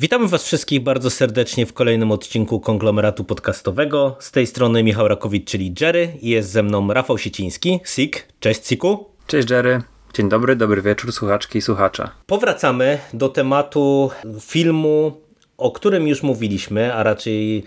Witamy 0.00 0.28
Was 0.28 0.44
wszystkich 0.44 0.80
bardzo 0.80 1.10
serdecznie 1.10 1.66
w 1.66 1.72
kolejnym 1.72 2.12
odcinku 2.12 2.60
konglomeratu 2.60 3.24
podcastowego. 3.24 4.16
Z 4.20 4.30
tej 4.30 4.46
strony 4.46 4.82
Michał 4.82 5.08
Rakowicz, 5.08 5.50
czyli 5.50 5.74
Jerry, 5.80 6.12
i 6.20 6.28
jest 6.28 6.50
ze 6.50 6.62
mną 6.62 6.92
Rafał 6.92 7.18
Sieciński, 7.18 7.80
Sik. 7.84 8.28
Cześć, 8.40 8.66
Siku. 8.66 9.04
Cześć, 9.26 9.50
Jerry. 9.50 9.82
Dzień 10.14 10.28
dobry, 10.28 10.56
dobry 10.56 10.82
wieczór, 10.82 11.12
słuchaczki 11.12 11.58
i 11.58 11.62
słuchacze. 11.62 12.08
Powracamy 12.26 12.98
do 13.12 13.28
tematu 13.28 14.10
filmu, 14.40 15.20
o 15.56 15.70
którym 15.70 16.08
już 16.08 16.22
mówiliśmy, 16.22 16.94
a 16.94 17.02
raczej 17.02 17.64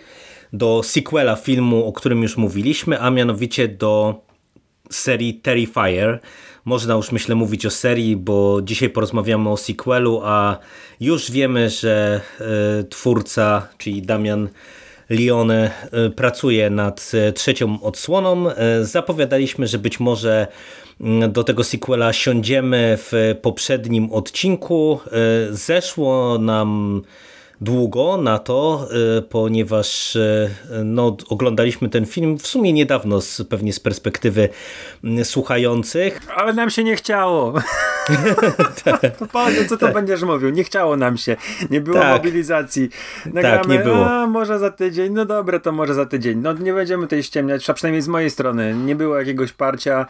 do 0.54 0.84
sequela 0.84 1.36
filmu, 1.36 1.86
o 1.86 1.94
którym 1.94 2.22
już 2.22 2.38
mówiliśmy, 2.38 3.00
a 3.00 3.10
mianowicie 3.10 3.68
do 3.68 4.22
serii 4.90 5.34
Terrifier. 5.34 6.20
Można 6.66 6.94
już 6.94 7.12
myślę 7.12 7.36
mówić 7.36 7.66
o 7.66 7.70
serii, 7.70 8.16
bo 8.16 8.62
dzisiaj 8.62 8.90
porozmawiamy 8.90 9.50
o 9.50 9.58
sequelu, 9.58 10.22
a 10.24 10.58
już 11.00 11.32
wiemy, 11.32 11.70
że 11.70 12.22
y, 12.82 12.84
twórca, 12.84 13.68
czyli 13.78 14.02
Damian 14.02 14.50
Lione 15.10 15.72
y, 16.08 16.10
pracuje 16.10 16.70
nad 16.70 17.12
y, 17.30 17.34
trzecią 17.34 17.82
odsłoną. 17.82 18.46
Zapowiadaliśmy, 18.82 19.68
że 19.68 19.80
być 19.80 20.00
może 20.00 20.48
mm, 21.02 21.32
do 21.32 21.44
tego 21.44 21.64
sequela 21.64 22.14
siądziemy 22.14 22.98
w 22.98 23.36
poprzednim 23.41 24.12
odcinku. 24.12 25.00
Zeszło 25.52 26.38
nam 26.38 27.02
długo 27.62 28.17
na 28.17 28.40
to, 28.40 28.87
y, 29.17 29.21
ponieważ 29.21 30.15
y, 30.15 30.49
no, 30.84 31.17
oglądaliśmy 31.29 31.90
ten 31.90 32.05
film 32.05 32.37
w 32.37 32.48
sumie 32.48 32.73
niedawno, 32.73 33.21
z, 33.21 33.41
pewnie 33.49 33.73
z 33.73 33.79
perspektywy 33.79 34.49
mm, 35.04 35.26
słuchających. 35.26 36.21
Ale 36.35 36.54
nam 36.54 36.70
się 36.70 36.84
nie 36.84 36.95
chciało. 36.95 37.54
Panie, 39.34 39.65
co 39.65 39.77
to 39.77 39.85
tak. 39.85 39.93
będziesz 39.93 40.21
mówił? 40.21 40.49
Nie 40.49 40.63
chciało 40.63 40.98
nam 40.98 41.17
się. 41.17 41.35
Nie 41.70 41.82
było 41.82 41.99
tak. 41.99 42.12
mobilizacji. 42.12 42.89
Nagramy, 43.26 43.57
tak, 43.57 43.67
nie 43.67 43.79
było. 43.79 44.12
A, 44.12 44.27
może 44.27 44.59
za 44.59 44.71
tydzień. 44.71 45.13
No 45.13 45.26
dobre, 45.26 45.59
to 45.59 45.71
może 45.71 45.93
za 45.93 46.05
tydzień. 46.05 46.39
No 46.39 46.54
nie 46.54 46.73
będziemy 46.73 47.07
tej 47.07 47.23
ściemniać, 47.23 47.70
a 47.70 47.73
przynajmniej 47.73 48.01
z 48.01 48.07
mojej 48.07 48.29
strony. 48.29 48.76
Nie 48.85 48.95
było 48.95 49.20
jakiegoś 49.20 49.54
parcia, 49.54 50.05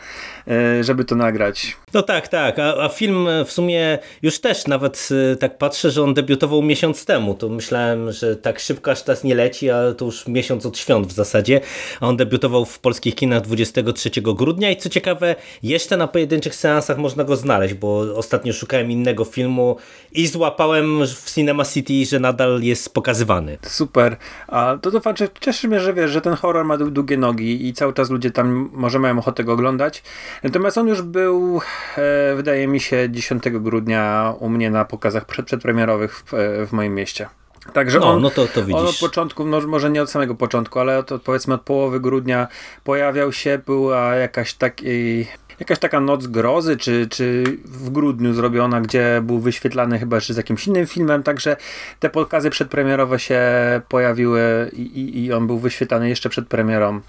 y, 0.80 0.84
żeby 0.84 1.06
to 1.06 1.16
nagrać. 1.16 1.78
No 1.94 2.02
tak, 2.02 2.28
tak. 2.28 2.60
A, 2.60 2.84
a 2.84 2.90
film 2.90 3.28
w 3.46 3.52
sumie 3.52 4.00
już 4.22 4.40
też 4.40 4.68
nawet 4.68 5.10
tak 5.40 5.58
patrzę, 5.58 5.92
że 5.92 6.04
on 6.04 6.14
debiutował 6.14 6.62
miesiąc 6.62 7.06
temu 7.06 7.34
to 7.42 7.50
myślałem, 7.50 8.12
że 8.12 8.36
tak 8.36 8.60
szybko 8.60 8.92
aż 8.92 9.02
teraz 9.02 9.24
nie 9.24 9.36
leci, 9.36 9.70
a 9.70 9.94
to 9.94 10.06
już 10.06 10.28
miesiąc 10.28 10.66
od 10.66 10.78
świąt 10.78 11.08
w 11.08 11.12
zasadzie. 11.12 11.62
A 12.00 12.08
on 12.08 12.18
debiutował 12.18 12.66
w 12.66 12.80
polskich 12.80 13.16
kinach 13.16 13.42
23 13.42 14.10
grudnia 14.22 14.70
i 14.70 14.78
co 14.78 14.90
ciekawe, 14.90 15.36
jeszcze 15.64 15.98
na 15.98 16.08
pojedynczych 16.08 16.56
seansach 16.56 16.98
można 16.98 17.24
go 17.24 17.36
znaleźć, 17.36 17.74
bo 17.74 18.16
ostatnio 18.16 18.54
szukałem 18.54 18.92
innego 18.92 19.26
filmu 19.26 19.78
i 20.12 20.28
złapałem 20.28 21.08
w 21.08 21.32
Cinema 21.34 21.66
City, 21.66 22.06
że 22.06 22.20
nadal 22.20 22.62
jest 22.62 22.94
pokazywany. 22.94 23.58
Super. 23.62 24.18
A 24.48 24.78
to 24.82 24.92
to 24.92 25.00
fakt, 25.00 25.40
cieszy 25.40 25.68
mnie, 25.68 25.80
że 25.80 25.94
wiesz, 25.94 26.12
że 26.12 26.22
ten 26.22 26.34
horror 26.34 26.66
ma 26.66 26.78
długie 26.78 27.18
nogi 27.18 27.68
i 27.68 27.74
cały 27.74 27.94
czas 27.94 28.10
ludzie 28.10 28.32
tam 28.32 28.70
może 28.74 29.00
mają 29.00 29.20
ochotę 29.20 29.44
go 29.44 29.54
oglądać. 29.54 30.04
Natomiast 30.44 30.78
on 30.78 30.88
już 30.88 31.02
był, 31.02 31.62
e, 31.98 32.36
wydaje 32.36 32.68
mi 32.68 32.80
się, 32.80 33.08
10 33.12 33.44
grudnia 33.60 34.34
u 34.40 34.50
mnie 34.50 34.70
na 34.70 34.86
pokazach 34.86 35.26
przedpremierowych 35.26 36.24
w, 36.26 36.34
e, 36.34 36.66
w 36.66 36.72
moim 36.72 36.96
mieście. 36.96 37.31
Także 37.74 38.00
no, 38.00 38.10
on, 38.10 38.22
no 38.22 38.30
to, 38.30 38.48
to 38.48 38.62
on 38.62 38.88
od 38.88 39.00
początku, 39.00 39.46
no 39.46 39.62
może 39.68 39.90
nie 39.90 40.02
od 40.02 40.12
samego 40.12 40.36
początku, 40.36 40.80
ale 40.80 40.98
od, 40.98 41.12
powiedzmy 41.24 41.54
od 41.54 41.62
połowy 41.62 42.00
grudnia 42.00 42.48
pojawiał 42.84 43.32
się, 43.32 43.60
była 43.66 44.16
jakaś 44.16 44.54
taki, 44.54 45.26
jakaś 45.60 45.80
taka 45.80 46.00
noc 46.00 46.28
grozy, 46.28 46.78
czy, 46.78 47.08
czy 47.10 47.44
w 47.66 47.90
grudniu 47.90 48.34
zrobiona, 48.34 48.82
gdzie 48.82 49.22
był 49.24 49.40
wyświetlany 49.40 50.00
chyba 50.00 50.18
jeszcze 50.18 50.34
z 50.34 50.38
jakimś 50.38 50.68
innym 50.68 50.88
filmem, 50.88 51.24
także 51.24 51.58
te 52.00 52.10
pokazy 52.10 52.50
przedpremierowe 52.50 53.20
się 53.20 53.42
pojawiły 53.90 54.72
i, 54.74 54.82
i, 54.82 55.26
i 55.26 55.34
on 55.34 55.48
był 55.48 55.60
wyświetlany 55.60 56.10
jeszcze 56.10 56.30
przed 56.30 56.48
premierą. 56.48 57.02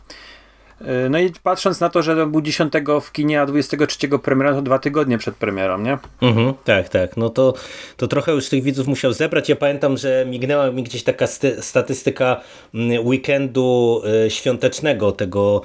E, 0.84 1.08
no 1.08 1.18
i 1.18 1.32
patrząc 1.42 1.80
na 1.80 1.88
to, 1.88 2.02
że 2.02 2.26
był 2.26 2.40
10 2.40 2.72
w 3.02 3.12
kinie, 3.12 3.40
a 3.40 3.46
23 3.46 4.08
premiera, 4.22 4.54
to 4.54 4.62
dwa 4.62 4.78
tygodnie 4.78 5.18
przed 5.18 5.34
premierą, 5.34 5.78
nie? 5.78 5.98
Mhm, 6.22 6.54
tak, 6.64 6.88
tak. 6.88 7.16
No 7.16 7.30
to, 7.30 7.54
to 7.96 8.08
trochę 8.08 8.32
już 8.32 8.48
tych 8.48 8.62
widzów 8.62 8.86
musiał 8.86 9.12
zebrać. 9.12 9.48
Ja 9.48 9.56
pamiętam, 9.56 9.96
że 9.96 10.26
mignęła 10.28 10.70
mi 10.70 10.82
gdzieś 10.82 11.02
taka 11.02 11.26
statystyka 11.60 12.40
mm, 12.74 13.06
weekendu 13.06 14.02
e, 14.26 14.30
świątecznego, 14.30 15.12
tego 15.12 15.62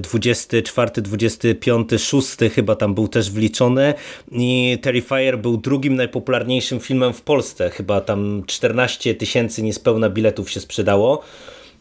24, 0.00 0.90
25, 1.02 1.90
6 1.96 2.36
chyba 2.54 2.76
tam 2.76 2.94
był 2.94 3.08
też 3.08 3.30
wliczony 3.30 3.94
i 4.32 4.78
Terrifier 4.82 5.38
był 5.38 5.56
drugim 5.56 5.96
najpopularniejszym 5.96 6.80
filmem 6.80 7.12
w 7.12 7.22
Polsce. 7.22 7.70
Chyba 7.70 8.00
tam 8.00 8.42
14 8.46 9.14
tysięcy 9.14 9.62
niespełna 9.62 10.10
biletów 10.10 10.50
się 10.50 10.60
sprzedało. 10.60 11.22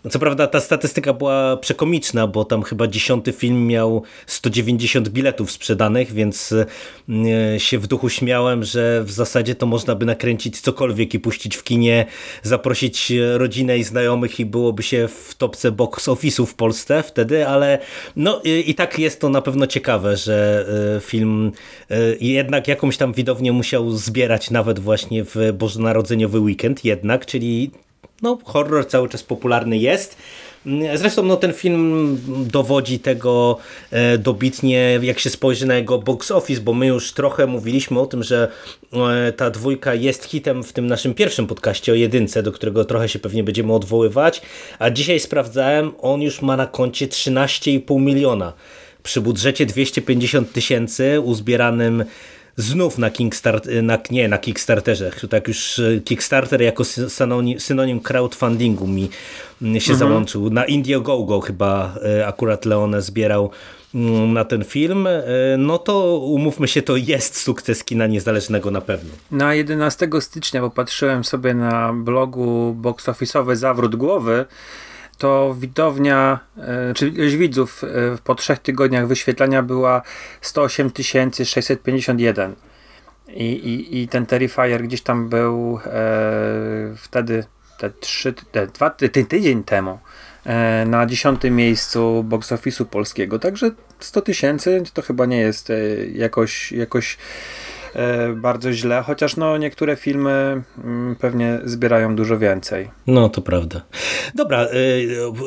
Co 0.10 0.20
prawda 0.20 0.48
ta 0.48 0.60
statystyka 0.60 1.14
była 1.14 1.58
przekomiczna, 1.58 2.28
bo 2.28 2.46
tam 2.46 2.64
chyba 2.64 2.88
dziesiąty 2.88 3.32
film 3.32 3.68
miał 3.68 4.04
190 4.28 5.10
biletów 5.10 5.52
sprzedanych, 5.52 6.12
więc 6.12 6.54
e, 7.54 7.60
się 7.60 7.80
w 7.80 7.88
duchu 7.88 8.10
śmiałem, 8.10 8.64
że 8.64 9.04
w 9.04 9.12
zasadzie 9.12 9.56
to 9.56 9.66
można 9.66 9.96
by 9.96 10.06
nakręcić 10.06 10.62
cokolwiek 10.62 11.14
i 11.14 11.20
puścić 11.20 11.56
w 11.56 11.64
kinie, 11.64 12.06
zaprosić 12.44 13.14
rodzinę 13.34 13.78
i 13.78 13.84
znajomych 13.84 14.40
i 14.40 14.46
byłoby 14.46 14.84
się 14.84 15.08
w 15.08 15.36
topce 15.36 15.72
box 15.72 16.08
office'u 16.08 16.46
w 16.46 16.56
Polsce 16.56 17.04
wtedy, 17.04 17.48
ale 17.48 17.80
no 18.16 18.42
i 18.66 18.76
tak 18.76 19.00
jest 19.00 19.22
to 19.22 19.30
na 19.30 19.42
pewno 19.42 19.68
ciekawe, 19.68 20.18
że 20.18 20.66
e, 20.98 21.02
film 21.02 21.52
e, 21.90 21.96
jednak 22.20 22.68
jakąś 22.68 22.98
tam 22.98 23.14
widownię 23.14 23.52
musiał 23.52 23.92
zbierać 23.92 24.52
nawet 24.52 24.80
właśnie 24.80 25.24
w 25.24 25.36
bożonarodzeniowy 25.54 26.40
weekend 26.40 26.86
jednak, 26.86 27.26
czyli 27.26 27.72
no, 28.24 28.38
horror 28.44 28.88
cały 28.88 29.10
czas 29.10 29.24
popularny 29.24 29.78
jest. 29.78 30.18
Zresztą 30.96 31.24
no, 31.24 31.38
ten 31.38 31.54
film 31.54 32.18
dowodzi 32.52 33.00
tego 33.00 33.58
e, 33.92 34.18
dobitnie, 34.18 35.00
jak 35.02 35.20
się 35.20 35.30
spojrzy 35.30 35.66
na 35.66 35.76
jego 35.76 35.98
box 35.98 36.32
office, 36.32 36.62
bo 36.62 36.74
my 36.74 36.88
już 36.88 37.14
trochę 37.14 37.48
mówiliśmy 37.48 38.00
o 38.00 38.06
tym, 38.06 38.24
że 38.24 38.48
e, 38.94 39.32
ta 39.32 39.50
dwójka 39.50 39.94
jest 39.94 40.26
hitem 40.26 40.64
w 40.64 40.74
tym 40.74 40.88
naszym 40.88 41.14
pierwszym 41.14 41.48
podcaście 41.48 41.92
o 41.92 41.96
jedynce, 41.96 42.44
do 42.44 42.52
którego 42.52 42.86
trochę 42.86 43.10
się 43.10 43.20
pewnie 43.20 43.44
będziemy 43.44 43.74
odwoływać, 43.74 44.42
a 44.80 44.90
dzisiaj 44.90 45.20
sprawdzałem, 45.20 45.92
on 46.02 46.22
już 46.22 46.42
ma 46.42 46.58
na 46.58 46.68
koncie 46.68 47.08
13,5 47.08 48.02
miliona. 48.02 48.54
Przy 49.04 49.22
budżecie 49.22 49.66
250 49.66 50.52
tysięcy 50.52 51.22
uzbieranym 51.22 52.06
znów 52.58 52.98
na, 52.98 53.10
Kickstart, 53.10 53.68
na, 53.84 53.98
nie, 54.12 54.28
na 54.28 54.38
Kickstarterze. 54.38 55.12
Tak 55.30 55.48
już 55.48 55.80
e, 55.80 56.00
Kickstarter 56.00 56.62
jako 56.62 56.84
synonim, 56.84 57.60
synonim 57.60 58.00
crowdfundingu 58.00 58.88
mi 58.88 59.10
się 59.62 59.94
mhm. 59.94 60.00
załączył. 60.00 60.50
Na 60.50 60.66
Indiegogo 60.66 61.42
chyba 61.42 61.96
e, 62.20 62.28
akurat 62.28 62.66
Leone 62.66 63.02
zbierał 63.02 63.52
mm, 63.96 64.34
na 64.34 64.46
ten 64.46 64.64
film, 64.64 65.08
no 65.58 65.78
to 65.78 66.18
umówmy 66.18 66.68
się, 66.68 66.82
to 66.82 66.96
jest 66.96 67.38
sukces 67.38 67.84
kina 67.84 68.08
niezależnego 68.08 68.72
na 68.72 68.82
pewno. 68.82 69.10
Na 69.32 69.54
11 69.54 70.10
stycznia, 70.20 70.62
bo 70.62 70.70
patrzyłem 70.70 71.24
sobie 71.24 71.54
na 71.54 71.94
blogu 71.94 72.74
box 72.74 73.06
office'owy 73.06 73.56
Zawrót 73.56 73.96
Głowy, 73.96 74.46
to 75.24 75.56
widownia, 75.60 76.40
e, 76.58 76.94
czy 76.94 77.08
ilość 77.08 77.36
widzów 77.36 77.84
e, 77.84 77.88
po 78.24 78.36
trzech 78.36 78.60
tygodniach 78.60 79.08
wyświetlania 79.08 79.64
była 79.64 80.02
108 80.42 80.92
651. 81.44 82.56
I, 83.28 83.44
i, 83.44 84.02
I 84.02 84.08
ten 84.08 84.26
Terrifier 84.26 84.84
gdzieś 84.84 85.02
tam 85.02 85.30
był 85.30 85.80
e, 85.86 85.92
wtedy, 86.98 87.44
te 87.78 87.90
trzy, 87.90 88.34
te 88.52 88.68
dwa, 88.68 88.90
ten 88.90 89.26
tydzień 89.26 89.64
temu, 89.64 90.00
e, 90.46 90.86
na 90.86 91.06
dziesiątym 91.06 91.56
miejscu 91.56 92.24
box 92.24 92.52
office'u 92.52 92.86
polskiego. 92.86 93.40
Także 93.40 93.72
100 94.00 94.22
tysięcy 94.22 94.84
to 94.94 95.02
chyba 95.02 95.26
nie 95.26 95.40
jest 95.40 95.70
e, 95.70 95.76
jakoś, 96.06 96.72
jakoś 96.72 97.18
bardzo 98.36 98.74
źle, 98.74 99.04
chociaż 99.06 99.38
no 99.38 99.58
niektóre 99.58 99.96
filmy 99.96 100.62
mm, 100.84 101.16
pewnie 101.16 101.60
zbierają 101.64 102.16
dużo 102.16 102.38
więcej. 102.40 102.90
No, 103.08 103.30
to 103.30 103.42
prawda. 103.42 103.82
Dobra, 104.36 104.68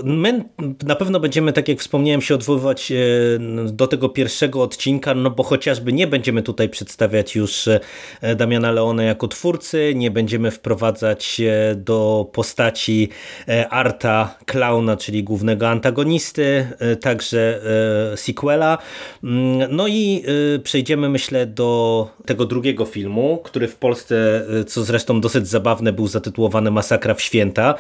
my 0.05 0.45
na 0.85 0.97
pewno 0.97 1.21
będziemy, 1.21 1.53
tak 1.53 1.69
jak 1.69 1.79
wspomniałem, 1.79 2.23
się 2.23 2.35
odwoływać 2.35 2.93
do 3.73 3.87
tego 3.87 4.09
pierwszego 4.09 4.63
odcinka, 4.63 5.15
no 5.15 5.31
bo 5.31 5.43
chociażby 5.43 5.93
nie 5.93 6.07
będziemy 6.07 6.43
tutaj 6.43 6.69
przedstawiać 6.69 7.37
już 7.37 7.69
Damiana 8.37 8.73
Leone 8.73 9.05
jako 9.05 9.29
twórcy, 9.29 9.93
nie 9.97 10.11
będziemy 10.11 10.51
wprowadzać 10.51 11.41
do 11.77 12.27
postaci 12.33 13.09
Arta 13.71 14.39
Klauna, 14.47 14.97
czyli 14.97 15.25
głównego 15.25 15.69
antagonisty, 15.69 16.67
także 17.01 17.61
sequela. 18.17 18.79
Mm, 19.25 19.77
no 19.77 19.89
i 19.89 20.25
przejdziemy, 20.63 21.09
myślę, 21.09 21.47
do 21.47 22.09
tego 22.27 22.36
drugiego 22.45 22.85
filmu, 22.85 23.41
który 23.45 23.69
w 23.69 23.77
Polsce, 23.77 24.47
co 24.67 24.85
zresztą 24.85 25.21
dosyć 25.21 25.49
zabawne, 25.49 25.93
był 25.93 26.07
zatytułowany 26.07 26.71
Masakra 26.71 27.15
w 27.15 27.21
święta. 27.21 27.75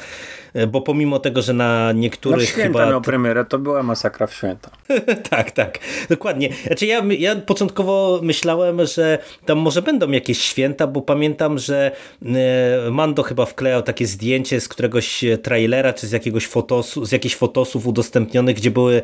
E, 0.56 0.67
bo 0.67 0.81
pomimo 0.81 1.19
tego, 1.19 1.43
że 1.43 1.53
na 1.53 1.93
niektórych 1.93 2.41
no 2.41 2.47
święta 2.47 2.79
chyba... 2.79 2.91
miał 2.91 3.00
premierę, 3.00 3.44
to 3.44 3.58
była 3.58 3.82
masakra 3.82 4.26
w 4.26 4.35
święta. 4.35 4.70
tak, 5.31 5.50
tak, 5.50 5.79
dokładnie. 6.08 6.49
Znaczy 6.67 6.87
ja, 6.87 7.03
ja 7.19 7.37
początkowo 7.37 8.20
myślałem, 8.23 8.87
że 8.87 9.19
tam 9.47 9.58
może 9.58 9.82
będą 9.82 10.11
jakieś 10.11 10.41
święta, 10.41 10.87
bo 10.87 11.02
pamiętam, 11.02 11.59
że 11.59 11.91
e, 12.25 12.91
Mando 12.91 13.23
chyba 13.23 13.47
wklejał 13.47 13.82
takie 13.82 14.06
zdjęcie 14.06 14.61
z 14.61 14.69
któregoś 14.69 15.25
trailera, 15.43 15.93
czy 15.93 16.06
z 16.06 16.12
jakiegoś 16.12 16.47
fotosu, 16.47 17.05
z 17.05 17.12
jakichś 17.12 17.35
fotosów 17.35 17.87
udostępnionych, 17.87 18.56
gdzie 18.56 18.70
były 18.70 19.02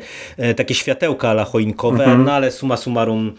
takie 0.55 0.75
światełka 0.75 1.29
ala 1.29 1.45
choinkowe, 1.45 2.03
mhm. 2.03 2.23
no 2.23 2.31
ale 2.31 2.51
suma 2.51 2.77
summarum 2.77 3.33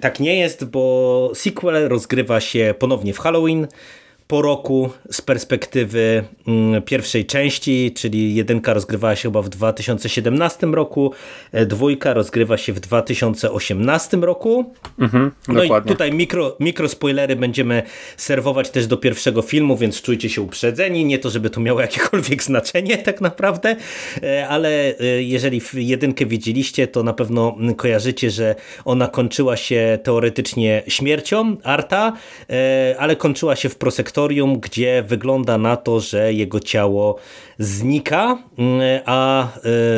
tak 0.00 0.20
nie 0.20 0.38
jest, 0.38 0.64
bo 0.64 1.30
sequel 1.34 1.88
rozgrywa 1.88 2.40
się 2.40 2.74
ponownie 2.78 3.14
w 3.14 3.18
Halloween, 3.18 3.66
po 4.28 4.42
roku 4.42 4.90
z 5.10 5.22
perspektywy 5.22 6.24
mm, 6.48 6.82
pierwszej 6.82 7.26
części, 7.26 7.92
czyli 7.96 8.34
jedynka 8.34 8.74
rozgrywała 8.74 9.16
się 9.16 9.22
chyba 9.22 9.42
w 9.42 9.48
2017 9.48 10.66
roku, 10.66 11.12
e, 11.52 11.66
dwójka 11.66 12.14
rozgrywa 12.14 12.56
się 12.56 12.72
w 12.72 12.80
2018 12.80 14.16
roku. 14.16 14.74
Mhm, 14.98 15.32
no 15.48 15.54
dokładnie. 15.54 15.90
i 15.90 15.94
tutaj 15.94 16.12
mikro, 16.12 16.56
mikro 16.60 16.88
spoilery 16.88 17.36
będziemy 17.36 17.82
serwować 18.16 18.70
też 18.70 18.86
do 18.86 18.96
pierwszego 18.96 19.42
filmu, 19.42 19.76
więc 19.76 20.02
czujcie 20.02 20.28
się 20.28 20.42
uprzedzeni. 20.42 21.04
Nie 21.04 21.18
to, 21.18 21.30
żeby 21.30 21.50
to 21.50 21.60
miało 21.60 21.80
jakiekolwiek 21.80 22.42
znaczenie 22.50 22.98
tak 22.98 23.20
naprawdę, 23.20 23.76
e, 24.22 24.48
ale 24.48 24.98
e, 24.98 25.22
jeżeli 25.22 25.60
jedynkę 25.74 26.26
widzieliście, 26.26 26.88
to 26.88 27.02
na 27.02 27.12
pewno 27.12 27.56
kojarzycie, 27.76 28.30
że 28.30 28.54
ona 28.84 29.08
kończyła 29.08 29.56
się 29.56 29.98
teoretycznie 30.02 30.82
śmiercią 30.88 31.56
Arta, 31.62 32.12
ale 32.98 33.16
kończyła 33.16 33.56
się 33.56 33.68
w 33.68 33.76
prosektorze 33.76 34.15
gdzie 34.60 35.04
wygląda 35.06 35.58
na 35.58 35.76
to, 35.76 36.00
że 36.00 36.32
jego 36.32 36.60
ciało 36.60 37.18
znika, 37.58 38.38
mm, 38.58 38.80
a 39.06 39.48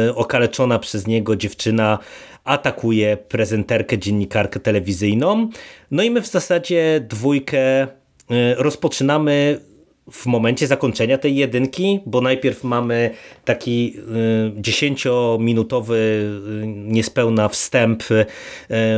e, 0.06 0.14
okaleczona 0.14 0.78
przez 0.78 1.06
niego 1.06 1.36
dziewczyna 1.36 1.98
atakuje 2.44 3.16
prezenterkę, 3.16 3.98
dziennikarkę 3.98 4.60
telewizyjną. 4.60 5.50
No 5.90 6.02
i 6.02 6.10
my 6.10 6.20
w 6.20 6.26
zasadzie 6.26 7.00
dwójkę 7.08 7.82
e, 7.82 7.86
rozpoczynamy 8.56 9.60
w 10.12 10.26
momencie 10.26 10.66
zakończenia 10.66 11.18
tej 11.18 11.36
jedynki, 11.36 12.00
bo 12.06 12.20
najpierw 12.20 12.64
mamy 12.64 13.10
taki 13.44 13.96
dziesięciominutowy 14.56 15.96
y, 16.62 16.66
niespełna 16.66 17.48
wstęp, 17.48 18.02
y, 18.10 18.26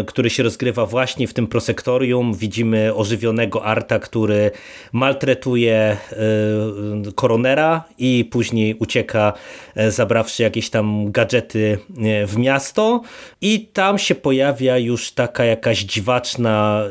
który 0.06 0.30
się 0.30 0.42
rozgrywa 0.42 0.86
właśnie 0.86 1.28
w 1.28 1.34
tym 1.34 1.46
prosektorium. 1.46 2.34
Widzimy 2.34 2.94
ożywionego 2.94 3.64
Arta, 3.64 3.98
który 3.98 4.50
maltretuje 4.92 5.96
y, 7.08 7.12
koronera 7.12 7.84
i 7.98 8.28
później 8.30 8.74
ucieka 8.74 9.32
zabrawszy 9.88 10.42
jakieś 10.42 10.70
tam 10.70 11.12
gadżety 11.12 11.78
w 12.26 12.36
miasto 12.36 13.02
i 13.40 13.68
tam 13.72 13.98
się 13.98 14.14
pojawia 14.14 14.78
już 14.78 15.12
taka 15.12 15.44
jakaś 15.44 15.78
dziwaczna 15.78 16.84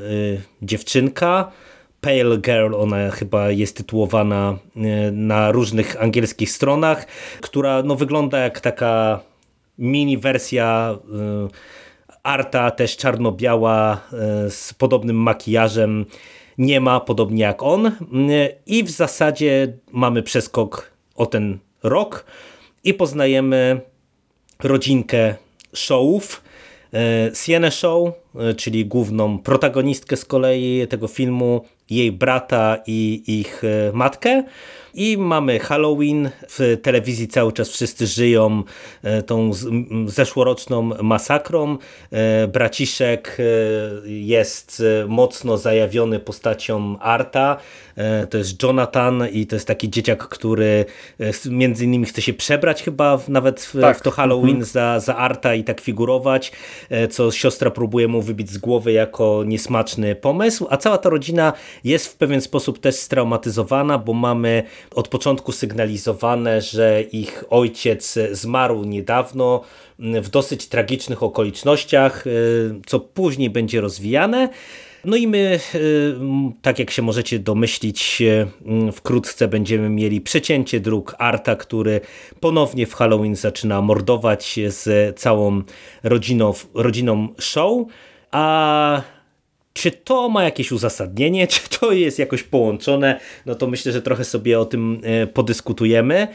dziewczynka, 0.61 1.51
Pale 2.01 2.37
Girl, 2.37 2.75
ona 2.75 3.11
chyba 3.11 3.51
jest 3.51 3.77
tytułowana 3.77 4.57
e, 4.75 5.11
na 5.11 5.51
różnych 5.51 6.01
angielskich 6.01 6.51
stronach, 6.51 7.07
która 7.41 7.83
no, 7.83 7.95
wygląda 7.95 8.39
jak 8.39 8.59
taka 8.59 9.19
mini 9.77 10.17
wersja 10.17 10.97
e, 10.97 11.47
Arta, 12.23 12.71
też 12.71 12.97
czarno-biała, 12.97 14.01
e, 14.13 14.49
z 14.49 14.73
podobnym 14.73 15.15
makijażem. 15.15 16.05
Nie 16.57 16.79
ma, 16.79 16.99
podobnie 16.99 17.43
jak 17.43 17.63
on. 17.63 17.91
I 18.65 18.83
w 18.83 18.89
zasadzie 18.89 19.73
mamy 19.91 20.23
przeskok 20.23 20.91
o 21.15 21.25
ten 21.25 21.57
rok 21.83 22.25
i 22.83 22.93
poznajemy 22.93 23.81
rodzinkę 24.63 25.35
Showów, 25.73 26.43
Sienę 27.33 27.71
Show, 27.71 28.13
czyli 28.57 28.85
główną 28.85 29.39
protagonistkę 29.39 30.17
z 30.17 30.25
kolei 30.25 30.87
tego 30.87 31.07
filmu, 31.07 31.65
jej 31.89 32.11
brata 32.11 32.77
i 32.87 33.23
ich 33.27 33.63
e, 33.63 33.91
matkę. 33.93 34.43
I 34.99 35.17
mamy 35.17 35.59
Halloween, 35.59 36.29
w 36.49 36.77
telewizji 36.81 37.27
cały 37.27 37.53
czas 37.53 37.69
wszyscy 37.69 38.07
żyją 38.07 38.63
e, 39.03 39.23
tą 39.23 39.51
zeszłoroczną 40.05 40.81
masakrą. 41.03 41.77
E, 42.11 42.47
braciszek 42.47 43.37
jest 44.05 44.83
mocno 45.07 45.57
zajawiony 45.57 46.19
postacią 46.19 46.99
Arta. 46.99 47.57
To 48.29 48.37
jest 48.37 48.63
Jonathan 48.63 49.23
i 49.31 49.47
to 49.47 49.55
jest 49.55 49.67
taki 49.67 49.89
dzieciak, 49.89 50.27
który 50.27 50.85
między 51.49 51.85
innymi 51.85 52.05
chce 52.05 52.21
się 52.21 52.33
przebrać 52.33 52.83
chyba 52.83 53.19
nawet 53.27 53.61
w, 53.61 53.81
tak. 53.81 53.97
w 53.97 54.01
to 54.01 54.11
Halloween 54.11 54.49
mhm. 54.49 54.65
za, 54.65 54.99
za 54.99 55.15
Arta 55.15 55.55
i 55.55 55.63
tak 55.63 55.81
figurować, 55.81 56.51
co 57.09 57.31
siostra 57.31 57.71
próbuje 57.71 58.07
mu 58.07 58.21
wybić 58.21 58.49
z 58.49 58.57
głowy 58.57 58.91
jako 58.91 59.43
niesmaczny 59.45 60.15
pomysł, 60.15 60.67
a 60.69 60.77
cała 60.77 60.97
ta 60.97 61.09
rodzina 61.09 61.53
jest 61.83 62.07
w 62.07 62.15
pewien 62.15 62.41
sposób 62.41 62.79
też 62.79 62.95
straumatyzowana, 62.95 63.97
bo 63.97 64.13
mamy 64.13 64.63
od 64.95 65.07
początku 65.07 65.51
sygnalizowane, 65.51 66.61
że 66.61 67.01
ich 67.01 67.43
ojciec 67.49 68.19
zmarł 68.31 68.83
niedawno 68.83 69.61
w 69.99 70.29
dosyć 70.29 70.67
tragicznych 70.67 71.23
okolicznościach, 71.23 72.27
y, 72.27 72.81
co 72.85 72.99
później 72.99 73.49
będzie 73.49 73.81
rozwijane. 73.81 74.49
No 75.05 75.15
i 75.15 75.27
my, 75.27 75.59
y, 75.75 76.15
tak 76.61 76.79
jak 76.79 76.91
się 76.91 77.01
możecie 77.01 77.39
domyślić, 77.39 78.21
y, 78.21 78.91
wkrótce 78.91 79.47
będziemy 79.47 79.89
mieli 79.89 80.21
przecięcie 80.21 80.79
dróg 80.79 81.15
Arta, 81.17 81.55
który 81.55 82.01
ponownie 82.39 82.87
w 82.87 82.93
Halloween 82.93 83.35
zaczyna 83.35 83.81
mordować 83.81 84.59
z 84.67 85.19
całą 85.19 85.61
rodziną, 86.03 86.53
rodziną 86.73 87.27
show. 87.39 87.87
A 88.31 89.01
czy 89.79 89.91
to 89.91 90.29
ma 90.29 90.43
jakieś 90.43 90.71
uzasadnienie, 90.71 91.47
czy 91.53 91.69
to 91.79 91.91
jest 91.91 92.19
jakoś 92.19 92.43
połączone, 92.43 93.19
no 93.45 93.55
to 93.55 93.67
myślę, 93.67 93.91
że 93.91 94.01
trochę 94.01 94.23
sobie 94.23 94.59
o 94.59 94.65
tym 94.65 95.01
e, 95.03 95.27
podyskutujemy. 95.27 96.27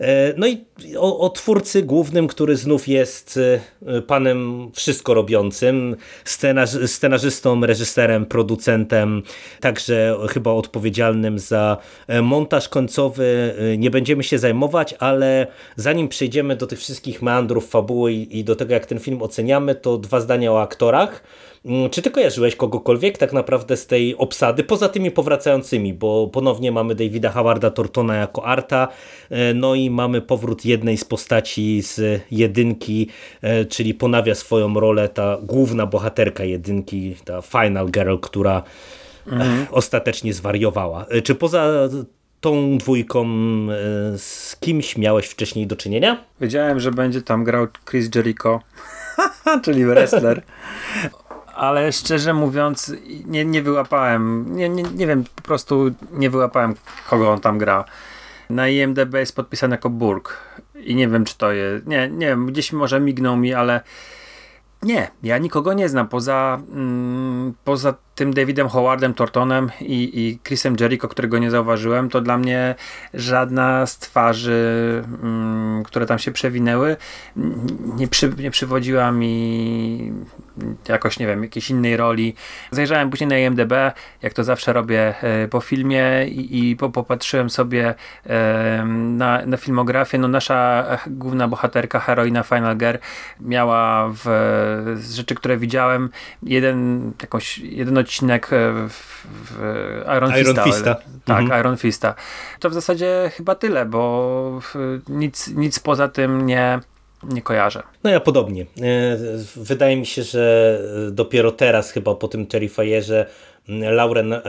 E, 0.00 0.34
no 0.36 0.46
i 0.46 0.64
o, 0.96 1.18
o 1.18 1.30
twórcy 1.30 1.82
głównym, 1.82 2.26
który 2.26 2.56
znów 2.56 2.88
jest 2.88 3.40
e, 3.86 4.02
panem 4.02 4.70
wszystko 4.74 5.14
robiącym, 5.14 5.96
scenarz, 6.24 6.70
scenarzystą, 6.70 7.66
reżyserem, 7.66 8.26
producentem, 8.26 9.22
także 9.60 10.16
chyba 10.28 10.52
odpowiedzialnym 10.52 11.38
za 11.38 11.76
montaż 12.22 12.68
końcowy. 12.68 13.54
Nie 13.78 13.90
będziemy 13.90 14.22
się 14.22 14.38
zajmować, 14.38 14.94
ale 14.98 15.46
zanim 15.76 16.08
przejdziemy 16.08 16.56
do 16.56 16.66
tych 16.66 16.78
wszystkich 16.78 17.22
meandrów 17.22 17.68
fabuły 17.70 18.12
i 18.12 18.44
do 18.44 18.56
tego, 18.56 18.74
jak 18.74 18.86
ten 18.86 18.98
film 18.98 19.22
oceniamy, 19.22 19.74
to 19.74 19.98
dwa 19.98 20.20
zdania 20.20 20.52
o 20.52 20.62
aktorach. 20.62 21.22
Mm, 21.64 21.90
czy 21.90 22.02
ty 22.02 22.10
kojarzyłeś 22.10 22.56
kogokolwiek 22.56 23.18
tak 23.18 23.32
naprawdę 23.32 23.76
z 23.76 23.86
tej 23.86 24.16
obsady, 24.16 24.64
poza 24.64 24.88
tymi 24.88 25.10
powracającymi, 25.10 25.94
bo 25.94 26.28
ponownie 26.28 26.72
mamy 26.72 26.94
Davida 26.94 27.30
Howarda 27.30 27.70
Tortona 27.70 28.16
jako 28.16 28.44
Arta, 28.44 28.88
e, 29.30 29.54
no 29.54 29.74
i 29.74 29.87
mamy 29.90 30.20
powrót 30.20 30.64
jednej 30.64 30.96
z 30.96 31.04
postaci 31.04 31.82
z 31.82 32.22
jedynki, 32.30 33.08
e, 33.42 33.64
czyli 33.64 33.94
ponawia 33.94 34.34
swoją 34.34 34.80
rolę 34.80 35.08
ta 35.08 35.38
główna 35.42 35.86
bohaterka 35.86 36.44
jedynki, 36.44 37.16
ta 37.24 37.42
Final 37.42 37.90
Girl, 37.90 38.16
która 38.16 38.62
mhm. 39.26 39.66
ostatecznie 39.70 40.34
zwariowała. 40.34 41.06
E, 41.08 41.22
czy 41.22 41.34
poza 41.34 41.88
tą 42.40 42.78
dwójką 42.78 43.26
z 44.16 44.56
kimś 44.60 44.96
miałeś 44.96 45.26
wcześniej 45.26 45.66
do 45.66 45.76
czynienia? 45.76 46.24
Wiedziałem, 46.40 46.80
że 46.80 46.90
będzie 46.90 47.22
tam 47.22 47.44
grał 47.44 47.66
Chris 47.90 48.14
Jericho, 48.14 48.60
czyli 49.64 49.84
wrestler 49.84 50.42
ale 51.58 51.92
szczerze 51.92 52.34
mówiąc 52.34 52.92
nie, 53.26 53.44
nie 53.44 53.62
wyłapałem, 53.62 54.56
nie, 54.56 54.68
nie, 54.68 54.82
nie 54.82 55.06
wiem, 55.06 55.24
po 55.36 55.42
prostu 55.42 55.90
nie 56.12 56.30
wyłapałem 56.30 56.74
kogo 57.10 57.30
on 57.30 57.40
tam 57.40 57.58
gra. 57.58 57.84
Na 58.50 58.68
IMDB 58.68 59.14
jest 59.14 59.36
podpisany 59.36 59.74
jako 59.74 59.90
Burg. 59.90 60.36
I 60.74 60.94
nie 60.94 61.08
wiem 61.08 61.24
czy 61.24 61.38
to 61.38 61.52
jest, 61.52 61.86
nie, 61.86 62.08
nie 62.08 62.26
wiem, 62.26 62.46
gdzieś 62.46 62.72
może 62.72 63.00
mignął 63.00 63.36
mi, 63.36 63.54
ale 63.54 63.80
nie, 64.82 65.10
ja 65.22 65.38
nikogo 65.38 65.72
nie 65.72 65.88
znam 65.88 66.08
poza 66.08 66.60
mm, 66.72 67.54
poza 67.64 67.94
tym 68.18 68.34
Davidem 68.34 68.68
Howardem 68.68 69.14
Tortonem 69.14 69.70
i, 69.80 70.20
i 70.20 70.38
Chrisem 70.44 70.76
Jericho, 70.80 71.08
którego 71.08 71.38
nie 71.38 71.50
zauważyłem, 71.50 72.08
to 72.08 72.20
dla 72.20 72.38
mnie 72.38 72.74
żadna 73.14 73.86
z 73.86 73.98
twarzy, 73.98 75.02
mm, 75.22 75.82
które 75.84 76.06
tam 76.06 76.18
się 76.18 76.32
przewinęły, 76.32 76.96
nie, 77.96 78.08
przy, 78.08 78.32
nie 78.38 78.50
przywodziła 78.50 79.12
mi 79.12 80.12
jakoś, 80.88 81.18
nie 81.18 81.26
wiem, 81.26 81.42
jakiejś 81.42 81.70
innej 81.70 81.96
roli. 81.96 82.34
Zajrzałem 82.70 83.10
później 83.10 83.28
na 83.28 83.38
IMDB, 83.38 83.72
jak 84.22 84.32
to 84.32 84.44
zawsze 84.44 84.72
robię 84.72 85.14
e, 85.22 85.48
po 85.48 85.60
filmie 85.60 86.26
i, 86.28 86.70
i 86.70 86.76
popatrzyłem 86.76 87.50
sobie 87.50 87.94
e, 88.26 88.84
na, 88.94 89.46
na 89.46 89.56
filmografię. 89.56 90.18
No 90.18 90.28
nasza 90.28 90.84
główna 91.06 91.48
bohaterka, 91.48 92.00
heroina 92.00 92.42
Final 92.42 92.76
Gear 92.76 92.98
miała 93.40 94.08
w, 94.08 94.24
z 94.96 95.14
rzeczy, 95.14 95.34
które 95.34 95.56
widziałem, 95.56 96.10
jeden, 96.42 97.12
jakąś, 97.22 97.58
jeden 97.58 97.98
odcinek 98.08 98.52
e, 98.52 98.88
w, 98.88 99.26
w 99.44 99.60
Iron, 100.16 100.30
Iron 100.30 100.54
Fista. 100.54 100.64
Fista. 100.64 100.94
Tak, 101.24 101.40
mhm. 101.40 101.60
Iron 101.60 101.76
Fista. 101.76 102.14
To 102.60 102.70
w 102.70 102.74
zasadzie 102.74 103.30
chyba 103.34 103.54
tyle, 103.54 103.86
bo 103.86 104.60
nic, 105.08 105.48
nic 105.48 105.78
poza 105.78 106.08
tym 106.08 106.46
nie, 106.46 106.80
nie 107.22 107.42
kojarzę. 107.42 107.82
No 108.04 108.10
ja 108.10 108.20
podobnie. 108.20 108.62
E, 108.62 108.66
wydaje 109.56 109.96
mi 109.96 110.06
się, 110.06 110.22
że 110.22 110.78
dopiero 111.10 111.52
teraz 111.52 111.90
chyba 111.90 112.14
po 112.14 112.28
tym 112.28 112.46
Terrifierze 112.46 113.26
Lauren 113.68 114.32
e, 114.32 114.40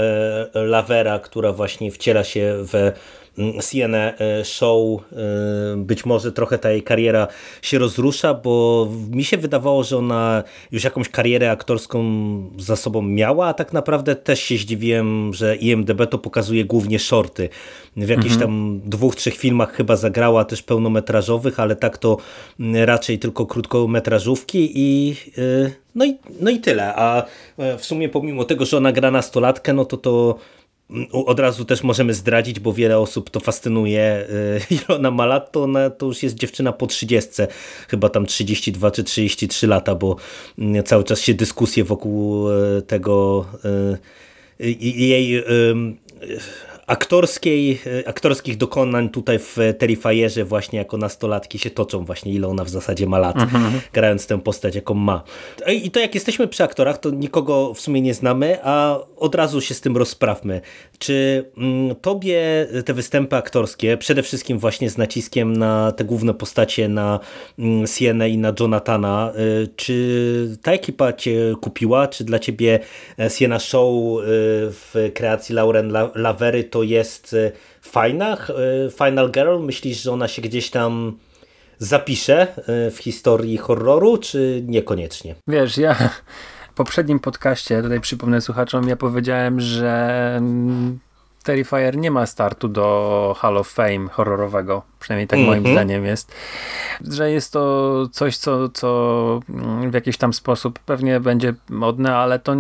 Lavera, 0.54 1.20
która 1.20 1.54
właśnie 1.54 1.92
wciela 1.92 2.24
się 2.24 2.54
w 2.58 2.92
Sienę 3.62 4.14
Show, 4.44 5.02
być 5.78 6.06
może 6.06 6.32
trochę 6.32 6.58
ta 6.58 6.72
jej 6.72 6.84
kariera 6.84 7.28
się 7.62 7.80
rozrusza, 7.80 8.34
bo 8.34 8.88
mi 9.12 9.24
się 9.24 9.38
wydawało, 9.38 9.84
że 9.84 9.98
ona 9.98 10.44
już 10.72 10.84
jakąś 10.84 11.10
karierę 11.10 11.52
aktorską 11.52 12.00
za 12.58 12.76
sobą 12.76 13.02
miała, 13.02 13.48
a 13.48 13.54
tak 13.54 13.74
naprawdę 13.74 14.16
też 14.16 14.40
się 14.40 14.58
zdziwiłem, 14.58 15.34
że 15.34 15.56
IMDB 15.56 16.08
to 16.10 16.18
pokazuje 16.18 16.66
głównie 16.66 17.00
shorty. 17.00 17.50
W 17.98 18.10
jakichś 18.10 18.34
mhm. 18.34 18.42
tam 18.42 18.82
dwóch, 18.86 19.16
trzech 19.16 19.38
filmach 19.38 19.74
chyba 19.74 19.96
zagrała 19.96 20.46
też 20.46 20.64
pełnometrażowych, 20.64 21.60
ale 21.60 21.76
tak 21.76 21.98
to 21.98 22.18
raczej 22.86 23.20
tylko 23.20 23.46
krótkometrażówki 23.46 24.72
i 24.76 25.16
no 25.96 26.06
i, 26.06 26.18
no 26.40 26.50
i 26.50 26.60
tyle. 26.60 26.96
A 26.96 27.26
w 27.78 27.86
sumie 27.86 28.10
pomimo 28.10 28.44
tego, 28.44 28.66
że 28.66 28.78
ona 28.78 28.92
gra 28.92 29.12
nastolatkę, 29.12 29.74
no 29.74 29.86
to 29.86 29.98
to 29.98 30.36
od 31.12 31.40
razu 31.40 31.66
też 31.66 31.84
możemy 31.84 32.14
zdradzić, 32.14 32.60
bo 32.60 32.74
wiele 32.74 33.00
osób 33.00 33.30
to 33.30 33.40
fascynuje. 33.40 34.28
Y, 34.30 34.62
ile 34.76 34.98
ona 34.98 35.12
ma 35.12 35.26
lat, 35.26 35.52
to 35.52 35.64
ona 35.64 35.90
to 35.90 36.06
już 36.06 36.24
jest 36.24 36.36
dziewczyna 36.36 36.72
po 36.72 36.88
30, 36.88 37.30
chyba 37.88 38.10
tam 38.10 38.26
32 38.26 38.92
czy 38.92 39.04
33 39.04 39.68
lata, 39.68 39.96
bo 39.96 40.16
mm, 40.58 40.84
cały 40.84 41.04
czas 41.04 41.22
się 41.22 41.34
dyskusje 41.34 41.84
wokół 41.84 42.50
y, 42.50 42.82
tego 42.82 43.46
y, 44.60 44.76
jej 44.82 45.44
aktorskiej, 46.90 47.82
e, 48.06 48.08
aktorskich 48.08 48.58
dokonań 48.58 49.10
tutaj 49.10 49.40
w 49.40 49.58
Terrifierze 49.78 50.46
właśnie 50.46 50.80
jako 50.80 50.98
nastolatki 50.98 51.60
się 51.60 51.70
toczą 51.70 52.06
właśnie 52.06 52.32
ile 52.32 52.48
ona 52.48 52.64
w 52.64 52.70
zasadzie 52.70 53.08
ma 53.08 53.20
lat, 53.20 53.36
mhm. 53.36 53.82
grając 53.94 54.28
tę 54.28 54.42
postać 54.42 54.76
jaką 54.76 54.94
ma. 54.94 55.24
I 55.68 55.92
to 55.92 56.00
jak 56.00 56.16
jesteśmy 56.16 56.48
przy 56.48 56.64
aktorach, 56.64 56.98
to 56.98 57.10
nikogo 57.10 57.74
w 57.74 57.80
sumie 57.80 58.02
nie 58.02 58.14
znamy, 58.14 58.58
a 58.64 59.00
od 59.16 59.36
razu 59.36 59.62
się 59.62 59.74
z 59.74 59.82
tym 59.82 59.98
rozprawmy. 59.98 60.62
Czy 61.00 61.46
mm, 61.58 61.96
tobie 61.96 62.68
te 62.86 62.94
występy 62.94 63.36
aktorskie, 63.36 63.98
przede 63.98 64.24
wszystkim 64.24 64.60
właśnie 64.60 64.90
z 64.90 64.98
naciskiem 64.98 65.58
na 65.58 65.92
te 65.92 66.04
główne 66.04 66.34
postacie, 66.34 66.88
na 66.88 67.20
mm, 67.60 67.88
Sienę 67.88 68.30
i 68.30 68.38
na 68.38 68.54
Jonathana, 68.60 69.34
y, 69.64 69.68
czy 69.76 70.58
ta 70.64 70.72
ekipa 70.72 71.14
cię 71.14 71.54
kupiła? 71.62 72.08
Czy 72.08 72.24
dla 72.24 72.40
ciebie 72.40 72.80
e, 73.20 73.30
Siena 73.30 73.60
Show 73.60 74.20
w 74.72 75.12
kreacji 75.14 75.56
Lauren 75.56 75.94
Lavery 76.16 76.64
to 76.64 76.79
jest 76.84 77.34
y, 77.34 77.52
fajna? 77.82 78.38
Final 78.98 79.32
Girl? 79.32 79.60
Myślisz, 79.60 80.02
że 80.02 80.12
ona 80.12 80.28
się 80.28 80.42
gdzieś 80.42 80.70
tam 80.70 81.18
zapisze 81.78 82.48
w 82.68 82.98
historii 83.00 83.58
horroru, 83.58 84.18
czy 84.18 84.64
niekoniecznie? 84.68 85.36
Wiesz, 85.48 85.78
ja 85.78 86.10
poprzednim 86.80 87.20
podcaście, 87.20 87.82
tutaj 87.82 88.00
przypomnę 88.00 88.42
słuchaczom, 88.42 88.88
ja 88.88 88.96
powiedziałem, 88.96 89.60
że 89.60 90.34
mm, 90.38 91.00
Terrifier 91.50 91.98
nie 91.98 92.12
ma 92.12 92.26
startu 92.26 92.68
do 92.68 93.36
Hall 93.40 93.58
of 93.58 93.68
Fame 93.68 94.08
horrorowego, 94.12 94.82
przynajmniej 95.00 95.28
tak 95.28 95.40
mm 95.40 95.50
-hmm. 95.50 95.62
moim 95.62 95.74
zdaniem 95.74 96.06
jest, 96.06 96.36
że 97.10 97.32
jest 97.32 97.54
to 97.54 98.08
coś, 98.12 98.38
co, 98.38 98.70
co 98.70 99.40
w 99.90 99.94
jakiś 99.94 100.18
tam 100.18 100.34
sposób 100.34 100.80
pewnie 100.80 101.20
będzie 101.20 101.54
modne, 101.70 102.16
ale 102.16 102.40
to 102.40 102.54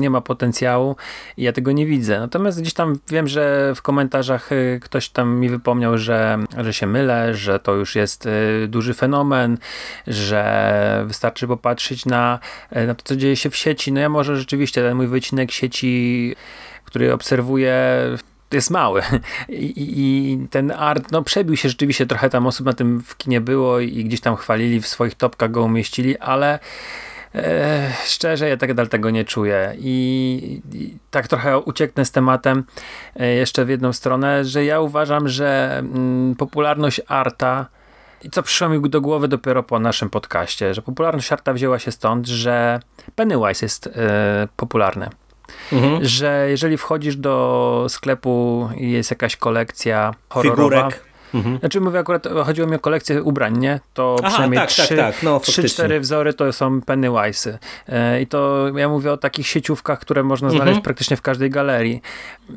nie 0.00 0.10
ma 0.10 0.20
potencjału 0.20 0.96
i 1.36 1.42
ja 1.42 1.52
tego 1.52 1.72
nie 1.72 1.86
widzę. 1.86 2.20
Natomiast 2.20 2.60
gdzieś 2.60 2.74
tam 2.74 2.98
wiem, 3.08 3.28
że 3.28 3.72
w 3.76 3.82
komentarzach 3.82 4.52
y, 4.52 4.80
ktoś 4.82 5.08
tam 5.08 5.36
mi 5.36 5.48
wypomniał, 5.48 5.98
że, 5.98 6.38
że 6.58 6.72
się 6.72 6.86
mylę, 6.86 7.34
że 7.34 7.58
to 7.58 7.74
już 7.74 7.94
jest 7.94 8.26
y, 8.26 8.66
duży 8.68 8.94
fenomen, 8.94 9.58
że 10.06 11.04
wystarczy 11.06 11.46
popatrzeć 11.46 12.06
na, 12.06 12.38
y, 12.76 12.86
na 12.86 12.94
to, 12.94 13.02
co 13.04 13.16
dzieje 13.16 13.36
się 13.36 13.50
w 13.50 13.56
sieci. 13.56 13.92
No 13.92 14.00
ja 14.00 14.08
może 14.08 14.36
rzeczywiście 14.36 14.82
ten 14.82 14.96
mój 14.96 15.06
wycinek 15.06 15.52
sieci 15.52 16.34
który 16.94 17.12
obserwuję 17.12 18.00
jest 18.52 18.70
mały. 18.70 19.02
I, 19.48 19.74
i, 19.76 20.38
ten 20.50 20.70
art 20.70 21.12
no, 21.12 21.22
przebił 21.22 21.56
się 21.56 21.68
rzeczywiście 21.68 22.06
trochę 22.06 22.30
tam 22.30 22.46
osób 22.46 22.66
na 22.66 22.72
tym 22.72 23.00
w 23.00 23.16
kinie 23.16 23.40
było 23.40 23.80
i 23.80 24.04
gdzieś 24.04 24.20
tam 24.20 24.36
chwalili, 24.36 24.80
w 24.80 24.86
swoich 24.86 25.14
topkach 25.14 25.50
go 25.50 25.62
umieścili, 25.62 26.18
ale 26.18 26.58
e, 27.34 27.90
szczerze 28.04 28.48
ja 28.48 28.56
tak 28.56 28.74
dalej 28.74 28.90
tego 28.90 29.10
nie 29.10 29.24
czuję. 29.24 29.74
I, 29.78 30.60
i, 30.72 30.98
tak 31.10 31.28
trochę 31.28 31.58
ucieknę 31.58 32.04
z 32.04 32.10
tematem 32.10 32.64
e, 33.16 33.34
jeszcze 33.34 33.64
w 33.64 33.68
jedną 33.68 33.92
stronę, 33.92 34.44
że 34.44 34.64
ja 34.64 34.80
uważam, 34.80 35.28
że 35.28 35.78
mm, 35.78 36.34
popularność 36.34 37.00
arta 37.08 37.66
i 38.22 38.30
co 38.30 38.42
przyszło 38.42 38.68
mi 38.68 38.90
do 38.90 39.00
głowy 39.00 39.28
dopiero 39.28 39.62
po 39.62 39.78
naszym 39.78 40.10
podcaście, 40.10 40.74
że 40.74 40.82
popularność 40.82 41.32
arta 41.32 41.52
wzięła 41.52 41.78
się 41.78 41.92
stąd, 41.92 42.26
że 42.26 42.80
Pennywise 43.14 43.64
jest 43.64 43.86
e, 43.86 44.48
popularny 44.56 45.08
mhm. 45.72 46.04
że 46.04 46.46
jeżeli 46.48 46.76
wchodzisz 46.76 47.16
do 47.16 47.86
sklepu 47.88 48.68
i 48.76 48.90
jest 48.90 49.10
jakaś 49.10 49.36
kolekcja 49.36 50.14
horrorowa, 50.28 50.76
Figurek. 50.76 51.14
Mhm. 51.34 51.58
Znaczy 51.58 51.80
mówię 51.80 51.98
akurat, 51.98 52.26
chodziło 52.44 52.68
mi 52.68 52.76
o 52.76 52.78
kolekcję 52.78 53.22
ubrań, 53.22 53.58
nie? 53.58 53.80
To 53.94 54.16
Aha, 54.18 54.28
przynajmniej 54.28 54.60
tak, 54.60 54.68
trzy, 54.68 54.96
tak, 54.96 55.14
tak. 55.14 55.22
No, 55.22 55.40
trzy, 55.40 55.64
cztery 55.64 56.00
wzory 56.00 56.34
to 56.34 56.52
są 56.52 56.80
Pennywise'y. 56.80 57.58
E, 57.88 58.22
I 58.22 58.26
to 58.26 58.68
ja 58.76 58.88
mówię 58.88 59.12
o 59.12 59.16
takich 59.16 59.46
sieciówkach, 59.46 59.98
które 59.98 60.22
można 60.22 60.50
znaleźć 60.50 60.68
mhm. 60.68 60.82
praktycznie 60.82 61.16
w 61.16 61.22
każdej 61.22 61.50
galerii. 61.50 62.02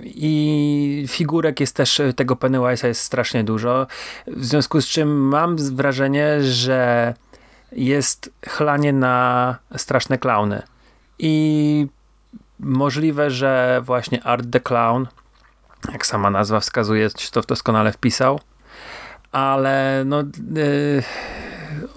I 0.04 1.06
figurek 1.08 1.60
jest 1.60 1.76
też, 1.76 2.02
tego 2.16 2.36
Pennywise'a 2.36 2.88
jest 2.88 3.02
strasznie 3.02 3.44
dużo. 3.44 3.88
W 4.28 4.46
związku 4.46 4.82
z 4.82 4.88
czym 4.88 5.28
mam 5.28 5.58
wrażenie, 5.58 6.44
że 6.44 7.14
jest 7.72 8.32
chlanie 8.48 8.94
na 8.94 9.56
straszne 9.78 10.18
klauny. 10.18 10.62
I 11.20 11.88
Możliwe, 12.60 13.32
że 13.32 13.82
właśnie 13.84 14.24
Art 14.24 14.46
the 14.52 14.60
Clown, 14.60 15.08
jak 15.92 16.06
sama 16.06 16.30
nazwa 16.30 16.60
wskazuje, 16.60 17.10
to 17.32 17.42
doskonale 17.42 17.92
wpisał, 17.92 18.40
ale 19.32 20.04
no 20.06 20.18
yy, 20.56 21.04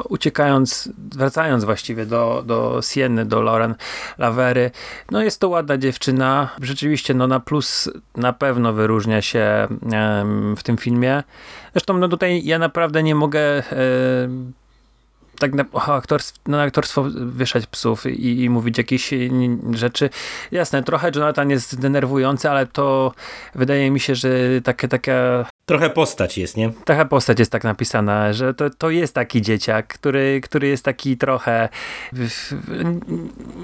uciekając, 0.09 0.88
wracając 1.17 1.64
właściwie 1.64 2.07
do, 2.07 2.43
do 2.47 2.81
Sienny, 2.83 3.25
do 3.25 3.43
Lauren 3.43 3.75
Lavery, 4.19 4.71
no 5.11 5.23
jest 5.23 5.40
to 5.40 5.49
ładna 5.49 5.79
dziewczyna, 5.79 6.49
rzeczywiście 6.61 7.14
no 7.14 7.26
na 7.26 7.40
plus 7.40 7.90
na 8.17 8.33
pewno 8.33 8.73
wyróżnia 8.73 9.23
się 9.23 9.69
yy, 9.71 10.57
w 10.57 10.62
tym 10.62 10.76
filmie. 10.76 11.23
Zresztą 11.73 11.99
no 11.99 12.09
tutaj 12.09 12.45
ja 12.45 12.59
naprawdę 12.59 13.02
nie 13.02 13.14
mogę 13.14 13.40
yy, 13.57 13.62
tak 15.40 15.54
na, 15.54 15.64
aktorstwo, 15.87 16.40
na 16.47 16.62
aktorstwo 16.62 17.06
wieszać 17.32 17.66
psów 17.66 18.06
i, 18.06 18.42
i, 18.42 18.50
mówić 18.50 18.78
jakieś 18.78 19.11
rzeczy. 19.75 20.11
Jasne, 20.50 20.82
trochę 20.82 21.11
Jonathan 21.14 21.50
jest 21.50 21.80
denerwujący, 21.80 22.50
ale 22.50 22.66
to 22.66 23.12
wydaje 23.54 23.90
mi 23.90 24.00
się, 24.00 24.14
że 24.14 24.28
takie, 24.64 24.88
taka 24.88 25.47
Trochę 25.66 25.90
postać 25.90 26.38
jest, 26.38 26.56
nie? 26.56 26.73
Trochę 26.85 27.06
postać 27.06 27.38
jest 27.38 27.52
tak 27.52 27.64
napisana, 27.64 28.32
że 28.32 28.54
to, 28.54 28.70
to 28.70 28.90
jest 28.90 29.14
taki 29.14 29.42
dzieciak, 29.42 29.87
który, 29.87 30.40
który 30.40 30.68
jest 30.68 30.85
taki 30.85 31.16
trochę 31.16 31.68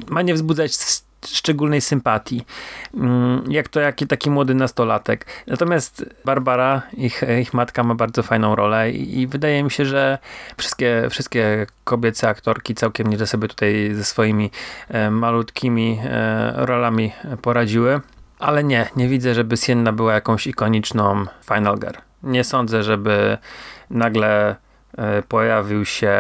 ma 0.08 0.22
nie 0.22 0.34
wzbudzać 0.34 0.76
szczególnej 1.28 1.80
sympatii, 1.80 2.44
mm, 2.94 3.44
jak 3.48 3.68
to 3.68 3.80
jaki 3.80 4.06
taki 4.06 4.30
młody 4.30 4.54
nastolatek. 4.54 5.26
Natomiast 5.46 6.04
Barbara, 6.24 6.82
ich, 6.92 7.22
ich 7.40 7.54
matka 7.54 7.82
ma 7.82 7.94
bardzo 7.94 8.22
fajną 8.22 8.54
rolę 8.54 8.90
i, 8.90 9.20
i 9.20 9.26
wydaje 9.26 9.62
mi 9.62 9.70
się, 9.70 9.84
że 9.84 10.18
wszystkie, 10.56 11.06
wszystkie 11.10 11.66
kobiece 11.84 12.28
aktorki 12.28 12.74
całkiem 12.74 13.06
nieźle 13.06 13.26
sobie 13.26 13.48
tutaj 13.48 13.90
ze 13.94 14.04
swoimi 14.04 14.50
e, 14.88 15.10
malutkimi 15.10 15.98
e, 16.04 16.52
rolami 16.56 17.12
poradziły. 17.42 18.00
Ale 18.38 18.64
nie, 18.64 18.86
nie 18.96 19.08
widzę, 19.08 19.34
żeby 19.34 19.56
Sienna 19.56 19.92
była 19.92 20.14
jakąś 20.14 20.46
ikoniczną 20.46 21.24
Final 21.54 21.78
Girl. 21.78 21.98
Nie 22.22 22.44
sądzę, 22.44 22.82
żeby 22.82 23.38
nagle 23.90 24.56
e, 24.98 25.22
pojawił 25.22 25.84
się 25.84 26.18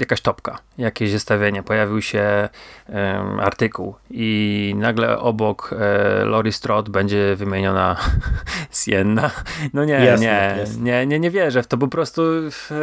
jakaś 0.00 0.20
topka, 0.20 0.58
jakieś 0.78 1.10
zestawienie, 1.10 1.62
pojawił 1.62 2.02
się 2.02 2.48
um, 2.88 3.40
artykuł 3.40 3.94
i 4.10 4.74
nagle 4.76 5.18
obok 5.18 5.74
e, 5.78 6.24
Lori 6.24 6.52
Strode 6.52 6.90
będzie 6.90 7.36
wymieniona 7.36 7.96
Sienna. 8.84 9.30
No 9.72 9.84
nie, 9.84 9.94
jasne, 9.94 10.56
nie, 10.66 10.82
nie, 10.82 11.06
nie, 11.06 11.20
nie 11.20 11.30
wierzę 11.30 11.62
w 11.62 11.66
to, 11.66 11.78
po 11.78 11.88
prostu 11.88 12.22
w, 12.50 12.72
e, 12.72 12.74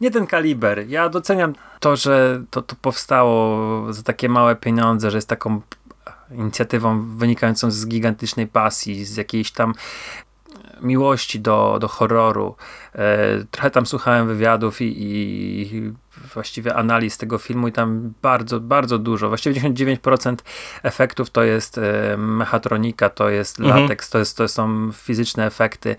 nie 0.00 0.10
ten 0.10 0.26
kaliber. 0.26 0.88
Ja 0.88 1.08
doceniam 1.08 1.54
to, 1.80 1.96
że 1.96 2.42
to, 2.50 2.62
to 2.62 2.76
powstało 2.82 3.92
za 3.92 4.02
takie 4.02 4.28
małe 4.28 4.56
pieniądze, 4.56 5.10
że 5.10 5.18
jest 5.18 5.28
taką 5.28 5.60
inicjatywą 6.30 7.16
wynikającą 7.16 7.70
z 7.70 7.86
gigantycznej 7.86 8.46
pasji, 8.46 9.04
z 9.04 9.16
jakiejś 9.16 9.50
tam 9.50 9.74
miłości 10.82 11.40
do, 11.40 11.78
do 11.80 11.88
horroru. 11.88 12.56
E, 12.94 13.44
trochę 13.50 13.70
tam 13.70 13.86
słuchałem 13.86 14.26
wywiadów 14.26 14.80
i, 14.80 15.02
i 15.02 15.92
właściwie 16.34 16.74
analiz 16.74 17.18
tego 17.18 17.38
filmu 17.38 17.68
i 17.68 17.72
tam 17.72 18.12
bardzo, 18.22 18.60
bardzo 18.60 18.98
dużo, 18.98 19.28
właściwie 19.28 19.60
99% 19.60 20.36
efektów 20.82 21.30
to 21.30 21.42
jest 21.42 21.78
e, 21.78 22.16
mechatronika, 22.16 23.10
to 23.10 23.28
jest 23.28 23.60
mhm. 23.60 23.82
lateks, 23.82 24.10
to, 24.10 24.18
jest, 24.18 24.36
to 24.36 24.48
są 24.48 24.92
fizyczne 24.92 25.46
efekty. 25.46 25.96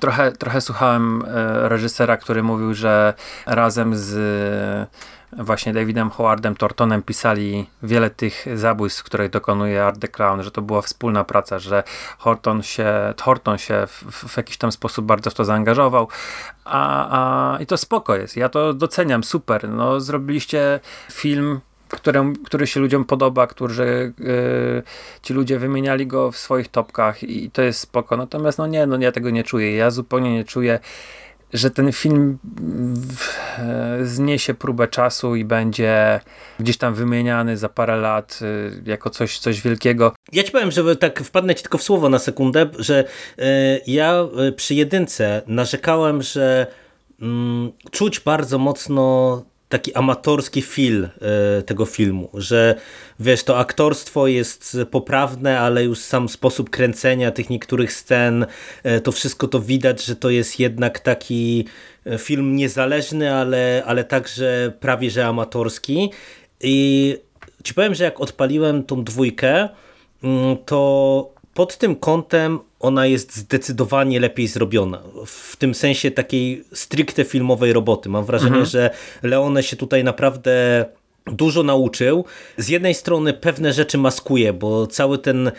Trochę, 0.00 0.32
trochę 0.32 0.60
słuchałem 0.60 1.24
e, 1.26 1.68
reżysera, 1.68 2.16
który 2.16 2.42
mówił, 2.42 2.74
że 2.74 3.14
razem 3.46 3.96
z 3.96 4.88
właśnie 5.32 5.72
Davidem 5.72 6.10
Howardem 6.10 6.56
Tortonem 6.56 7.02
pisali 7.02 7.66
wiele 7.82 8.10
tych 8.10 8.46
zabójstw, 8.54 9.02
których 9.02 9.30
dokonuje 9.30 9.84
Art 9.84 10.00
the 10.00 10.08
Clown, 10.08 10.42
że 10.42 10.50
to 10.50 10.62
była 10.62 10.82
wspólna 10.82 11.24
praca, 11.24 11.58
że 11.58 11.82
Horton 12.18 12.62
się, 12.62 13.14
Horton 13.22 13.58
się 13.58 13.86
w, 13.86 14.28
w 14.28 14.36
jakiś 14.36 14.56
tam 14.56 14.72
sposób 14.72 15.06
bardzo 15.06 15.30
w 15.30 15.34
to 15.34 15.44
zaangażował, 15.44 16.08
a, 16.64 17.08
a, 17.54 17.58
i 17.58 17.66
to 17.66 17.76
spoko 17.76 18.16
jest, 18.16 18.36
ja 18.36 18.48
to 18.48 18.74
doceniam, 18.74 19.24
super, 19.24 19.68
no 19.68 20.00
zrobiliście 20.00 20.80
film 21.12 21.60
którym, 21.88 22.36
który 22.36 22.66
się 22.66 22.80
ludziom 22.80 23.04
podoba, 23.04 23.46
którzy 23.46 24.12
yy, 24.18 24.82
ci 25.22 25.34
ludzie 25.34 25.58
wymieniali 25.58 26.06
go 26.06 26.32
w 26.32 26.36
swoich 26.36 26.68
topkach 26.68 27.22
i 27.22 27.50
to 27.50 27.62
jest 27.62 27.80
spoko. 27.80 28.16
Natomiast 28.16 28.58
no 28.58 28.66
nie, 28.66 28.86
no 28.86 28.98
ja 29.00 29.12
tego 29.12 29.30
nie 29.30 29.44
czuję. 29.44 29.76
Ja 29.76 29.90
zupełnie 29.90 30.34
nie 30.34 30.44
czuję 30.44 30.78
że 31.52 31.70
ten 31.70 31.92
film 31.92 32.38
e, 33.58 33.98
zniesie 34.04 34.54
próbę 34.54 34.88
czasu 34.88 35.36
i 35.36 35.44
będzie 35.44 36.20
gdzieś 36.60 36.76
tam 36.76 36.94
wymieniany 36.94 37.56
za 37.56 37.68
parę 37.68 37.96
lat 37.96 38.40
e, 38.42 38.90
jako 38.90 39.10
coś, 39.10 39.38
coś 39.38 39.60
wielkiego. 39.60 40.12
Ja 40.32 40.42
ci 40.42 40.52
powiem, 40.52 40.70
żeby 40.70 40.96
tak 40.96 41.20
wpadnę 41.20 41.54
ci 41.54 41.62
tylko 41.62 41.78
w 41.78 41.82
słowo 41.82 42.08
na 42.08 42.18
sekundę, 42.18 42.66
że 42.78 43.04
e, 43.38 43.44
ja 43.86 44.14
przy 44.56 44.74
jedynce 44.74 45.42
narzekałem, 45.46 46.22
że 46.22 46.66
mm, 47.20 47.72
czuć 47.90 48.20
bardzo 48.20 48.58
mocno 48.58 49.42
taki 49.68 49.94
amatorski 49.94 50.62
feel 50.62 51.04
e, 51.04 51.62
tego 51.62 51.86
filmu, 51.86 52.30
że 52.34 52.74
wiesz, 53.20 53.44
to 53.44 53.58
aktorstwo 53.58 54.26
jest 54.26 54.76
poprawne, 54.90 55.60
ale 55.60 55.84
już 55.84 55.98
sam 55.98 56.28
sposób 56.28 56.70
kręcenia 56.70 57.30
tych 57.30 57.50
niektórych 57.50 57.92
scen, 57.92 58.46
e, 58.82 59.00
to 59.00 59.12
wszystko 59.12 59.48
to 59.48 59.60
widać, 59.60 60.04
że 60.04 60.16
to 60.16 60.30
jest 60.30 60.60
jednak 60.60 61.00
taki 61.00 61.64
e, 62.06 62.18
film 62.18 62.56
niezależny, 62.56 63.34
ale, 63.34 63.82
ale 63.86 64.04
także 64.04 64.72
prawie 64.80 65.10
że 65.10 65.26
amatorski. 65.26 66.10
I 66.60 67.16
ci 67.64 67.74
powiem, 67.74 67.94
że 67.94 68.04
jak 68.04 68.20
odpaliłem 68.20 68.84
tą 68.84 69.04
dwójkę, 69.04 69.68
mm, 70.22 70.56
to 70.66 71.37
pod 71.58 71.78
tym 71.78 71.96
kątem 71.96 72.58
ona 72.80 73.06
jest 73.06 73.36
zdecydowanie 73.36 74.20
lepiej 74.20 74.48
zrobiona. 74.48 75.02
W 75.26 75.56
tym 75.56 75.74
sensie 75.74 76.10
takiej 76.10 76.64
stricte 76.72 77.24
filmowej 77.24 77.72
roboty. 77.72 78.08
Mam 78.08 78.24
wrażenie, 78.24 78.50
mhm. 78.50 78.66
że 78.66 78.90
Leone 79.22 79.62
się 79.62 79.76
tutaj 79.76 80.04
naprawdę 80.04 80.84
dużo 81.26 81.62
nauczył. 81.62 82.24
Z 82.56 82.68
jednej 82.68 82.94
strony 82.94 83.32
pewne 83.32 83.72
rzeczy 83.72 83.98
maskuje, 83.98 84.52
bo 84.52 84.86
cały 84.86 85.18
ten 85.18 85.50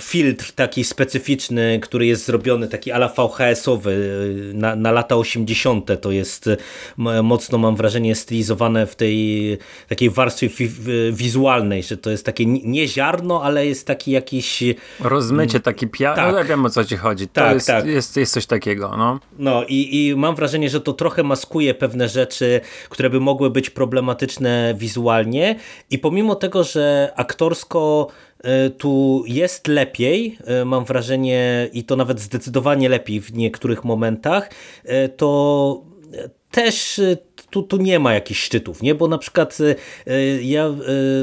filtr 0.00 0.52
taki 0.52 0.84
specyficzny, 0.84 1.80
który 1.82 2.06
jest 2.06 2.24
zrobiony 2.24 2.68
taki 2.68 2.92
ala 2.92 3.08
VHS-owy 3.08 4.10
e, 4.50 4.54
na, 4.54 4.76
na 4.76 4.92
lata 4.92 5.16
80. 5.16 6.00
to 6.00 6.10
jest 6.10 6.48
e, 6.48 7.22
mocno 7.22 7.58
mam 7.58 7.76
wrażenie 7.76 8.14
stylizowane 8.14 8.86
w 8.86 8.96
tej 8.96 9.58
takiej 9.88 10.10
warstwie 10.10 10.48
wizualnej, 11.12 11.82
że 11.82 11.96
to 11.96 12.10
jest 12.10 12.26
takie 12.26 12.46
nie 12.46 12.88
ziarno, 12.88 13.42
ale 13.42 13.66
jest 13.66 13.86
taki 13.86 14.10
jakiś 14.10 14.62
rozmycie, 15.00 15.60
taki 15.60 15.86
piach, 15.86 16.16
tak. 16.16 16.32
no, 16.32 16.38
ja 16.38 16.44
wiem 16.44 16.66
o 16.66 16.70
co 16.70 16.84
ci 16.84 16.96
chodzi, 16.96 17.28
tak, 17.28 17.54
jest, 17.54 17.66
tak. 17.66 17.86
Jest, 17.86 18.16
jest 18.16 18.32
coś 18.32 18.46
takiego. 18.46 18.94
No, 18.98 19.20
no 19.38 19.64
i, 19.68 20.08
i 20.08 20.16
mam 20.16 20.34
wrażenie, 20.34 20.70
że 20.70 20.80
to 20.80 20.92
trochę 20.92 21.22
maskuje 21.22 21.74
pewne 21.74 22.08
rzeczy, 22.08 22.60
które 22.88 23.10
by 23.10 23.20
mogły 23.20 23.50
być 23.50 23.70
problematyczne 23.70 24.74
wizualnie 24.78 25.56
i 25.90 25.98
pomimo 25.98 26.34
tego, 26.34 26.64
że 26.64 27.12
aktorsko 27.16 28.08
E, 28.35 28.35
tu 28.78 29.24
jest 29.26 29.68
lepiej, 29.68 30.38
e, 30.44 30.64
mam 30.64 30.84
wrażenie, 30.84 31.68
i 31.72 31.84
to 31.84 31.96
nawet 31.96 32.20
zdecydowanie 32.20 32.88
lepiej 32.88 33.20
w 33.20 33.32
niektórych 33.34 33.84
momentach, 33.84 34.50
e, 34.84 35.08
to 35.08 35.82
też 36.50 37.00
tu, 37.50 37.62
tu 37.62 37.76
nie 37.76 37.98
ma 37.98 38.14
jakichś 38.14 38.40
szczytów, 38.42 38.82
nie? 38.82 38.94
Bo 38.94 39.08
na 39.08 39.18
przykład 39.18 39.58
ja 40.42 40.74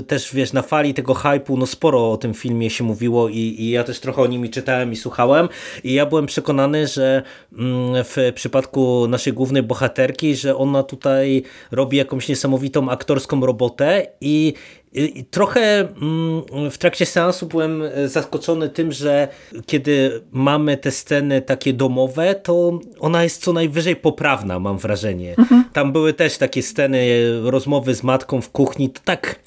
też, 0.07 0.33
wiesz, 0.33 0.53
na 0.53 0.61
fali 0.61 0.93
tego 0.93 1.13
hypu, 1.13 1.57
no 1.57 1.65
sporo 1.65 2.11
o 2.11 2.17
tym 2.17 2.33
filmie 2.33 2.69
się 2.69 2.83
mówiło 2.83 3.29
i, 3.29 3.37
i 3.37 3.69
ja 3.69 3.83
też 3.83 3.99
trochę 3.99 4.21
o 4.21 4.27
nim 4.27 4.49
czytałem 4.49 4.91
i 4.91 4.95
słuchałem 4.95 5.49
i 5.83 5.93
ja 5.93 6.05
byłem 6.05 6.25
przekonany, 6.25 6.87
że 6.87 7.23
mm, 7.57 8.03
w 8.03 8.31
przypadku 8.35 9.07
naszej 9.07 9.33
głównej 9.33 9.63
bohaterki, 9.63 10.35
że 10.35 10.57
ona 10.57 10.83
tutaj 10.83 11.43
robi 11.71 11.97
jakąś 11.97 12.29
niesamowitą 12.29 12.89
aktorską 12.89 13.45
robotę 13.45 14.07
i 14.21 14.53
i 14.93 15.25
trochę 15.25 15.79
mm, 15.79 16.71
w 16.71 16.77
trakcie 16.77 17.05
seansu 17.05 17.47
byłem 17.47 17.81
e, 17.81 18.07
zaskoczony 18.07 18.69
tym, 18.69 18.91
że 18.91 19.27
kiedy 19.65 20.21
mamy 20.31 20.77
te 20.77 20.91
sceny 20.91 21.41
takie 21.41 21.73
domowe, 21.73 22.35
to 22.35 22.79
ona 22.99 23.23
jest 23.23 23.43
co 23.43 23.53
najwyżej 23.53 23.95
poprawna, 23.95 24.59
mam 24.59 24.77
wrażenie. 24.77 25.35
Mhm. 25.37 25.63
Tam 25.73 25.91
były 25.91 26.13
też 26.13 26.37
takie 26.37 26.63
sceny 26.63 26.97
e, 26.97 27.51
rozmowy 27.51 27.95
z 27.95 28.03
matką 28.03 28.41
w 28.41 28.49
kuchni, 28.49 28.89
to 28.89 29.01
tak, 29.05 29.39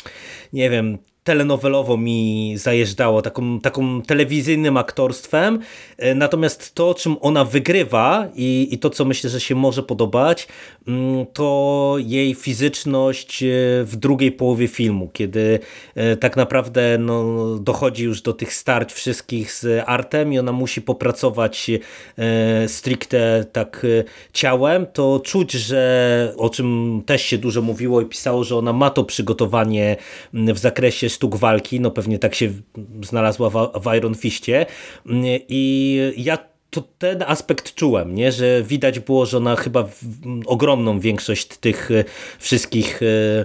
nie 0.53 0.71
wiem, 0.71 0.99
telenowelowo 1.27 1.97
mi 1.97 2.53
zajeżdżało, 2.57 3.23
taką, 3.23 3.61
taką 3.61 4.03
telewizyjnym 4.03 4.77
aktorstwem. 4.77 5.61
E, 5.99 6.15
natomiast 6.15 6.75
to, 6.75 6.95
czym 6.95 7.17
ona 7.21 7.45
wygrywa 7.45 8.29
i, 8.35 8.69
i 8.71 8.79
to, 8.79 8.91
co 8.91 9.05
myślę, 9.05 9.31
że 9.31 9.41
się 9.41 9.55
może 9.55 9.83
podobać, 9.83 10.49
to 11.33 11.97
jej 11.99 12.35
fizyczność 12.35 13.43
e, 13.43 13.47
w 13.85 13.97
drugiej 13.97 14.33
połowie 14.33 14.69
filmu, 14.69 15.11
kiedy 15.13 15.59
e, 15.95 16.17
tak 16.17 16.37
naprawdę 16.37 16.99
no, 16.99 17.35
dochodzi 17.59 18.05
już 18.05 18.23
do 18.23 18.33
tych 18.33 18.55
starć 18.55 18.93
wszystkich 18.93 19.53
z 19.53 19.85
Artem 19.87 20.33
i 20.33 20.39
ona 20.39 20.53
musi 20.53 20.83
popracować 20.83 21.71
stricte 22.67 23.45
tak 23.53 23.87
ciałem, 24.33 24.87
to 24.93 25.21
czuć, 25.25 25.53
że 25.53 26.35
o 26.37 26.51
czym 26.51 27.03
też 27.07 27.23
się 27.23 27.39
dużo 27.39 27.63
mówiło 27.63 28.01
i 28.01 28.07
pisało, 28.07 28.45
że 28.45 28.57
ona 28.57 28.73
ma 28.73 28.91
to 28.91 29.05
przygotowanie 29.05 29.97
w 30.33 30.59
zakresie 30.59 31.09
sztuk 31.09 31.37
walki, 31.37 31.81
no 31.81 31.91
pewnie 31.91 32.19
tak 32.19 32.35
się 32.35 32.53
znalazła 33.03 33.51
w 33.51 33.97
Iron 33.97 34.15
Fistie 34.15 34.67
i 35.49 36.01
ja 36.17 36.56
to 36.71 36.83
ten 36.99 37.23
aspekt 37.27 37.75
czułem, 37.75 38.15
nie? 38.15 38.33
że 38.33 38.63
widać 38.63 39.01
było, 39.01 39.27
że 39.27 39.37
ona 39.37 39.57
chyba 39.57 39.89
ogromną 40.47 41.01
większość 41.01 41.47
tych 41.47 41.91
e, 41.91 42.05
wszystkich 42.39 43.01
e, 43.03 43.45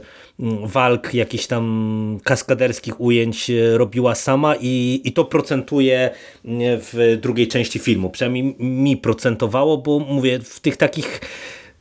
walk, 0.63 1.13
jakichś 1.13 1.47
tam 1.47 2.17
kaskaderskich 2.23 3.01
ujęć 3.01 3.49
e, 3.49 3.77
robiła 3.77 4.15
sama 4.15 4.55
i, 4.61 5.01
i 5.03 5.13
to 5.13 5.25
procentuje 5.25 6.09
w 6.45 7.17
drugiej 7.21 7.47
części 7.47 7.79
filmu. 7.79 8.09
Przynajmniej 8.09 8.55
mi 8.59 8.97
procentowało, 8.97 9.77
bo 9.77 9.99
mówię, 9.99 10.39
w 10.39 10.59
tych 10.59 10.77
takich 10.77 11.21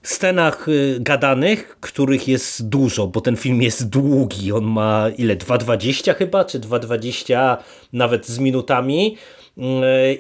scenach 0.03 0.67
gadanych, 1.01 1.77
których 1.81 2.29
jest 2.29 2.69
dużo, 2.69 3.07
bo 3.07 3.21
ten 3.21 3.37
film 3.37 3.63
jest 3.63 3.89
długi, 3.89 4.53
on 4.53 4.65
ma 4.65 5.07
ile, 5.19 5.37
2.20 5.37 6.15
chyba, 6.15 6.45
czy 6.45 6.61
2.20 6.61 7.57
nawet 7.93 8.27
z 8.27 8.39
minutami 8.39 9.17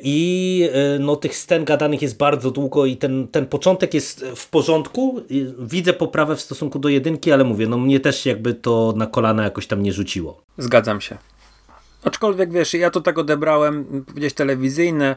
i 0.02 0.70
y, 0.96 0.98
no, 0.98 1.16
tych 1.16 1.36
scen 1.36 1.64
gadanych 1.64 2.02
jest 2.02 2.16
bardzo 2.16 2.50
długo 2.50 2.86
i 2.86 2.96
ten, 2.96 3.28
ten 3.28 3.46
początek 3.46 3.94
jest 3.94 4.24
w 4.36 4.48
porządku, 4.48 5.20
widzę 5.58 5.92
poprawę 5.92 6.36
w 6.36 6.40
stosunku 6.40 6.78
do 6.78 6.88
jedynki, 6.88 7.32
ale 7.32 7.44
mówię, 7.44 7.66
no 7.66 7.78
mnie 7.78 8.00
też 8.00 8.26
jakby 8.26 8.54
to 8.54 8.94
na 8.96 9.06
kolana 9.06 9.44
jakoś 9.44 9.66
tam 9.66 9.82
nie 9.82 9.92
rzuciło. 9.92 10.42
Zgadzam 10.58 11.00
się. 11.00 11.18
Aczkolwiek 12.04 12.52
wiesz, 12.52 12.74
ja 12.74 12.90
to 12.90 13.00
tak 13.00 13.18
odebrałem, 13.18 14.04
gdzieś 14.14 14.34
telewizyjne, 14.34 15.16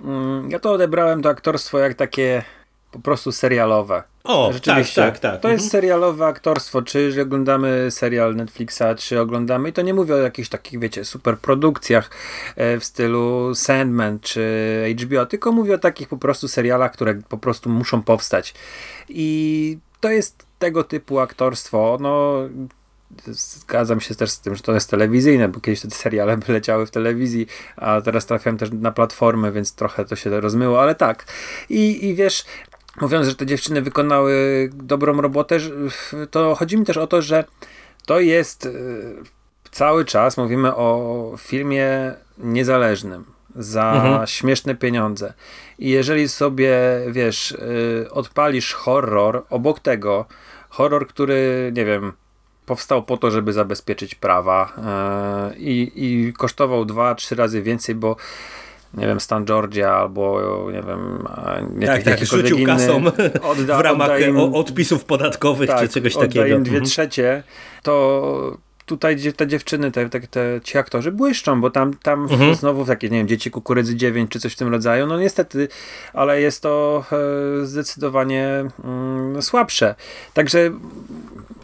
mm, 0.00 0.50
ja 0.50 0.58
to 0.58 0.72
odebrałem 0.72 1.22
to 1.22 1.28
aktorstwo 1.28 1.78
jak 1.78 1.94
takie 1.94 2.44
po 2.90 2.98
prostu 2.98 3.32
serialowe. 3.32 4.02
O, 4.24 4.52
Rzeczywiście. 4.52 5.02
tak, 5.02 5.18
tak, 5.18 5.32
tak. 5.32 5.40
To 5.40 5.48
jest 5.48 5.64
mhm. 5.64 5.70
serialowe 5.70 6.26
aktorstwo, 6.26 6.82
czy 6.82 7.22
oglądamy 7.22 7.90
serial 7.90 8.36
Netflixa, 8.36 8.82
czy 8.96 9.20
oglądamy, 9.20 9.68
i 9.68 9.72
to 9.72 9.82
nie 9.82 9.94
mówię 9.94 10.14
o 10.14 10.18
jakichś 10.18 10.48
takich, 10.48 10.80
wiecie, 10.80 11.04
super 11.04 11.38
produkcjach 11.38 12.10
e, 12.56 12.78
w 12.78 12.84
stylu 12.84 13.54
Sandman, 13.54 14.20
czy 14.20 14.96
HBO, 14.98 15.26
tylko 15.26 15.52
mówię 15.52 15.74
o 15.74 15.78
takich 15.78 16.08
po 16.08 16.16
prostu 16.16 16.48
serialach, 16.48 16.92
które 16.92 17.14
po 17.14 17.38
prostu 17.38 17.70
muszą 17.70 18.02
powstać. 18.02 18.54
I 19.08 19.78
to 20.00 20.10
jest 20.10 20.46
tego 20.58 20.84
typu 20.84 21.18
aktorstwo, 21.18 21.98
no 22.00 22.34
zgadzam 23.26 24.00
się 24.00 24.14
też 24.14 24.30
z 24.30 24.40
tym, 24.40 24.54
że 24.54 24.62
to 24.62 24.74
jest 24.74 24.90
telewizyjne, 24.90 25.48
bo 25.48 25.60
kiedyś 25.60 25.80
te 25.80 25.90
seriale 25.90 26.36
by 26.46 26.52
leciały 26.52 26.86
w 26.86 26.90
telewizji, 26.90 27.46
a 27.76 28.00
teraz 28.00 28.26
trafiałem 28.26 28.58
też 28.58 28.70
na 28.72 28.92
platformę, 28.92 29.52
więc 29.52 29.74
trochę 29.74 30.04
to 30.04 30.16
się 30.16 30.40
rozmyło, 30.40 30.82
ale 30.82 30.94
tak. 30.94 31.24
I, 31.68 32.06
i 32.06 32.14
wiesz, 32.14 32.44
mówiąc, 33.00 33.26
że 33.26 33.34
te 33.34 33.46
dziewczyny 33.46 33.82
wykonały 33.82 34.70
dobrą 34.74 35.20
robotę, 35.20 35.58
to 36.30 36.54
chodzi 36.54 36.78
mi 36.78 36.84
też 36.84 36.96
o 36.96 37.06
to, 37.06 37.22
że 37.22 37.44
to 38.06 38.20
jest 38.20 38.66
y, 38.66 39.14
cały 39.70 40.04
czas 40.04 40.36
mówimy 40.36 40.76
o 40.76 41.34
filmie 41.38 42.14
niezależnym 42.38 43.24
za 43.56 43.92
mhm. 43.92 44.26
śmieszne 44.26 44.74
pieniądze. 44.74 45.32
I 45.78 45.90
jeżeli 45.90 46.28
sobie, 46.28 46.78
wiesz, 47.08 47.50
y, 47.52 48.06
odpalisz 48.10 48.74
horror 48.74 49.44
obok 49.50 49.80
tego, 49.80 50.26
horror, 50.68 51.06
który, 51.06 51.70
nie 51.74 51.84
wiem, 51.84 52.12
powstał 52.66 53.02
po 53.02 53.16
to, 53.16 53.30
żeby 53.30 53.52
zabezpieczyć 53.52 54.14
prawa 54.14 54.72
yy, 55.56 55.84
i 55.94 56.32
kosztował 56.38 56.84
dwa, 56.84 57.14
trzy 57.14 57.34
razy 57.34 57.62
więcej, 57.62 57.94
bo 57.94 58.16
nie 58.94 59.06
wiem, 59.06 59.20
Stan 59.20 59.44
Georgia 59.44 59.94
albo 59.94 60.40
nie 60.72 60.82
wiem, 60.82 61.24
nie, 61.74 61.86
tak, 61.86 62.02
tak, 62.02 62.24
rzucił 62.24 62.58
inny, 62.58 62.92
odda, 63.50 63.78
w 63.78 63.80
ramach 63.80 64.20
im, 64.20 64.38
odpisów 64.38 65.04
podatkowych 65.04 65.68
tak, 65.68 65.80
czy 65.80 65.88
czegoś 65.88 66.14
takiego. 66.14 66.46
im 66.46 66.62
dwie 66.62 66.72
mhm. 66.72 66.84
trzecie, 66.84 67.42
to 67.82 68.56
tutaj 68.86 69.32
te 69.36 69.46
dziewczyny, 69.46 69.92
te, 69.92 70.08
te, 70.08 70.20
te 70.20 70.60
ci 70.64 70.78
aktorzy 70.78 71.12
błyszczą, 71.12 71.60
bo 71.60 71.70
tam, 71.70 71.94
tam 72.02 72.22
mhm. 72.22 72.54
znowu 72.54 72.84
takie, 72.84 73.10
nie 73.10 73.18
wiem, 73.18 73.28
dzieci 73.28 73.50
kukurydzy 73.50 73.96
9 73.96 74.30
czy 74.30 74.40
coś 74.40 74.52
w 74.52 74.56
tym 74.56 74.68
rodzaju, 74.68 75.06
no 75.06 75.20
niestety, 75.20 75.68
ale 76.12 76.40
jest 76.40 76.62
to 76.62 77.04
e, 77.62 77.66
zdecydowanie 77.66 78.64
mm, 78.84 79.42
słabsze. 79.42 79.94
Także 80.34 80.70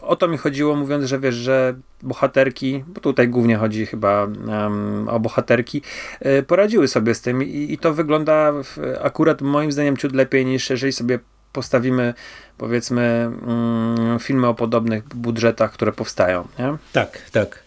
o 0.09 0.17
to 0.17 0.29
mi 0.29 0.39
chodziło, 0.39 0.77
mówiąc, 0.77 1.05
że 1.05 1.19
wiesz, 1.19 1.35
że 1.35 1.75
bohaterki, 2.03 2.85
bo 2.87 3.01
tutaj 3.01 3.29
głównie 3.29 3.57
chodzi 3.57 3.87
chyba 3.87 4.25
um, 4.25 5.09
o 5.09 5.21
bohaterki, 5.21 5.83
y, 6.27 6.43
poradziły 6.43 6.89
sobie 6.89 7.15
z 7.15 7.21
tym 7.21 7.43
i, 7.43 7.73
i 7.73 7.79
to 7.79 7.95
wygląda 7.95 8.53
w, 8.53 8.79
akurat 9.03 9.43
moim 9.43 9.73
zdaniem 9.73 9.97
ciut 9.97 10.15
lepiej 10.15 10.47
niż 10.47 10.71
jeżeli 10.71 10.93
sobie 10.93 11.19
postawimy 11.59 12.15
powiedzmy 12.59 13.03
mm, 13.03 14.19
filmy 14.19 14.47
o 14.47 14.55
podobnych 14.55 15.05
budżetach, 15.15 15.73
które 15.73 15.93
powstają. 15.93 16.49
Nie? 16.59 16.77
Tak, 16.93 17.19
tak. 17.33 17.63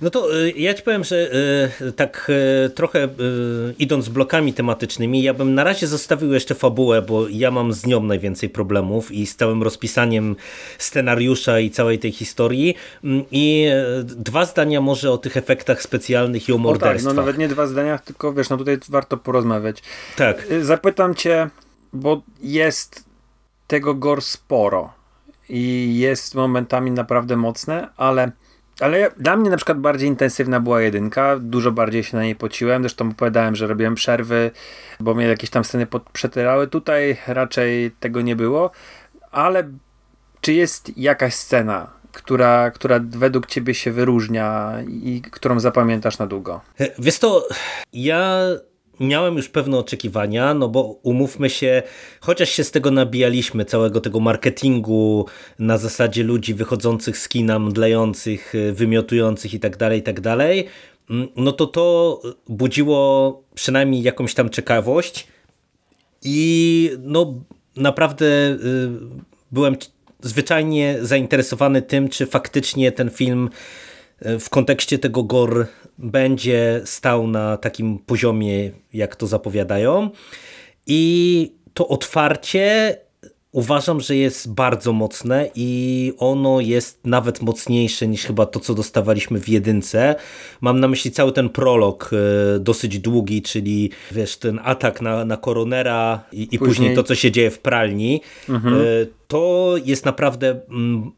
No 0.00 0.10
to 0.10 0.36
y, 0.36 0.52
ja 0.56 0.74
ci 0.74 0.82
powiem, 0.82 1.04
że 1.04 1.30
y, 1.80 1.92
tak 1.92 2.30
y, 2.66 2.70
trochę 2.70 3.08
idąc 3.78 4.08
blokami 4.08 4.52
tematycznymi, 4.52 5.22
ja 5.22 5.34
bym 5.34 5.54
na 5.54 5.64
razie 5.64 5.86
zostawił 5.86 6.32
jeszcze 6.32 6.54
fabułę, 6.54 7.02
bo 7.02 7.28
ja 7.28 7.50
mam 7.50 7.72
z 7.72 7.86
nią 7.86 8.02
najwięcej 8.02 8.48
problemów 8.48 9.12
i 9.12 9.26
z 9.26 9.36
całym 9.36 9.62
rozpisaniem 9.62 10.36
scenariusza 10.78 11.60
i 11.60 11.70
całej 11.70 11.98
tej 11.98 12.12
historii 12.12 12.74
mm, 13.04 13.24
i 13.30 13.66
dwa 14.04 14.44
zdania 14.44 14.80
może 14.80 15.10
o 15.10 15.18
tych 15.18 15.36
efektach 15.36 15.82
specjalnych 15.82 16.48
i 16.48 16.52
o 16.52 16.58
morderstwach. 16.58 17.12
O 17.12 17.14
tak, 17.14 17.16
no 17.16 17.22
nawet 17.22 17.38
nie 17.38 17.48
dwa 17.48 17.66
zdania, 17.66 17.98
tylko 17.98 18.32
wiesz, 18.32 18.50
no 18.50 18.56
tutaj 18.56 18.78
warto 18.88 19.16
porozmawiać. 19.16 19.82
Tak. 20.16 20.46
Zapytam 20.62 21.14
cię, 21.14 21.50
bo 21.92 22.22
jest 22.42 23.05
tego 23.66 23.94
gor 23.94 24.22
sporo 24.22 24.92
i 25.48 25.94
jest 25.98 26.34
momentami 26.34 26.90
naprawdę 26.90 27.36
mocne, 27.36 27.88
ale, 27.96 28.32
ale 28.80 29.10
dla 29.16 29.36
mnie 29.36 29.50
na 29.50 29.56
przykład 29.56 29.78
bardziej 29.78 30.08
intensywna 30.08 30.60
była 30.60 30.82
jedynka, 30.82 31.36
dużo 31.38 31.72
bardziej 31.72 32.04
się 32.04 32.16
na 32.16 32.22
niej 32.22 32.36
pociłem, 32.36 32.82
zresztą 32.82 33.08
opowiadałem, 33.08 33.56
że 33.56 33.66
robiłem 33.66 33.94
przerwy, 33.94 34.50
bo 35.00 35.14
mnie 35.14 35.26
jakieś 35.26 35.50
tam 35.50 35.64
sceny 35.64 35.86
przetyrały, 36.12 36.66
tutaj 36.66 37.16
raczej 37.26 37.90
tego 37.90 38.20
nie 38.20 38.36
było, 38.36 38.70
ale 39.30 39.70
czy 40.40 40.52
jest 40.52 40.98
jakaś 40.98 41.34
scena, 41.34 41.90
która, 42.12 42.70
która 42.70 43.00
według 43.02 43.46
ciebie 43.46 43.74
się 43.74 43.92
wyróżnia 43.92 44.72
i 44.88 45.22
którą 45.30 45.60
zapamiętasz 45.60 46.18
na 46.18 46.26
długo? 46.26 46.60
Wiesz 46.98 47.18
to, 47.18 47.48
ja 47.92 48.38
miałem 49.00 49.36
już 49.36 49.48
pewne 49.48 49.78
oczekiwania, 49.78 50.54
no 50.54 50.68
bo 50.68 50.82
umówmy 51.02 51.50
się, 51.50 51.82
chociaż 52.20 52.50
się 52.50 52.64
z 52.64 52.70
tego 52.70 52.90
nabijaliśmy, 52.90 53.64
całego 53.64 54.00
tego 54.00 54.20
marketingu 54.20 55.26
na 55.58 55.78
zasadzie 55.78 56.22
ludzi 56.24 56.54
wychodzących 56.54 57.18
z 57.18 57.28
kina, 57.28 57.58
mdlejących, 57.58 58.52
wymiotujących 58.72 59.54
i 59.54 59.60
tak 59.60 59.76
dalej, 59.76 60.00
i 60.00 60.02
tak 60.02 60.20
dalej, 60.20 60.66
mm, 61.10 61.28
no 61.36 61.52
to 61.52 61.66
to 61.66 62.20
budziło 62.48 63.42
przynajmniej 63.54 64.02
jakąś 64.02 64.34
tam 64.34 64.50
ciekawość 64.50 65.26
i 66.22 66.90
no 66.98 67.34
naprawdę 67.76 68.26
y, 68.26 68.58
byłem 69.52 69.76
zwyczajnie 70.20 70.98
zainteresowany 71.02 71.82
tym, 71.82 72.08
czy 72.08 72.26
faktycznie 72.26 72.92
ten 72.92 73.10
film 73.10 73.48
y, 73.48 73.85
w 74.20 74.50
kontekście 74.50 74.98
tego 74.98 75.22
gore 75.22 75.66
będzie 75.98 76.80
stał 76.84 77.26
na 77.26 77.56
takim 77.56 77.98
poziomie, 77.98 78.70
jak 78.92 79.16
to 79.16 79.26
zapowiadają. 79.26 80.10
I 80.86 81.52
to 81.74 81.88
otwarcie 81.88 82.96
uważam, 83.52 84.00
że 84.00 84.16
jest 84.16 84.54
bardzo 84.54 84.92
mocne 84.92 85.50
i 85.54 86.12
ono 86.18 86.60
jest 86.60 87.00
nawet 87.04 87.42
mocniejsze 87.42 88.08
niż 88.08 88.24
chyba 88.24 88.46
to, 88.46 88.60
co 88.60 88.74
dostawaliśmy 88.74 89.40
w 89.40 89.48
jedynce. 89.48 90.14
Mam 90.60 90.80
na 90.80 90.88
myśli 90.88 91.10
cały 91.10 91.32
ten 91.32 91.48
prolog 91.48 92.10
e, 92.12 92.58
dosyć 92.58 92.98
długi, 92.98 93.42
czyli 93.42 93.90
wiesz, 94.12 94.36
ten 94.36 94.60
atak 94.64 95.00
na, 95.02 95.24
na 95.24 95.36
koronera 95.36 96.24
i, 96.32 96.42
i 96.42 96.46
później... 96.46 96.58
później 96.58 96.94
to, 96.94 97.02
co 97.02 97.14
się 97.14 97.30
dzieje 97.30 97.50
w 97.50 97.58
pralni. 97.58 98.20
Mhm. 98.48 98.74
E, 98.74 98.84
to 99.28 99.74
jest 99.84 100.04
naprawdę 100.04 100.60
mm, 100.68 101.12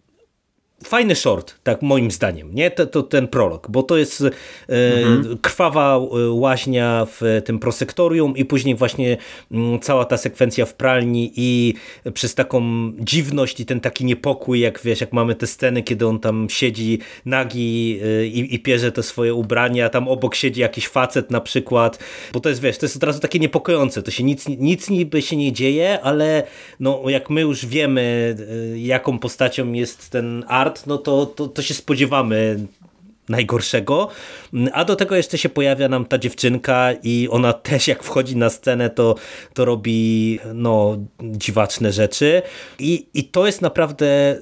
fajny 0.84 1.14
short, 1.14 1.54
tak 1.62 1.82
moim 1.82 2.10
zdaniem, 2.10 2.54
nie? 2.54 2.70
To, 2.70 2.86
to 2.86 3.02
ten 3.02 3.28
prolog, 3.28 3.66
bo 3.70 3.82
to 3.82 3.96
jest 3.96 4.22
e, 4.22 4.30
mhm. 4.68 5.38
krwawa 5.38 5.96
e, 5.96 6.30
łaźnia 6.30 7.06
w 7.20 7.42
tym 7.44 7.58
prosektorium 7.58 8.36
i 8.36 8.44
później 8.44 8.74
właśnie 8.74 9.16
m, 9.50 9.64
mm, 9.64 9.80
cała 9.80 10.04
ta 10.04 10.16
sekwencja 10.16 10.66
w 10.66 10.74
pralni 10.74 11.32
i 11.36 11.74
przez 12.14 12.34
taką 12.34 12.62
dziwność 12.98 13.60
i 13.60 13.66
ten 13.66 13.80
taki 13.80 14.04
niepokój, 14.04 14.60
jak 14.60 14.80
wiesz, 14.84 15.00
jak 15.00 15.12
mamy 15.12 15.34
te 15.34 15.46
sceny, 15.46 15.82
kiedy 15.82 16.06
on 16.06 16.20
tam 16.20 16.46
siedzi 16.50 16.98
nagi 17.24 18.00
e, 18.04 18.26
i, 18.26 18.54
i 18.54 18.58
pierze 18.58 18.92
te 18.92 19.02
swoje 19.02 19.34
ubrania, 19.34 19.88
tam 19.88 20.08
obok 20.08 20.34
siedzi 20.34 20.60
jakiś 20.60 20.88
facet 20.88 21.30
na 21.30 21.40
przykład, 21.40 21.98
bo 22.32 22.40
to 22.40 22.48
jest, 22.48 22.60
wiesz, 22.60 22.78
to 22.78 22.86
jest 22.86 22.96
od 22.96 23.02
razu 23.02 23.20
takie 23.20 23.38
niepokojące, 23.38 24.02
to 24.02 24.10
się 24.10 24.24
nic, 24.24 24.48
nic 24.48 24.90
niby 24.90 25.22
się 25.22 25.36
nie 25.36 25.52
dzieje, 25.52 26.00
ale 26.02 26.42
no 26.80 27.02
jak 27.06 27.30
my 27.30 27.40
już 27.40 27.66
wiemy, 27.66 28.36
e, 28.74 28.78
jaką 28.78 29.18
postacią 29.18 29.72
jest 29.72 30.10
ten 30.10 30.44
no 30.86 30.98
to, 30.98 31.26
to, 31.26 31.48
to 31.48 31.62
się 31.62 31.74
spodziewamy 31.74 32.66
najgorszego. 33.28 34.08
A 34.72 34.84
do 34.84 34.96
tego 34.96 35.16
jeszcze 35.16 35.38
się 35.38 35.48
pojawia 35.48 35.88
nam 35.88 36.04
ta 36.04 36.18
dziewczynka 36.18 36.92
i 37.02 37.28
ona 37.30 37.52
też 37.52 37.88
jak 37.88 38.02
wchodzi 38.02 38.36
na 38.36 38.50
scenę, 38.50 38.90
to, 38.90 39.14
to 39.54 39.64
robi 39.64 40.38
no, 40.54 40.96
dziwaczne 41.22 41.92
rzeczy. 41.92 42.42
I, 42.78 43.06
I 43.14 43.24
to 43.24 43.46
jest 43.46 43.62
naprawdę 43.62 44.36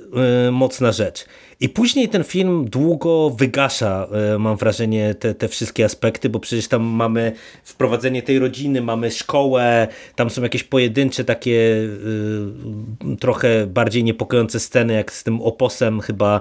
y, 0.48 0.50
mocna 0.50 0.92
rzecz. 0.92 1.24
I 1.60 1.68
później 1.68 2.08
ten 2.08 2.24
film 2.24 2.68
długo 2.70 3.30
wygasza, 3.30 4.08
y, 4.34 4.38
mam 4.38 4.56
wrażenie, 4.56 5.14
te, 5.14 5.34
te 5.34 5.48
wszystkie 5.48 5.84
aspekty, 5.84 6.28
bo 6.28 6.40
przecież 6.40 6.68
tam 6.68 6.82
mamy 6.82 7.32
wprowadzenie 7.64 8.22
tej 8.22 8.38
rodziny, 8.38 8.82
mamy 8.82 9.10
szkołę, 9.10 9.88
tam 10.14 10.30
są 10.30 10.42
jakieś 10.42 10.64
pojedyncze 10.64 11.24
takie 11.24 11.52
y, 11.52 13.16
trochę 13.20 13.66
bardziej 13.66 14.04
niepokojące 14.04 14.60
sceny, 14.60 14.94
jak 14.94 15.12
z 15.12 15.24
tym 15.24 15.42
oposem 15.42 16.00
chyba 16.00 16.40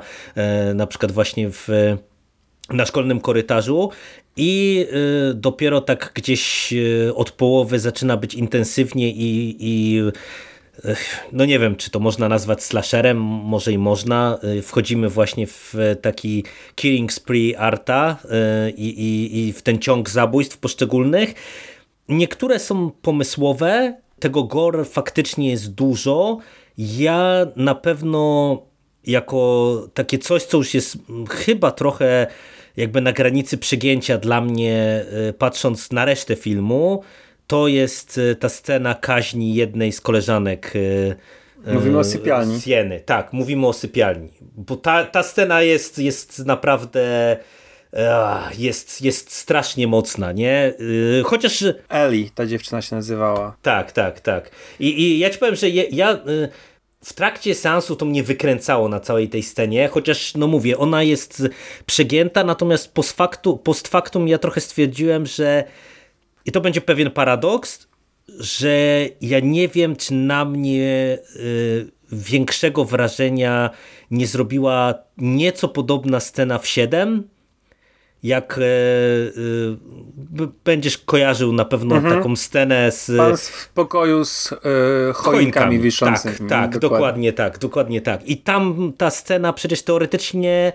y, 0.72 0.74
na 0.74 0.88
przykład 0.88 1.12
właśnie 1.12 1.50
w 1.50 1.68
na 2.70 2.86
szkolnym 2.86 3.20
korytarzu. 3.20 3.90
I 4.38 4.86
y, 5.32 5.34
dopiero 5.34 5.82
tak 5.82 6.12
gdzieś 6.16 6.74
y, 6.74 7.16
od 7.16 7.32
połowy 7.32 7.80
zaczyna 7.80 8.18
być 8.18 8.34
intensywnie 8.34 9.10
i, 9.10 9.58
i 9.60 10.02
no 11.32 11.46
nie 11.46 11.60
wiem, 11.60 11.76
czy 11.76 11.92
to 11.92 12.00
można 12.00 12.30
nazwać 12.30 12.64
slasherem, 12.64 13.18
może 13.22 13.72
i 13.72 13.78
można. 13.78 14.40
Wchodzimy 14.64 15.10
właśnie 15.10 15.48
w 15.48 15.74
taki 16.02 16.44
killing 16.76 17.14
spree 17.14 17.56
Arta 17.56 18.18
i, 18.78 18.88
i, 18.88 19.40
i 19.40 19.54
w 19.54 19.62
ten 19.62 19.80
ciąg 19.80 20.10
zabójstw 20.10 20.58
poszczególnych. 20.58 21.34
Niektóre 22.10 22.60
są 22.60 22.92
pomysłowe, 22.92 23.96
tego 24.20 24.44
gore 24.44 24.86
faktycznie 24.86 25.50
jest 25.50 25.74
dużo. 25.74 26.38
Ja 26.78 27.48
na 27.56 27.76
pewno 27.76 28.62
jako 29.08 29.88
takie 29.94 30.18
coś, 30.18 30.44
co 30.44 30.58
już 30.58 30.74
jest 30.74 30.98
chyba 31.30 31.72
trochę 31.72 32.28
jakby 32.78 33.02
na 33.02 33.12
granicy 33.12 33.58
przygięcia 33.58 34.18
dla 34.18 34.42
mnie, 34.42 35.06
y, 35.30 35.34
patrząc 35.34 35.92
na 35.92 36.06
resztę 36.06 36.36
filmu, 36.36 37.04
to 37.48 37.68
jest 37.68 38.18
y, 38.18 38.36
ta 38.36 38.50
scena 38.50 38.96
kaźni 38.96 39.56
jednej 39.56 39.92
z 39.92 40.02
koleżanek 40.02 40.76
y, 40.76 41.16
Mówimy 41.74 41.98
o 41.98 42.04
sypialni. 42.04 42.62
Sieny. 42.62 43.00
Tak, 43.00 43.34
mówimy 43.34 43.68
o 43.68 43.74
sypialni. 43.74 44.30
Bo 44.42 44.76
ta, 44.76 45.04
ta 45.04 45.24
scena 45.24 45.62
jest, 45.62 46.00
jest 46.00 46.46
naprawdę 46.46 47.38
jest, 48.58 49.02
jest 49.02 49.32
strasznie 49.32 49.88
mocna, 49.88 50.32
nie? 50.32 50.74
Chociaż... 51.24 51.64
Ellie, 51.90 52.30
ta 52.36 52.46
dziewczyna 52.46 52.82
się 52.82 52.96
nazywała. 52.96 53.58
Tak, 53.62 53.92
tak, 53.92 54.20
tak. 54.20 54.52
I, 54.80 55.02
i 55.02 55.20
ja 55.20 55.30
ci 55.30 55.40
powiem, 55.40 55.56
że 55.56 55.70
ja 55.70 56.20
w 57.04 57.14
trakcie 57.14 57.56
seansu 57.56 57.96
to 57.96 58.06
mnie 58.06 58.24
wykręcało 58.24 58.90
na 58.90 59.00
całej 59.00 59.30
tej 59.30 59.44
scenie, 59.44 59.88
chociaż 59.88 60.36
no 60.36 60.48
mówię, 60.48 60.78
ona 60.78 61.04
jest 61.04 61.44
przegięta, 61.86 62.44
natomiast 62.44 62.94
post 62.94 63.12
factum, 63.12 63.60
post 63.60 63.88
factum 63.88 64.28
ja 64.28 64.38
trochę 64.38 64.62
stwierdziłem, 64.62 65.26
że 65.26 65.64
i 66.46 66.52
to 66.52 66.62
będzie 66.62 66.82
pewien 66.82 67.12
paradoks, 67.12 67.88
że 68.40 69.06
ja 69.22 69.40
nie 69.40 69.68
wiem, 69.68 69.96
czy 69.96 70.14
na 70.14 70.46
mnie 70.46 71.18
y, 71.36 71.92
większego 72.12 72.86
wrażenia 72.86 73.70
nie 74.12 74.28
zrobiła 74.28 74.94
nieco 75.18 75.68
podobna 75.68 76.20
scena 76.20 76.58
w 76.58 76.68
7, 76.68 77.30
jak 78.24 78.58
e, 78.58 78.62
e, 80.44 80.48
będziesz 80.66 80.98
kojarzył 80.98 81.54
na 81.54 81.66
pewno 81.66 81.96
mhm. 81.96 82.16
taką 82.16 82.36
scenę 82.36 82.92
z... 82.92 83.18
Pan 83.18 83.38
w 83.38 83.70
pokoju 83.74 84.26
z 84.26 84.52
e, 84.52 84.56
choinkami, 85.14 85.14
choinkami 85.14 85.80
wiszącymi. 85.80 86.36
Tak, 86.36 86.50
tak, 86.50 86.80
dokładnie. 86.80 86.80
dokładnie 86.80 87.34
tak, 87.34 87.60
dokładnie 87.60 88.02
tak. 88.02 88.28
I 88.30 88.38
tam 88.38 88.94
ta 88.98 89.10
scena 89.10 89.54
przecież 89.54 89.84
teoretycznie 89.84 90.74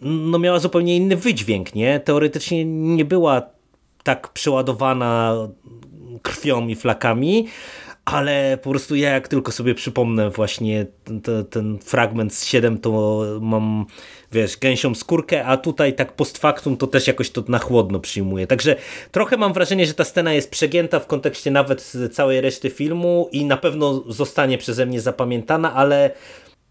no 0.00 0.38
miała 0.38 0.58
zupełnie 0.58 0.96
inny 0.96 1.16
wydźwięk, 1.16 1.74
nie? 1.74 2.00
Teoretycznie 2.00 2.64
nie 2.64 3.04
była 3.04 3.42
tak 4.04 4.28
przeładowana 4.28 5.34
krwią 6.22 6.68
i 6.68 6.74
flakami, 6.74 7.48
ale 8.04 8.58
po 8.62 8.70
prostu 8.70 8.96
ja 8.96 9.10
jak 9.10 9.28
tylko 9.28 9.52
sobie 9.52 9.74
przypomnę 9.74 10.30
właśnie 10.30 10.86
ten, 11.04 11.44
ten 11.50 11.78
fragment 11.78 12.34
z 12.34 12.44
7, 12.44 12.78
to 12.78 13.22
mam 13.40 13.86
wiesz, 14.32 14.56
gęsią 14.56 14.94
skórkę, 14.94 15.44
a 15.44 15.56
tutaj 15.56 15.94
tak 15.94 16.12
post 16.12 16.38
factum 16.38 16.76
to 16.76 16.86
też 16.86 17.06
jakoś 17.06 17.30
to 17.30 17.44
na 17.48 17.58
chłodno 17.58 18.00
przyjmuję. 18.00 18.46
Także 18.46 18.76
trochę 19.12 19.36
mam 19.36 19.52
wrażenie, 19.52 19.86
że 19.86 19.94
ta 19.94 20.04
scena 20.04 20.32
jest 20.32 20.50
przegięta 20.50 21.00
w 21.00 21.06
kontekście 21.06 21.50
nawet 21.50 21.92
całej 22.12 22.40
reszty 22.40 22.70
filmu 22.70 23.28
i 23.32 23.44
na 23.44 23.56
pewno 23.56 24.02
zostanie 24.08 24.58
przeze 24.58 24.86
mnie 24.86 25.00
zapamiętana, 25.00 25.74
ale 25.74 26.10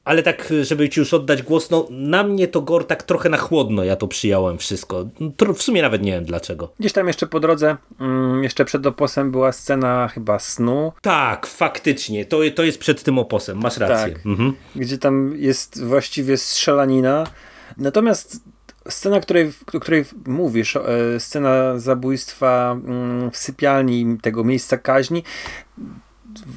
ale 0.04 0.24
tak, 0.24 0.54
żeby 0.62 0.90
ci 0.90 1.00
już 1.00 1.14
oddać 1.14 1.44
głos, 1.44 1.70
no 1.70 1.88
na 1.90 2.24
mnie 2.24 2.48
to 2.48 2.62
Gor 2.62 2.88
tak 2.88 3.04
trochę 3.04 3.30
na 3.30 3.38
chłodno 3.38 3.84
ja 3.84 3.96
to 3.96 4.08
przyjąłem 4.08 4.58
wszystko. 4.58 5.10
W 5.56 5.62
sumie 5.62 5.82
nawet 5.82 6.02
nie 6.02 6.12
wiem 6.12 6.26
dlaczego. 6.26 6.74
Gdzieś 6.80 6.94
tam 6.94 7.08
jeszcze 7.08 7.28
po 7.28 7.40
drodze, 7.40 7.78
mm, 8.00 8.44
jeszcze 8.44 8.66
przed 8.66 8.86
oposem 8.86 9.32
była 9.32 9.52
scena 9.52 10.08
chyba 10.08 10.40
snu. 10.40 10.94
Tak, 11.02 11.48
faktycznie. 11.48 12.26
To, 12.26 12.40
to 12.56 12.64
jest 12.64 12.78
przed 12.78 13.04
tym 13.04 13.20
oposem, 13.20 13.58
masz 13.58 13.78
rację. 13.78 14.14
Tak, 14.14 14.26
mhm. 14.26 14.54
Gdzie 14.76 14.98
tam 14.98 15.34
jest 15.36 15.84
właściwie 15.84 16.38
strzelanina. 16.38 17.24
Natomiast 17.78 18.40
scena, 18.90 19.20
której, 19.20 19.52
o 19.74 19.80
której 19.80 20.06
mówisz, 20.28 20.76
e, 20.76 20.82
scena 21.20 21.80
zabójstwa 21.80 22.72
mm, 22.72 23.32
w 23.32 23.38
sypialni 23.38 24.18
tego 24.22 24.44
miejsca 24.44 24.78
kaźni, 24.78 25.24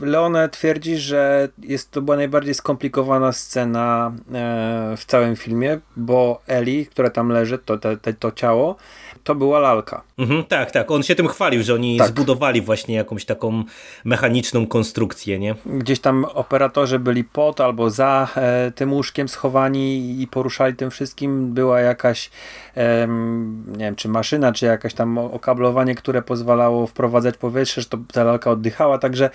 Leone 0.00 0.48
twierdzi, 0.48 0.96
że 0.96 1.48
jest 1.58 1.90
to 1.90 2.02
była 2.02 2.16
najbardziej 2.16 2.54
skomplikowana 2.54 3.32
scena 3.32 4.12
e, 4.34 4.94
w 4.96 5.04
całym 5.04 5.36
filmie, 5.36 5.78
bo 5.96 6.42
Eli, 6.46 6.86
która 6.86 7.10
tam 7.10 7.28
leży, 7.28 7.58
to, 7.58 7.78
to, 7.78 7.88
to 8.18 8.32
ciało, 8.32 8.76
to 9.24 9.34
była 9.34 9.58
lalka. 9.58 10.02
Mhm, 10.18 10.44
tak, 10.44 10.70
tak. 10.70 10.90
On 10.90 11.02
się 11.02 11.14
tym 11.14 11.28
chwalił, 11.28 11.62
że 11.62 11.74
oni 11.74 11.98
tak. 11.98 12.08
zbudowali 12.08 12.60
właśnie 12.60 12.94
jakąś 12.94 13.24
taką 13.24 13.64
mechaniczną 14.04 14.66
konstrukcję, 14.66 15.38
nie? 15.38 15.54
Gdzieś 15.66 16.00
tam 16.00 16.24
operatorzy 16.24 16.98
byli 16.98 17.24
pod 17.24 17.60
albo 17.60 17.90
za 17.90 18.28
e, 18.36 18.72
tym 18.74 18.92
łóżkiem 18.92 19.28
schowani 19.28 20.20
i 20.22 20.26
poruszali 20.26 20.74
tym 20.74 20.90
wszystkim. 20.90 21.54
Była 21.54 21.80
jakaś, 21.80 22.30
nie 23.66 23.84
wiem, 23.84 23.96
czy 23.96 24.08
maszyna, 24.08 24.52
czy 24.52 24.66
jakaś 24.66 24.94
tam 24.94 25.18
okablowanie, 25.18 25.94
które 25.94 26.22
pozwalało 26.22 26.86
wprowadzać 26.86 27.36
powietrze, 27.36 27.80
że 27.80 27.88
to 27.88 27.98
ta 28.12 28.24
lalka 28.24 28.50
oddychała, 28.50 28.98
także 28.98 29.30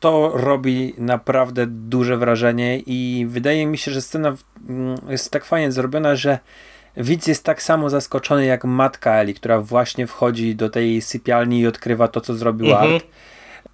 to 0.00 0.32
robi 0.34 0.94
naprawdę 0.98 1.66
duże 1.66 2.16
wrażenie 2.16 2.78
i 2.78 3.26
wydaje 3.28 3.66
mi 3.66 3.78
się, 3.78 3.90
że 3.90 4.02
scena 4.02 4.36
mm, 4.68 4.96
jest 5.08 5.30
tak 5.30 5.44
fajnie 5.44 5.72
zrobiona, 5.72 6.16
że 6.16 6.38
widz 6.96 7.26
jest 7.26 7.44
tak 7.44 7.62
samo 7.62 7.90
zaskoczony 7.90 8.46
jak 8.46 8.64
matka 8.64 9.14
Eli, 9.14 9.34
która 9.34 9.60
właśnie 9.60 10.06
wchodzi 10.06 10.56
do 10.56 10.70
tej 10.70 11.02
sypialni 11.02 11.60
i 11.60 11.66
odkrywa 11.66 12.08
to, 12.08 12.20
co 12.20 12.34
zrobił 12.34 12.70
mhm. 12.70 12.94
Art. 12.94 13.06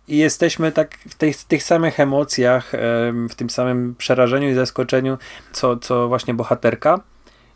I 0.08 0.16
jesteśmy 0.16 0.72
tak 0.72 0.98
w 1.08 1.14
tych, 1.14 1.44
tych 1.44 1.62
samych 1.62 2.00
emocjach, 2.00 2.72
w 3.30 3.34
tym 3.36 3.50
samym 3.50 3.94
przerażeniu 3.94 4.50
i 4.50 4.54
zaskoczeniu, 4.54 5.18
co, 5.52 5.76
co 5.76 6.08
właśnie 6.08 6.34
bohaterka. 6.34 7.00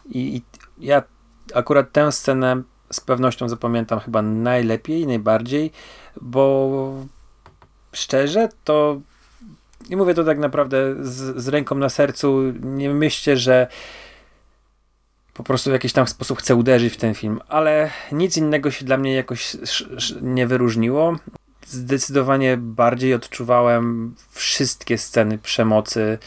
I, 0.08 0.36
I 0.36 0.42
ja 0.78 1.02
akurat 1.54 1.92
tę 1.92 2.12
scenę 2.12 2.62
z 2.92 3.00
pewnością 3.00 3.48
zapamiętam 3.48 4.00
chyba 4.00 4.22
najlepiej, 4.22 5.06
najbardziej, 5.06 5.70
bo 6.20 6.92
szczerze 7.92 8.48
to 8.64 9.00
nie 9.90 9.96
mówię 9.96 10.14
to 10.14 10.24
tak 10.24 10.38
naprawdę 10.38 10.94
z, 11.00 11.42
z 11.42 11.48
ręką 11.48 11.74
na 11.74 11.88
sercu, 11.88 12.42
nie 12.60 12.90
myślcie, 12.94 13.36
że 13.36 13.66
po 15.34 15.44
prostu 15.44 15.70
w 15.70 15.72
jakiś 15.72 15.92
tam 15.92 16.06
sposób 16.06 16.38
chcę 16.38 16.54
uderzyć 16.54 16.92
w 16.92 16.96
ten 16.96 17.14
film, 17.14 17.40
ale 17.48 17.90
nic 18.12 18.36
innego 18.36 18.70
się 18.70 18.84
dla 18.84 18.96
mnie 18.96 19.14
jakoś 19.14 19.56
nie 20.22 20.46
wyróżniło. 20.46 21.16
Zdecydowanie 21.66 22.56
bardziej 22.56 23.14
odczuwałem 23.14 24.14
wszystkie 24.30 24.98
sceny 24.98 25.38
przemocy 25.38 26.18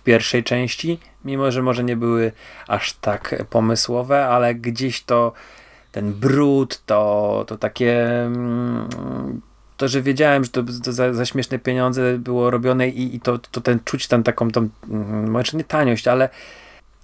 w 0.00 0.02
pierwszej 0.02 0.44
części, 0.44 0.98
mimo 1.24 1.50
że 1.50 1.62
może 1.62 1.84
nie 1.84 1.96
były 1.96 2.32
aż 2.68 2.92
tak 2.92 3.44
pomysłowe, 3.50 4.26
ale 4.26 4.54
gdzieś 4.54 5.02
to 5.02 5.32
ten 5.92 6.12
brud, 6.12 6.82
to, 6.86 7.44
to 7.46 7.58
takie 7.58 8.22
mm, 8.22 9.40
to, 9.76 9.88
że 9.88 10.02
wiedziałem, 10.02 10.44
że 10.44 10.50
to, 10.50 10.62
to 10.84 10.92
za, 10.92 11.14
za, 11.14 11.26
śmieszne 11.26 11.58
pieniądze 11.58 12.18
było 12.18 12.50
robione 12.50 12.88
i, 12.88 13.16
i 13.16 13.20
to, 13.20 13.38
to 13.38 13.60
ten 13.60 13.80
czuć 13.84 14.08
tam 14.08 14.22
taką, 14.22 14.50
tą, 14.50 14.68
mm, 14.90 15.30
może 15.30 15.56
nie 15.56 15.64
taniość, 15.64 16.08
ale 16.08 16.28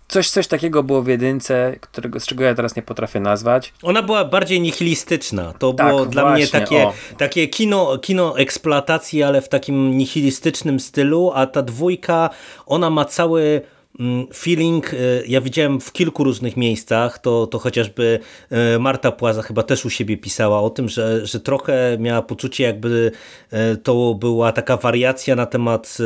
Coś, 0.08 0.30
coś 0.30 0.46
takiego 0.46 0.82
było 0.82 1.02
w 1.02 1.06
jedynce, 1.06 1.76
którego, 1.80 2.20
z 2.20 2.26
czego 2.26 2.44
ja 2.44 2.54
teraz 2.54 2.76
nie 2.76 2.82
potrafię 2.82 3.20
nazwać. 3.20 3.72
Ona 3.82 4.02
była 4.02 4.24
bardziej 4.24 4.60
nihilistyczna. 4.60 5.52
To 5.58 5.72
tak, 5.72 5.88
było 5.88 6.06
dla 6.06 6.22
właśnie, 6.22 6.42
mnie 6.42 6.52
takie, 6.52 6.86
takie 7.18 7.48
kino, 7.48 7.98
kino 7.98 8.38
eksploatacji, 8.38 9.22
ale 9.22 9.40
w 9.40 9.48
takim 9.48 9.98
nihilistycznym 9.98 10.80
stylu, 10.80 11.32
a 11.34 11.46
ta 11.46 11.62
dwójka, 11.62 12.30
ona 12.66 12.90
ma 12.90 13.04
cały 13.04 13.62
feeling 14.34 14.94
e, 14.94 14.96
ja 15.26 15.40
widziałem 15.40 15.80
w 15.80 15.92
kilku 15.92 16.24
różnych 16.24 16.56
miejscach, 16.56 17.18
to, 17.18 17.46
to 17.46 17.58
chociażby 17.58 18.20
e, 18.50 18.78
Marta 18.78 19.12
Płaza 19.12 19.42
chyba 19.42 19.62
też 19.62 19.84
u 19.84 19.90
siebie 19.90 20.16
pisała 20.16 20.60
o 20.60 20.70
tym, 20.70 20.88
że, 20.88 21.26
że 21.26 21.40
trochę 21.40 21.96
miała 22.00 22.22
poczucie 22.22 22.64
jakby 22.64 23.12
e, 23.50 23.76
to 23.76 24.14
była 24.14 24.52
taka 24.52 24.76
wariacja 24.76 25.36
na 25.36 25.46
temat 25.46 25.98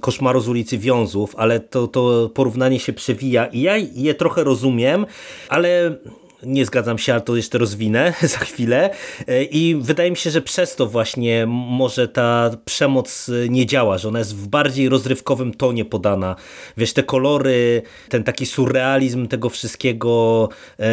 koszmaru 0.00 0.40
z 0.40 0.48
ulicy 0.48 0.78
Wiązów, 0.78 1.34
ale 1.36 1.60
to, 1.60 1.88
to 1.88 2.30
porównanie 2.34 2.80
się 2.80 2.92
przewija 2.92 3.46
i 3.46 3.60
ja 3.60 3.76
je 3.76 4.14
trochę 4.14 4.44
rozumiem, 4.44 5.06
ale 5.48 5.96
nie 6.42 6.66
zgadzam 6.66 6.98
się, 6.98 7.12
ale 7.12 7.22
to 7.22 7.36
jeszcze 7.36 7.58
rozwinę 7.58 8.12
za 8.34 8.38
chwilę. 8.38 8.90
E, 9.28 9.44
I 9.44 9.76
wydaje 9.80 10.10
mi 10.10 10.16
się, 10.16 10.30
że 10.30 10.42
przez 10.42 10.76
to 10.76 10.86
właśnie 10.86 11.46
może 11.48 12.08
ta 12.08 12.50
przemoc 12.64 13.28
e, 13.28 13.48
nie 13.48 13.66
działa, 13.66 13.98
że 13.98 14.08
ona 14.08 14.18
jest 14.18 14.36
w 14.36 14.48
bardziej 14.48 14.88
rozrywkowym 14.88 15.54
tonie 15.54 15.84
podana. 15.84 16.36
Wiesz, 16.76 16.92
te 16.92 17.02
kolory, 17.02 17.82
ten 18.08 18.24
taki 18.24 18.46
surrealizm 18.46 19.28
tego 19.28 19.50
wszystkiego, 19.50 20.48
e, 20.78 20.86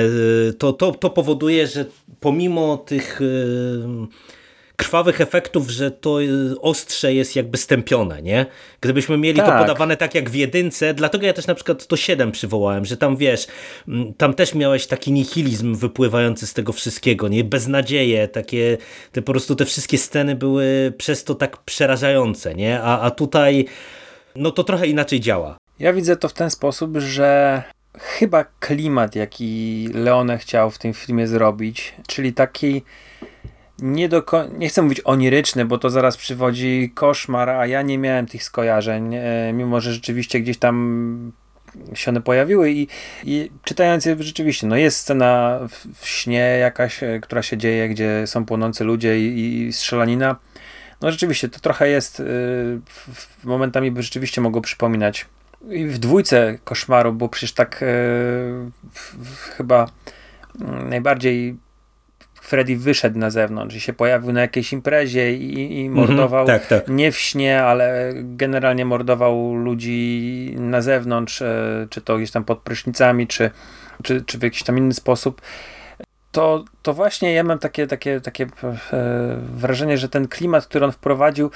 to, 0.54 0.74
to, 0.74 0.92
to 0.92 1.10
powoduje, 1.10 1.68
że 1.68 1.86
pomimo 2.20 2.78
tych 2.78 3.20
krwawych 4.76 5.22
efektów, 5.22 5.70
że 5.70 5.92
to 5.92 6.22
y, 6.22 6.56
ostrze 6.62 7.14
jest 7.14 7.36
jakby 7.36 7.58
stępione, 7.58 8.22
nie? 8.22 8.46
Gdybyśmy 8.82 9.18
mieli 9.18 9.38
tak. 9.38 9.46
to 9.46 9.62
podawane 9.62 9.98
tak 9.98 10.16
jak 10.16 10.30
w 10.30 10.36
jedynce, 10.36 10.94
dlatego 10.94 11.26
ja 11.26 11.34
też 11.34 11.48
na 11.48 11.56
przykład 11.56 11.88
to 11.88 11.98
7 11.98 12.32
przywołałem, 12.32 12.86
że 12.86 12.98
tam 12.98 13.18
wiesz, 13.18 13.48
mm, 13.88 14.14
tam 14.14 14.34
też 14.34 14.56
miałeś 14.56 14.88
taki 14.88 15.12
nihilizm 15.12 15.76
wypływający 15.76 16.48
z 16.48 16.54
tego 16.54 16.74
wszystkiego, 16.74 17.28
nie? 17.28 17.44
Beznadzieje, 17.44 18.28
takie, 18.28 18.78
te 19.12 19.22
po 19.22 19.32
prostu 19.32 19.56
te 19.56 19.66
wszystkie 19.66 19.98
sceny 19.98 20.36
były 20.36 20.94
przez 20.98 21.24
to 21.24 21.36
tak 21.36 21.58
przerażające, 21.58 22.56
nie? 22.56 22.82
A, 22.82 23.00
a 23.00 23.12
tutaj, 23.12 23.66
no 24.36 24.52
to 24.52 24.64
trochę 24.64 24.88
inaczej 24.88 25.20
działa. 25.20 25.58
Ja 25.80 25.94
widzę 25.94 26.18
to 26.18 26.30
w 26.30 26.34
ten 26.34 26.50
sposób, 26.50 26.98
że 26.98 27.64
chyba 28.00 28.44
klimat, 28.60 29.16
jaki 29.16 29.90
Leone 29.94 30.38
chciał 30.38 30.72
w 30.72 30.78
tym 30.78 30.94
filmie 30.94 31.28
zrobić, 31.28 31.94
czyli 32.08 32.34
taki 32.34 32.82
nie, 33.80 34.10
do 34.10 34.24
nie 34.58 34.70
chcę 34.70 34.82
mówić 34.82 35.02
oniryczny, 35.04 35.66
bo 35.66 35.78
to 35.78 35.90
zaraz 35.90 36.18
przywodzi 36.18 36.92
koszmar, 36.96 37.50
a 37.50 37.68
ja 37.68 37.82
nie 37.82 37.98
miałem 37.98 38.26
tych 38.26 38.44
skojarzeń, 38.44 39.16
e, 39.16 39.54
mimo 39.54 39.82
że 39.82 39.94
rzeczywiście 39.94 40.40
gdzieś 40.40 40.58
tam 40.58 41.32
się 41.94 42.12
one 42.12 42.22
pojawiły 42.22 42.72
i, 42.72 42.88
i 43.24 43.52
czytając 43.64 44.06
je 44.06 44.16
rzeczywiście, 44.20 44.68
no 44.68 44.76
jest 44.76 44.98
scena 44.98 45.60
w, 45.70 46.02
w 46.02 46.08
śnie 46.08 46.58
jakaś, 46.60 47.04
e, 47.04 47.20
która 47.20 47.42
się 47.42 47.58
dzieje, 47.58 47.90
gdzie 47.90 48.28
są 48.28 48.46
płonący 48.46 48.84
ludzie 48.84 49.20
i, 49.20 49.62
i 49.68 49.74
strzelanina. 49.74 50.36
No 51.02 51.12
rzeczywiście, 51.12 51.50
to 51.50 51.60
trochę 51.60 51.90
jest 51.90 52.20
y, 52.20 52.24
w, 52.90 53.46
momentami 53.46 53.92
by 53.92 54.04
rzeczywiście 54.04 54.42
mogło 54.42 54.62
przypominać 54.62 55.26
i 55.70 55.86
w 55.86 55.98
dwójce 55.98 56.58
koszmaru, 56.64 57.14
bo 57.14 57.30
przecież 57.30 57.54
tak 57.54 57.84
y, 57.84 57.86
chyba 59.58 59.88
mm, 60.62 60.90
najbardziej 60.90 61.58
Freddy 62.44 62.78
wyszedł 62.78 63.20
na 63.20 63.30
zewnątrz 63.30 63.76
i 63.76 63.80
się 63.80 63.94
pojawił 63.94 64.34
na 64.34 64.42
jakiejś 64.42 64.74
imprezie 64.74 65.34
i, 65.34 65.80
i 65.80 65.90
mordował 65.90 66.42
mhm, 66.42 66.60
tak, 66.60 66.68
tak. 66.68 66.88
nie 66.88 67.12
w 67.12 67.18
śnie, 67.18 67.64
ale 67.64 68.14
generalnie 68.16 68.86
mordował 68.86 69.56
ludzi 69.56 70.56
na 70.60 70.82
zewnątrz, 70.82 71.42
e, 71.42 71.88
czy 71.90 72.02
to 72.02 72.18
gdzieś 72.18 72.32
tam 72.32 72.44
pod 72.44 72.60
prysznicami, 72.60 73.28
czy, 73.28 73.52
czy, 74.04 74.22
czy 74.22 74.38
w 74.38 74.44
jakiś 74.44 74.64
tam 74.64 74.78
inny 74.78 74.94
sposób. 74.94 75.42
To, 76.32 76.66
to 76.82 76.94
właśnie 76.94 77.34
ja 77.34 77.44
mam 77.44 77.60
takie, 77.60 77.88
takie, 77.88 78.22
takie 78.22 78.44
e, 78.44 78.50
wrażenie, 79.56 79.98
że 79.98 80.10
ten 80.10 80.28
klimat, 80.28 80.66
który 80.66 80.86
on 80.86 80.92
wprowadził, 80.92 81.52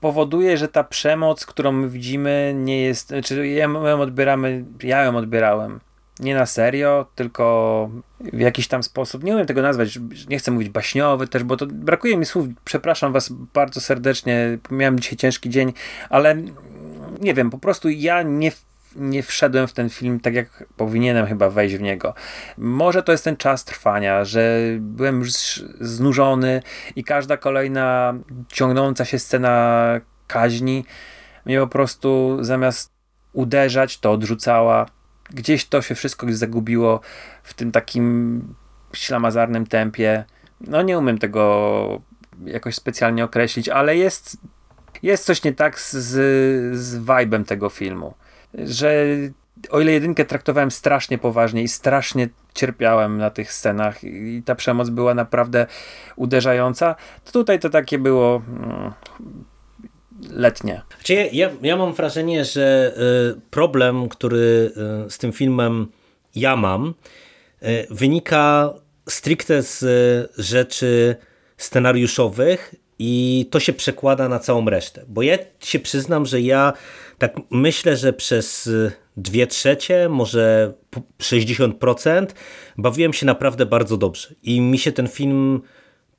powoduje, 0.00 0.56
że 0.56 0.68
ta 0.68 0.84
przemoc, 0.84 1.46
którą 1.46 1.72
my 1.72 1.88
widzimy, 1.88 2.54
nie 2.56 2.82
jest. 2.82 3.14
Czy 3.24 3.48
ja 3.48 3.64
ją 3.64 4.00
odbieramy, 4.00 4.64
ja 4.82 5.02
ją 5.02 5.16
odbierałem 5.16 5.80
nie 6.20 6.34
na 6.34 6.46
serio, 6.46 7.06
tylko 7.14 7.90
w 8.20 8.40
jakiś 8.40 8.68
tam 8.68 8.82
sposób, 8.82 9.24
nie 9.24 9.34
umiem 9.34 9.46
tego 9.46 9.62
nazwać, 9.62 9.98
nie 10.28 10.38
chcę 10.38 10.50
mówić 10.50 10.68
baśniowy 10.68 11.28
też, 11.28 11.44
bo 11.44 11.56
to 11.56 11.66
brakuje 11.66 12.16
mi 12.16 12.26
słów, 12.26 12.46
przepraszam 12.64 13.12
was 13.12 13.28
bardzo 13.28 13.80
serdecznie, 13.80 14.58
miałem 14.70 15.00
dzisiaj 15.00 15.16
ciężki 15.16 15.50
dzień, 15.50 15.72
ale 16.10 16.36
nie 17.20 17.34
wiem, 17.34 17.50
po 17.50 17.58
prostu 17.58 17.88
ja 17.88 18.22
nie 18.22 18.52
nie 18.96 19.22
wszedłem 19.22 19.66
w 19.66 19.72
ten 19.72 19.90
film 19.90 20.20
tak, 20.20 20.34
jak 20.34 20.64
powinienem 20.76 21.26
chyba 21.26 21.50
wejść 21.50 21.76
w 21.76 21.80
niego. 21.80 22.14
Może 22.58 23.02
to 23.02 23.12
jest 23.12 23.24
ten 23.24 23.36
czas 23.36 23.64
trwania, 23.64 24.24
że 24.24 24.60
byłem 24.80 25.20
już 25.20 25.32
znużony 25.80 26.62
i 26.96 27.04
każda 27.04 27.36
kolejna 27.36 28.14
ciągnąca 28.48 29.04
się 29.04 29.18
scena 29.18 29.86
kaźni 30.26 30.84
mnie 31.46 31.60
po 31.60 31.66
prostu 31.66 32.38
zamiast 32.40 32.92
uderzać, 33.32 33.98
to 33.98 34.12
odrzucała 34.12 34.86
gdzieś 35.30 35.66
to 35.66 35.82
się 35.82 35.94
wszystko 35.94 36.26
zagubiło 36.30 37.00
w 37.42 37.54
tym 37.54 37.72
takim 37.72 38.54
ślamazarnym 38.92 39.66
tempie. 39.66 40.24
No 40.60 40.82
nie 40.82 40.98
umiem 40.98 41.18
tego 41.18 42.02
jakoś 42.44 42.74
specjalnie 42.74 43.24
określić, 43.24 43.68
ale 43.68 43.96
jest, 43.96 44.36
jest 45.02 45.24
coś 45.24 45.44
nie 45.44 45.52
tak 45.52 45.80
z, 45.80 45.90
z 46.76 47.04
vibe'em 47.04 47.44
tego 47.44 47.68
filmu. 47.68 48.14
Że 48.54 49.06
o 49.70 49.80
ile 49.80 49.92
jedynkę 49.92 50.24
traktowałem 50.24 50.70
strasznie 50.70 51.18
poważnie 51.18 51.62
i 51.62 51.68
strasznie 51.68 52.28
cierpiałem 52.54 53.18
na 53.18 53.30
tych 53.30 53.52
scenach 53.52 54.04
i 54.04 54.42
ta 54.44 54.54
przemoc 54.54 54.90
była 54.90 55.14
naprawdę 55.14 55.66
uderzająca, 56.16 56.94
to 57.24 57.32
tutaj 57.32 57.58
to 57.58 57.70
takie 57.70 57.98
było 57.98 58.42
mm, 58.48 58.92
letnie. 60.30 60.82
Znaczy 60.96 61.28
ja, 61.32 61.50
ja 61.62 61.76
mam 61.76 61.92
wrażenie, 61.92 62.44
że 62.44 62.94
y, 63.36 63.40
problem, 63.50 64.08
który 64.08 64.72
y, 65.06 65.10
z 65.10 65.18
tym 65.18 65.32
filmem 65.32 65.86
ja 66.34 66.56
mam, 66.56 66.94
y, 67.62 67.86
wynika 67.90 68.74
stricte 69.08 69.62
z 69.62 69.84
rzeczy 70.38 71.16
scenariuszowych 71.56 72.74
i 72.98 73.46
to 73.50 73.60
się 73.60 73.72
przekłada 73.72 74.28
na 74.28 74.38
całą 74.38 74.70
resztę. 74.70 75.04
Bo 75.08 75.22
ja 75.22 75.38
się 75.60 75.78
przyznam, 75.78 76.26
że 76.26 76.40
ja 76.40 76.72
tak 77.18 77.36
myślę, 77.50 77.96
że 77.96 78.12
przez 78.12 78.70
dwie 79.16 79.46
trzecie, 79.46 80.08
może 80.08 80.72
60% 81.18 82.26
bawiłem 82.78 83.12
się 83.12 83.26
naprawdę 83.26 83.66
bardzo 83.66 83.96
dobrze. 83.96 84.34
I 84.42 84.60
mi 84.60 84.78
się 84.78 84.92
ten 84.92 85.08
film 85.08 85.62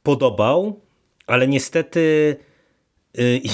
podobał, 0.04 0.80
ale 1.28 1.48
niestety 1.48 2.36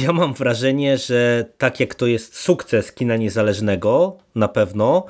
ja 0.04 0.14
mam 0.14 0.34
wrażenie, 0.34 0.98
że 0.98 1.46
tak 1.58 1.80
jak 1.80 1.96
to 1.96 2.08
jest 2.08 2.38
sukces 2.38 2.92
kina 2.92 3.18
niezależnego, 3.18 4.18
na 4.36 4.48
pewno, 4.48 5.06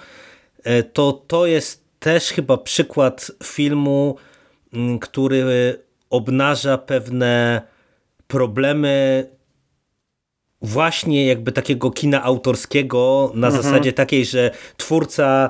y, 0.68 0.84
to 0.84 1.12
to 1.28 1.46
jest 1.46 1.84
też 2.00 2.30
chyba 2.30 2.58
przykład 2.58 3.32
filmu, 3.44 4.16
mm, 4.74 5.00
który 5.00 5.76
obnaża 6.10 6.78
pewne 6.78 7.62
problemy 8.28 9.26
właśnie 10.62 11.26
jakby 11.26 11.52
takiego 11.52 11.92
kina 11.92 12.24
autorskiego 12.24 13.32
na 13.36 13.48
mhm. 13.48 13.64
zasadzie 13.64 13.94
takiej, 13.94 14.26
że 14.26 14.52
twórca 14.78 15.50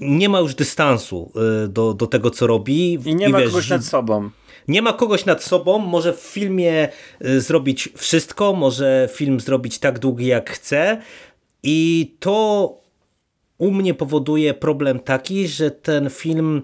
nie 0.00 0.28
ma 0.28 0.40
już 0.40 0.54
dystansu 0.54 1.32
y, 1.64 1.68
do, 1.68 1.94
do 1.94 2.06
tego, 2.06 2.30
co 2.30 2.46
robi. 2.46 2.98
I 3.04 3.14
nie 3.14 3.26
I 3.26 3.28
ma 3.28 3.38
wiesz, 3.38 3.50
kogoś 3.50 3.68
nad 3.68 3.84
sobą 3.84 4.30
nie 4.70 4.82
ma 4.82 4.92
kogoś 4.92 5.24
nad 5.24 5.42
sobą, 5.42 5.78
może 5.78 6.12
w 6.12 6.20
filmie 6.20 6.88
y, 7.24 7.40
zrobić 7.40 7.88
wszystko, 7.96 8.52
może 8.52 9.08
film 9.12 9.40
zrobić 9.40 9.78
tak 9.78 9.98
długi 9.98 10.26
jak 10.26 10.50
chce. 10.50 10.98
I 11.62 12.10
to 12.20 12.74
u 13.58 13.70
mnie 13.70 13.94
powoduje 13.94 14.54
problem 14.54 15.00
taki, 15.00 15.48
że 15.48 15.70
ten 15.70 16.10
film 16.10 16.62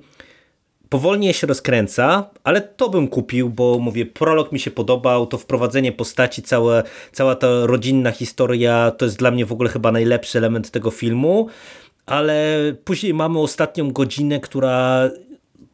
powolnie 0.89 1.35
się 1.35 1.47
rozkręca, 1.47 2.31
ale 2.45 2.61
to 2.61 2.89
bym 2.89 3.09
kupił, 3.09 3.51
bo 3.51 3.79
mówię, 3.79 4.07
prolog 4.07 4.53
mi 4.53 4.61
się 4.61 4.71
podobał, 4.71 5.27
to 5.27 5.39
wprowadzenie 5.39 5.93
postaci, 5.93 6.43
całe, 6.43 6.83
cała 7.13 7.35
ta 7.35 7.67
rodzinna 7.67 8.11
historia, 8.11 8.93
to 8.99 9.05
jest 9.05 9.19
dla 9.19 9.31
mnie 9.31 9.47
w 9.47 9.53
ogóle 9.53 9.71
chyba 9.71 9.93
najlepszy 9.93 10.39
element 10.39 10.71
tego 10.71 10.91
filmu, 10.91 11.49
ale 12.07 12.59
później 12.85 13.15
mamy 13.15 13.39
ostatnią 13.39 13.91
godzinę, 13.91 14.41
która 14.41 15.11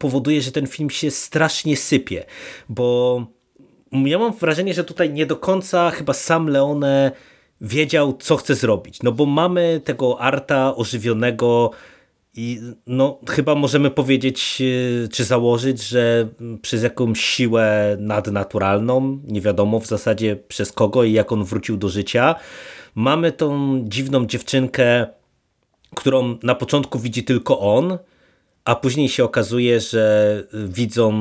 powoduje, 0.02 0.42
że 0.42 0.52
ten 0.52 0.66
film 0.66 0.90
się 0.90 1.10
strasznie 1.10 1.76
sypie, 1.76 2.24
bo 2.68 3.26
ja 3.92 4.18
mam 4.18 4.32
wrażenie, 4.32 4.74
że 4.74 4.84
tutaj 4.84 5.12
nie 5.12 5.26
do 5.26 5.36
końca 5.36 5.90
chyba 5.90 6.12
sam 6.12 6.48
Leone 6.48 7.12
wiedział, 7.60 8.16
co 8.16 8.36
chce 8.36 8.54
zrobić. 8.54 9.02
No 9.02 9.12
bo 9.12 9.26
mamy 9.26 9.80
tego 9.84 10.20
arta 10.20 10.76
ożywionego 10.76 11.70
i 12.34 12.60
no 12.86 13.18
chyba 13.28 13.54
możemy 13.54 13.90
powiedzieć, 13.90 14.62
e, 15.04 15.08
czy 15.08 15.24
założyć, 15.24 15.82
że 15.82 16.28
przez 16.62 16.82
jakąś 16.82 17.20
siłę 17.20 17.96
nadnaturalną, 18.00 19.20
nie 19.24 19.40
wiadomo 19.40 19.80
w 19.80 19.86
zasadzie 19.86 20.36
przez 20.36 20.72
kogo 20.72 21.04
i 21.04 21.12
jak 21.12 21.32
on 21.32 21.44
wrócił 21.44 21.76
do 21.76 21.88
życia, 21.88 22.34
mamy 22.94 23.32
tą 23.32 23.80
dziwną 23.88 24.26
dziewczynkę, 24.26 25.06
którą 25.94 26.38
na 26.42 26.54
początku 26.54 26.98
widzi 26.98 27.24
tylko 27.24 27.60
on, 27.60 27.98
a 28.64 28.74
później 28.74 29.08
się 29.08 29.24
okazuje, 29.24 29.80
że 29.80 30.44
widzą 30.52 31.12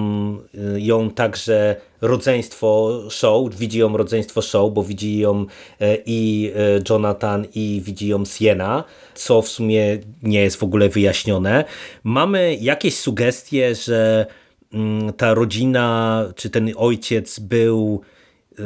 y, 0.75 0.81
ją 0.81 1.09
także 1.09 1.75
rodzeństwo 2.01 2.99
show, 3.09 3.55
widzi 3.55 3.79
ją 3.79 3.97
rodzeństwo 3.97 4.41
show, 4.41 4.73
bo 4.73 4.83
widzi 4.83 5.19
ją 5.19 5.45
e, 5.79 5.97
i 6.05 6.51
e, 6.55 6.59
Jonathan 6.89 7.45
i 7.55 7.81
widzi 7.85 8.07
ją 8.07 8.25
Siena, 8.25 8.83
co 9.15 9.41
w 9.41 9.49
sumie 9.49 9.99
nie 10.23 10.41
jest 10.41 10.57
w 10.57 10.63
ogóle 10.63 10.89
wyjaśnione. 10.89 11.63
Mamy 12.03 12.57
jakieś 12.61 12.97
sugestie, 12.97 13.75
że 13.75 14.25
mm, 14.73 15.13
ta 15.13 15.33
rodzina, 15.33 16.25
czy 16.35 16.49
ten 16.49 16.71
ojciec 16.77 17.39
był 17.39 18.01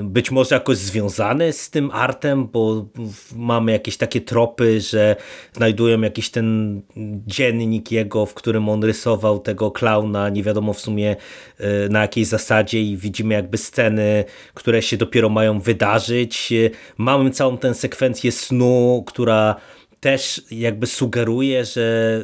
być 0.04 0.32
może 0.32 0.56
jakoś 0.56 0.78
związane 0.78 1.54
z 1.54 1.70
tym 1.70 1.92
artem, 1.92 2.48
bo 2.48 2.86
mamy 3.36 3.72
jakieś 3.72 3.98
takie 3.98 4.22
tropy, 4.22 4.82
że 4.82 5.16
znajdują 5.54 6.02
jakiś 6.02 6.30
ten 6.30 6.82
dziennik 7.28 7.92
jego, 7.92 8.26
w 8.26 8.34
którym 8.34 8.70
on 8.70 8.84
rysował 8.84 9.40
tego 9.40 9.72
klauna, 9.72 10.30
nie 10.30 10.44
wiadomo 10.44 10.74
w 10.74 10.80
sumie 10.80 11.16
e, 11.58 11.90
na 11.90 12.02
jakiej 12.02 12.26
zasadzie 12.26 12.82
i 12.82 12.98
widzimy 12.98 13.34
jakby 13.34 13.58
sceny, 13.58 14.24
które 14.54 14.82
się 14.82 14.98
dopiero 14.98 15.30
mają 15.30 15.60
wydarzyć. 15.60 16.54
Mamy 16.98 17.30
całą 17.30 17.58
tę 17.58 17.74
sekwencję 17.74 18.32
snu, 18.32 19.04
która 19.08 19.56
też 20.06 20.42
jakby 20.52 20.88
sugeruje, 20.88 21.66
że 21.66 21.82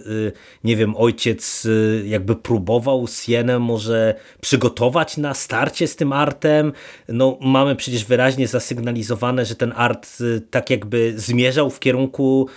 y, 0.07 0.31
nie 0.63 0.75
wiem, 0.75 0.95
ojciec 0.97 1.65
y, 1.65 2.03
jakby 2.07 2.35
próbował 2.35 3.07
Sienę 3.07 3.59
może 3.59 4.15
przygotować 4.41 5.17
na 5.17 5.33
starcie 5.33 5.87
z 5.87 5.95
tym 5.95 6.13
artem. 6.13 6.73
No 7.07 7.37
mamy 7.41 7.75
przecież 7.75 8.05
wyraźnie 8.05 8.47
zasygnalizowane, 8.47 9.45
że 9.45 9.55
ten 9.55 9.73
art 9.75 10.21
y, 10.21 10.41
tak 10.51 10.69
jakby 10.69 11.13
zmierzał 11.15 11.69
w 11.69 11.79
kierunku 11.79 12.47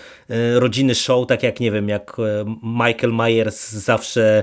rodziny 0.54 0.94
show, 0.94 1.26
tak 1.26 1.42
jak 1.42 1.60
nie 1.60 1.70
wiem, 1.70 1.88
jak 1.88 2.16
Michael 2.62 3.12
Myers 3.12 3.70
zawsze 3.70 4.42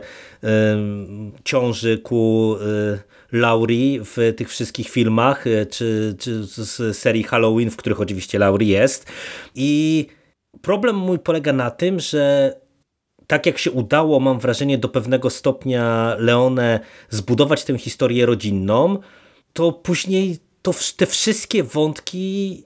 ciąży 1.43 1.97
ku 1.97 2.55
Laurie 3.31 4.03
w 4.03 4.33
tych 4.37 4.49
wszystkich 4.49 4.89
filmach, 4.89 5.45
czy, 5.69 6.15
czy 6.19 6.43
z 6.43 6.97
serii 6.97 7.23
Halloween, 7.23 7.71
w 7.71 7.75
których 7.75 8.01
oczywiście 8.01 8.39
Laurie 8.39 8.79
jest. 8.79 9.05
I 9.55 10.07
problem 10.61 10.95
mój 10.95 11.19
polega 11.19 11.53
na 11.53 11.71
tym, 11.71 11.99
że 11.99 12.53
tak 13.27 13.45
jak 13.45 13.57
się 13.57 13.71
udało, 13.71 14.19
mam 14.19 14.39
wrażenie, 14.39 14.77
do 14.77 14.89
pewnego 14.89 15.29
stopnia 15.29 16.15
Leone 16.19 16.79
zbudować 17.09 17.63
tę 17.63 17.77
historię 17.77 18.25
rodzinną, 18.25 18.97
to 19.53 19.71
później 19.71 20.37
to, 20.61 20.73
te 20.97 21.05
wszystkie 21.05 21.63
wątki 21.63 22.63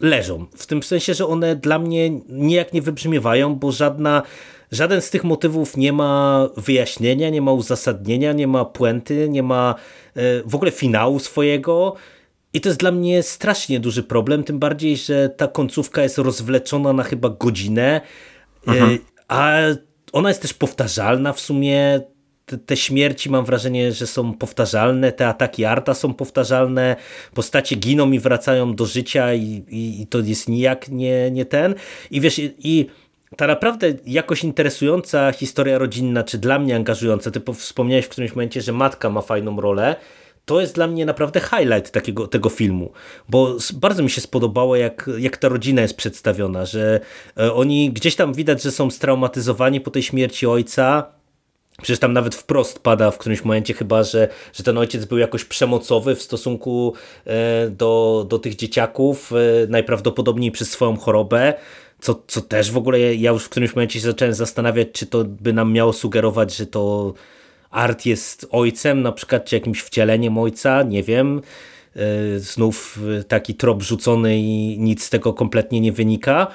leżą. 0.00 0.46
W 0.56 0.66
tym 0.66 0.82
sensie, 0.82 1.14
że 1.14 1.26
one 1.26 1.56
dla 1.56 1.78
mnie 1.78 2.10
nijak 2.28 2.72
nie 2.72 2.82
wybrzmiewają, 2.82 3.54
bo 3.54 3.72
żadna, 3.72 4.22
żaden 4.72 5.00
z 5.00 5.10
tych 5.10 5.24
motywów 5.24 5.76
nie 5.76 5.92
ma 5.92 6.48
wyjaśnienia, 6.56 7.30
nie 7.30 7.42
ma 7.42 7.52
uzasadnienia, 7.52 8.32
nie 8.32 8.46
ma 8.46 8.64
puenty, 8.64 9.28
nie 9.28 9.42
ma 9.42 9.74
e, 10.14 10.42
w 10.46 10.54
ogóle 10.54 10.70
finału 10.70 11.18
swojego. 11.18 11.96
I 12.56 12.60
to 12.60 12.68
jest 12.68 12.80
dla 12.80 12.90
mnie 12.90 13.22
strasznie 13.22 13.80
duży 13.80 14.02
problem, 14.02 14.44
tym 14.44 14.58
bardziej, 14.58 14.96
że 14.96 15.28
ta 15.28 15.48
końcówka 15.48 16.02
jest 16.02 16.18
rozwleczona 16.18 16.92
na 16.92 17.02
chyba 17.02 17.28
godzinę, 17.28 18.00
mhm. 18.66 18.98
a 19.28 19.58
ona 20.12 20.28
jest 20.28 20.42
też 20.42 20.54
powtarzalna 20.54 21.32
w 21.32 21.40
sumie. 21.40 22.00
te, 22.46 22.58
te, 22.58 22.76
śmierci 22.76 23.30
mam 23.30 23.44
wrażenie, 23.44 23.92
że 23.92 24.06
są 24.06 24.34
powtarzalne, 24.34 25.12
te 25.12 25.28
ataki 25.28 25.64
Arta 25.64 25.94
są 25.94 26.14
powtarzalne, 26.14 26.96
postacie 27.34 27.76
giną 27.76 28.10
i 28.10 28.18
wracają 28.18 28.74
do 28.74 28.86
życia 28.86 29.34
i, 29.34 29.64
i, 29.68 30.02
i 30.02 30.06
to 30.06 30.18
jest 30.18 30.48
nijak 30.48 30.88
nie, 30.88 31.30
nie 31.30 31.44
ten. 31.44 31.74
I 32.10 32.20
wiesz, 32.20 32.38
i, 32.38 32.54
i 32.58 32.86
ta 33.36 33.46
naprawdę 33.46 33.94
jakoś 34.06 34.44
interesująca 34.44 35.32
historia 35.32 35.78
rodzinna, 35.78 36.24
czy 36.24 36.38
dla 36.38 36.58
mnie 36.58 36.76
angażująca, 36.76 37.30
ty 37.30 37.40
wspomniałeś 37.54 38.04
w 38.04 38.08
którymś 38.08 38.34
momencie, 38.34 38.60
że 38.60 38.72
matka 38.72 39.10
ma 39.10 39.20
fajną 39.20 39.60
rolę, 39.60 39.96
to 40.46 40.60
jest 40.60 40.74
dla 40.74 40.86
mnie 40.86 41.06
naprawdę 41.06 41.40
highlight 41.40 41.90
takiego, 41.90 42.28
tego 42.28 42.48
filmu, 42.48 42.92
bo 43.28 43.56
bardzo 43.74 44.02
mi 44.02 44.10
się 44.10 44.20
spodobało, 44.20 44.76
jak, 44.76 45.10
jak 45.18 45.36
ta 45.36 45.48
rodzina 45.48 45.82
jest 45.82 45.96
przedstawiona, 45.96 46.66
że 46.66 47.00
e, 47.38 47.52
oni 47.52 47.90
gdzieś 47.90 48.16
tam 48.16 48.34
widać, 48.34 48.62
że 48.62 48.72
są 48.72 48.90
straumatyzowani 48.90 49.80
po 49.80 49.90
tej 49.90 50.02
śmierci 50.02 50.46
ojca, 50.46 51.16
Przecież 51.82 51.98
tam 51.98 52.12
nawet 52.12 52.34
wprost 52.34 52.78
pada 52.78 53.10
w 53.10 53.18
którymś 53.18 53.44
momencie 53.44 53.74
chyba, 53.74 54.02
że, 54.02 54.28
że 54.52 54.62
ten 54.62 54.78
ojciec 54.78 55.04
był 55.04 55.18
jakoś 55.18 55.44
przemocowy 55.44 56.14
w 56.14 56.22
stosunku 56.22 56.94
e, 57.24 57.70
do, 57.70 58.26
do 58.28 58.38
tych 58.38 58.56
dzieciaków, 58.56 59.32
e, 59.32 59.66
najprawdopodobniej 59.68 60.50
przez 60.50 60.70
swoją 60.70 60.96
chorobę. 60.96 61.54
Co, 62.00 62.22
co 62.26 62.40
też 62.40 62.70
w 62.70 62.76
ogóle 62.76 63.14
ja 63.14 63.30
już 63.30 63.44
w 63.44 63.48
którymś 63.48 63.74
momencie 63.74 64.00
się 64.00 64.06
zacząłem 64.06 64.34
zastanawiać, 64.34 64.88
czy 64.92 65.06
to 65.06 65.24
by 65.24 65.52
nam 65.52 65.72
miało 65.72 65.92
sugerować, 65.92 66.56
że 66.56 66.66
to 66.66 67.14
Art 67.76 68.06
jest 68.06 68.46
ojcem, 68.50 69.02
na 69.02 69.12
przykład, 69.12 69.44
czy 69.44 69.54
jakimś 69.54 69.80
wcieleniem 69.80 70.38
ojca, 70.38 70.82
nie 70.82 71.02
wiem. 71.02 71.42
E, 71.96 72.38
znów 72.38 72.98
taki 73.28 73.54
trop 73.54 73.82
rzucony 73.82 74.38
i 74.38 74.78
nic 74.78 75.04
z 75.04 75.10
tego 75.10 75.32
kompletnie 75.32 75.80
nie 75.80 75.92
wynika. 75.92 76.46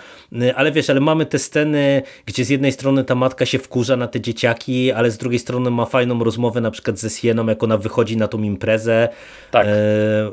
E, 0.42 0.56
ale 0.56 0.72
wiesz, 0.72 0.90
ale 0.90 1.00
mamy 1.00 1.26
te 1.26 1.40
sceny, 1.40 2.02
gdzie 2.26 2.46
z 2.46 2.50
jednej 2.50 2.72
strony 2.72 3.04
ta 3.04 3.16
matka 3.16 3.46
się 3.46 3.60
wkurza 3.60 3.98
na 3.98 4.08
te 4.08 4.22
dzieciaki, 4.22 4.92
ale 4.92 5.12
z 5.12 5.18
drugiej 5.18 5.40
strony 5.40 5.72
ma 5.72 5.86
fajną 5.86 6.24
rozmowę 6.24 6.62
na 6.62 6.72
przykład 6.72 7.00
ze 7.00 7.10
Sieną, 7.10 7.46
jak 7.48 7.64
ona 7.64 7.78
wychodzi 7.78 8.18
na 8.18 8.28
tą 8.28 8.42
imprezę. 8.42 9.10
Tak. 9.52 9.68
E, 9.68 9.72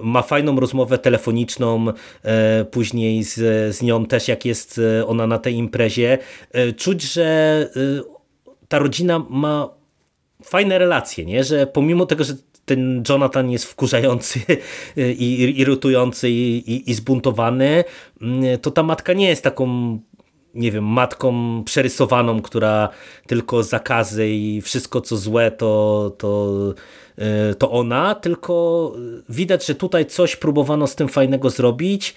ma 0.03 0.22
fajną 0.22 0.61
rozmowę 0.61 0.99
telefoniczną 0.99 1.86
później 2.70 3.24
z, 3.24 3.34
z 3.76 3.82
nią 3.82 4.07
też, 4.07 4.28
jak 4.28 4.45
jest 4.45 4.80
ona 5.07 5.26
na 5.26 5.39
tej 5.39 5.55
imprezie. 5.55 6.18
Czuć, 6.76 7.03
że 7.03 7.68
ta 8.68 8.78
rodzina 8.78 9.26
ma 9.30 9.78
fajne 10.45 10.78
relacje, 10.78 11.24
nie? 11.24 11.45
że 11.45 11.66
pomimo 11.66 12.07
tego, 12.07 12.24
że 12.24 12.34
ten 12.64 13.03
Jonathan 13.09 13.51
jest 13.51 13.64
wkurzający 13.64 14.41
i 14.97 15.55
irytujący 15.61 16.30
i, 16.30 16.72
i, 16.72 16.91
i 16.91 16.95
zbuntowany, 16.95 17.84
mm, 18.22 18.59
to 18.59 18.70
ta 18.70 18.82
matka 18.82 19.12
nie 19.12 19.28
jest 19.28 19.43
taką 19.43 19.99
nie 20.55 20.72
wiem, 20.72 20.84
matką 20.84 21.62
przerysowaną, 21.64 22.43
która 22.43 22.89
tylko 23.26 23.62
zakazy 23.62 24.28
i 24.28 24.61
wszystko 24.61 25.01
co 25.01 25.16
złe 25.16 25.51
to, 25.51 26.12
to, 26.18 26.55
y, 27.51 27.55
to 27.55 27.70
ona, 27.70 28.14
tylko 28.14 28.93
widać, 29.28 29.66
że 29.66 29.74
tutaj 29.74 30.07
coś 30.07 30.36
próbowano 30.36 30.86
z 30.86 30.95
tym 30.95 31.09
fajnego 31.09 31.51
zrobić. 31.51 32.14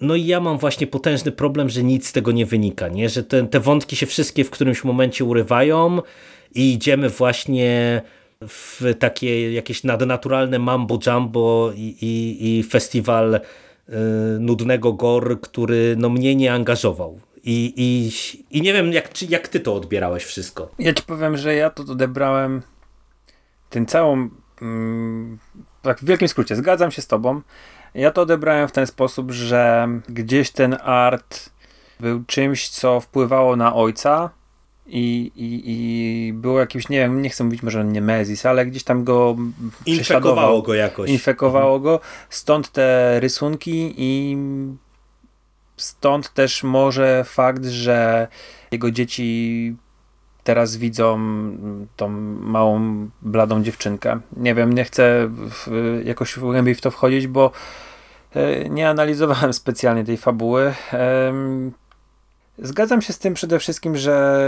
No 0.00 0.14
i 0.14 0.26
ja 0.26 0.40
mam 0.40 0.58
właśnie 0.58 0.86
potężny 0.86 1.32
problem, 1.32 1.68
że 1.68 1.82
nic 1.82 2.08
z 2.08 2.12
tego 2.12 2.32
nie 2.32 2.46
wynika, 2.46 2.88
nie? 2.88 3.08
że 3.08 3.22
te, 3.22 3.46
te 3.46 3.60
wątki 3.60 3.96
się 3.96 4.06
wszystkie 4.06 4.44
w 4.44 4.50
którymś 4.50 4.84
momencie 4.84 5.24
urywają 5.24 6.02
i 6.56 6.72
idziemy 6.72 7.08
właśnie 7.08 8.02
w 8.40 8.82
takie 8.98 9.52
jakieś 9.52 9.84
nadnaturalne 9.84 10.58
mambo 10.58 10.98
jumbo 11.06 11.72
i, 11.74 11.96
i, 12.00 12.58
i 12.58 12.62
festiwal 12.62 13.34
y, 13.34 13.40
nudnego 14.40 14.92
gor, 14.92 15.40
który 15.40 15.94
no, 15.98 16.08
mnie 16.08 16.36
nie 16.36 16.52
angażował. 16.52 17.20
I, 17.44 17.72
i, 17.76 18.10
I 18.58 18.62
nie 18.62 18.72
wiem, 18.72 18.92
jak, 18.92 19.30
jak 19.30 19.48
ty 19.48 19.60
to 19.60 19.74
odbierałeś 19.74 20.24
wszystko. 20.24 20.70
Ja 20.78 20.94
ci 20.94 21.02
powiem, 21.02 21.36
że 21.36 21.54
ja 21.54 21.70
to 21.70 21.82
odebrałem 21.82 22.62
tym 23.70 23.86
całą. 23.86 24.28
Mm, 24.62 25.38
tak, 25.82 26.00
w 26.00 26.04
wielkim 26.04 26.28
skrócie, 26.28 26.56
zgadzam 26.56 26.90
się 26.90 27.02
z 27.02 27.06
tobą. 27.06 27.40
Ja 27.94 28.10
to 28.10 28.22
odebrałem 28.22 28.68
w 28.68 28.72
ten 28.72 28.86
sposób, 28.86 29.30
że 29.30 29.88
gdzieś 30.08 30.50
ten 30.50 30.76
art 30.82 31.50
był 32.00 32.24
czymś, 32.24 32.68
co 32.68 33.00
wpływało 33.00 33.56
na 33.56 33.74
ojca, 33.74 34.30
i, 34.86 35.32
i, 35.36 35.62
i 35.66 36.32
było 36.32 36.60
jakimś, 36.60 36.88
nie 36.88 36.98
wiem, 36.98 37.22
nie 37.22 37.30
chcę 37.30 37.44
mówić 37.44 37.62
może 37.62 37.84
Nemezis, 37.84 38.46
ale 38.46 38.66
gdzieś 38.66 38.84
tam 38.84 39.04
go 39.04 39.36
infekowało 39.86 40.62
go 40.62 40.74
jakoś. 40.74 41.10
Infekowało 41.10 41.80
go, 41.80 42.00
stąd 42.30 42.72
te 42.72 43.20
rysunki 43.20 43.94
i 43.96 44.36
stąd 45.76 46.32
też 46.32 46.62
może 46.62 47.24
fakt, 47.24 47.64
że 47.64 48.28
jego 48.70 48.90
dzieci 48.90 49.76
teraz 50.44 50.76
widzą 50.76 51.18
tą 51.96 52.08
małą, 52.40 53.08
bladą 53.22 53.62
dziewczynkę. 53.62 54.20
Nie 54.36 54.54
wiem, 54.54 54.72
nie 54.72 54.84
chcę 54.84 55.28
w, 55.30 56.00
jakoś 56.04 56.38
głębiej 56.38 56.74
w 56.74 56.80
to 56.80 56.90
wchodzić, 56.90 57.26
bo 57.26 57.50
e, 58.34 58.68
nie 58.68 58.88
analizowałem 58.88 59.52
specjalnie 59.62 60.04
tej 60.04 60.16
fabuły. 60.16 60.74
Zgadzam 62.58 63.02
się 63.02 63.12
z 63.12 63.18
tym 63.18 63.34
przede 63.34 63.58
wszystkim, 63.58 63.96
że 63.96 64.42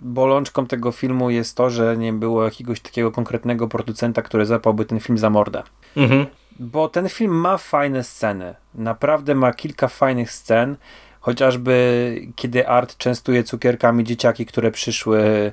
bolączką 0.00 0.66
tego 0.66 0.92
filmu 0.92 1.30
jest 1.30 1.56
to, 1.56 1.70
że 1.70 1.96
nie 1.96 2.12
było 2.12 2.44
jakiegoś 2.44 2.80
takiego 2.80 3.12
konkretnego 3.12 3.68
producenta, 3.68 4.22
który 4.22 4.46
zapałby 4.46 4.84
ten 4.84 5.00
film 5.00 5.18
za 5.18 5.30
mordę. 5.30 5.62
Mhm. 5.96 6.26
Bo 6.58 6.88
ten 6.88 7.08
film 7.08 7.32
ma 7.32 7.56
fajne 7.56 8.04
sceny. 8.04 8.54
Naprawdę 8.74 9.34
ma 9.34 9.52
kilka 9.52 9.88
fajnych 9.88 10.32
scen. 10.32 10.76
Chociażby 11.20 12.14
kiedy 12.36 12.68
Art 12.68 12.96
częstuje 12.96 13.44
cukierkami 13.44 14.04
dzieciaki, 14.04 14.46
które 14.46 14.70
przyszły 14.70 15.52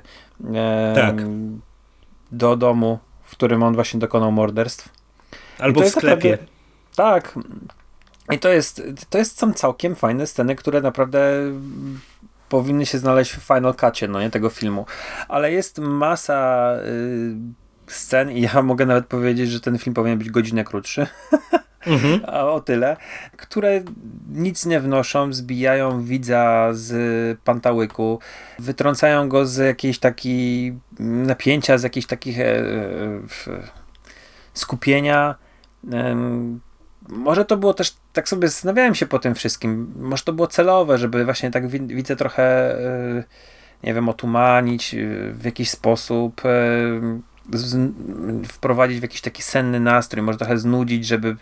e, 0.54 0.92
tak. 0.96 1.16
do 2.32 2.56
domu, 2.56 2.98
w 3.22 3.30
którym 3.30 3.62
on 3.62 3.74
właśnie 3.74 4.00
dokonał 4.00 4.32
morderstw. 4.32 4.88
Albo 5.58 5.80
w 5.80 5.88
sklepie. 5.88 6.30
Naprawdę, 6.30 6.52
tak. 6.96 7.34
I 8.30 8.38
to 8.38 8.48
jest, 8.48 8.82
to 9.10 9.18
jest 9.18 9.38
są 9.38 9.52
całkiem 9.52 9.94
fajne 9.94 10.26
sceny, 10.26 10.56
które 10.56 10.80
naprawdę 10.80 11.20
powinny 12.48 12.86
się 12.86 12.98
znaleźć 12.98 13.32
w 13.32 13.42
Final 13.42 13.74
Cutie, 13.74 14.08
no 14.08 14.20
nie, 14.20 14.30
tego 14.30 14.50
filmu. 14.50 14.86
Ale 15.28 15.52
jest 15.52 15.78
masa 15.78 16.72
y, 16.76 17.92
scen 17.92 18.30
i 18.30 18.40
ja 18.40 18.62
mogę 18.62 18.86
nawet 18.86 19.06
powiedzieć, 19.06 19.50
że 19.50 19.60
ten 19.60 19.78
film 19.78 19.94
powinien 19.94 20.18
być 20.18 20.30
godzinę 20.30 20.64
krótszy. 20.64 21.06
Mhm. 21.86 22.20
A 22.26 22.44
o 22.44 22.60
tyle, 22.60 22.96
które 23.36 23.82
nic 24.28 24.66
nie 24.66 24.80
wnoszą, 24.80 25.32
zbijają 25.32 26.02
widza 26.02 26.68
z 26.72 27.40
pantałyku, 27.40 28.18
wytrącają 28.58 29.28
go 29.28 29.46
z 29.46 29.56
jakiejś 29.56 29.98
takiej 29.98 30.78
napięcia, 31.00 31.78
z 31.78 31.82
jakichś 31.82 32.06
takich 32.06 32.40
e, 32.40 32.44
e, 32.44 32.62
skupienia 34.54 35.34
może 37.08 37.44
to 37.44 37.56
było 37.56 37.74
też, 37.74 37.96
tak 38.18 38.28
sobie 38.28 38.48
zastanawiałem 38.48 38.94
się 38.94 39.06
po 39.06 39.18
tym 39.18 39.34
wszystkim, 39.34 39.94
może 39.96 40.24
to 40.24 40.32
było 40.32 40.48
celowe, 40.48 40.98
żeby 40.98 41.24
właśnie 41.24 41.50
tak 41.50 41.68
widzę 41.68 42.16
trochę, 42.16 42.44
e, 42.78 43.24
nie 43.82 43.94
wiem, 43.94 44.08
otumanić 44.08 44.94
e, 44.94 44.98
w 45.32 45.44
jakiś 45.44 45.70
sposób, 45.70 46.42
e, 46.44 46.50
wprowadzić 48.48 48.98
w 48.98 49.02
jakiś 49.02 49.20
taki 49.20 49.42
senny 49.42 49.80
nastrój, 49.80 50.22
może 50.22 50.38
trochę 50.38 50.58
znudzić, 50.58 51.06
żeby 51.06 51.36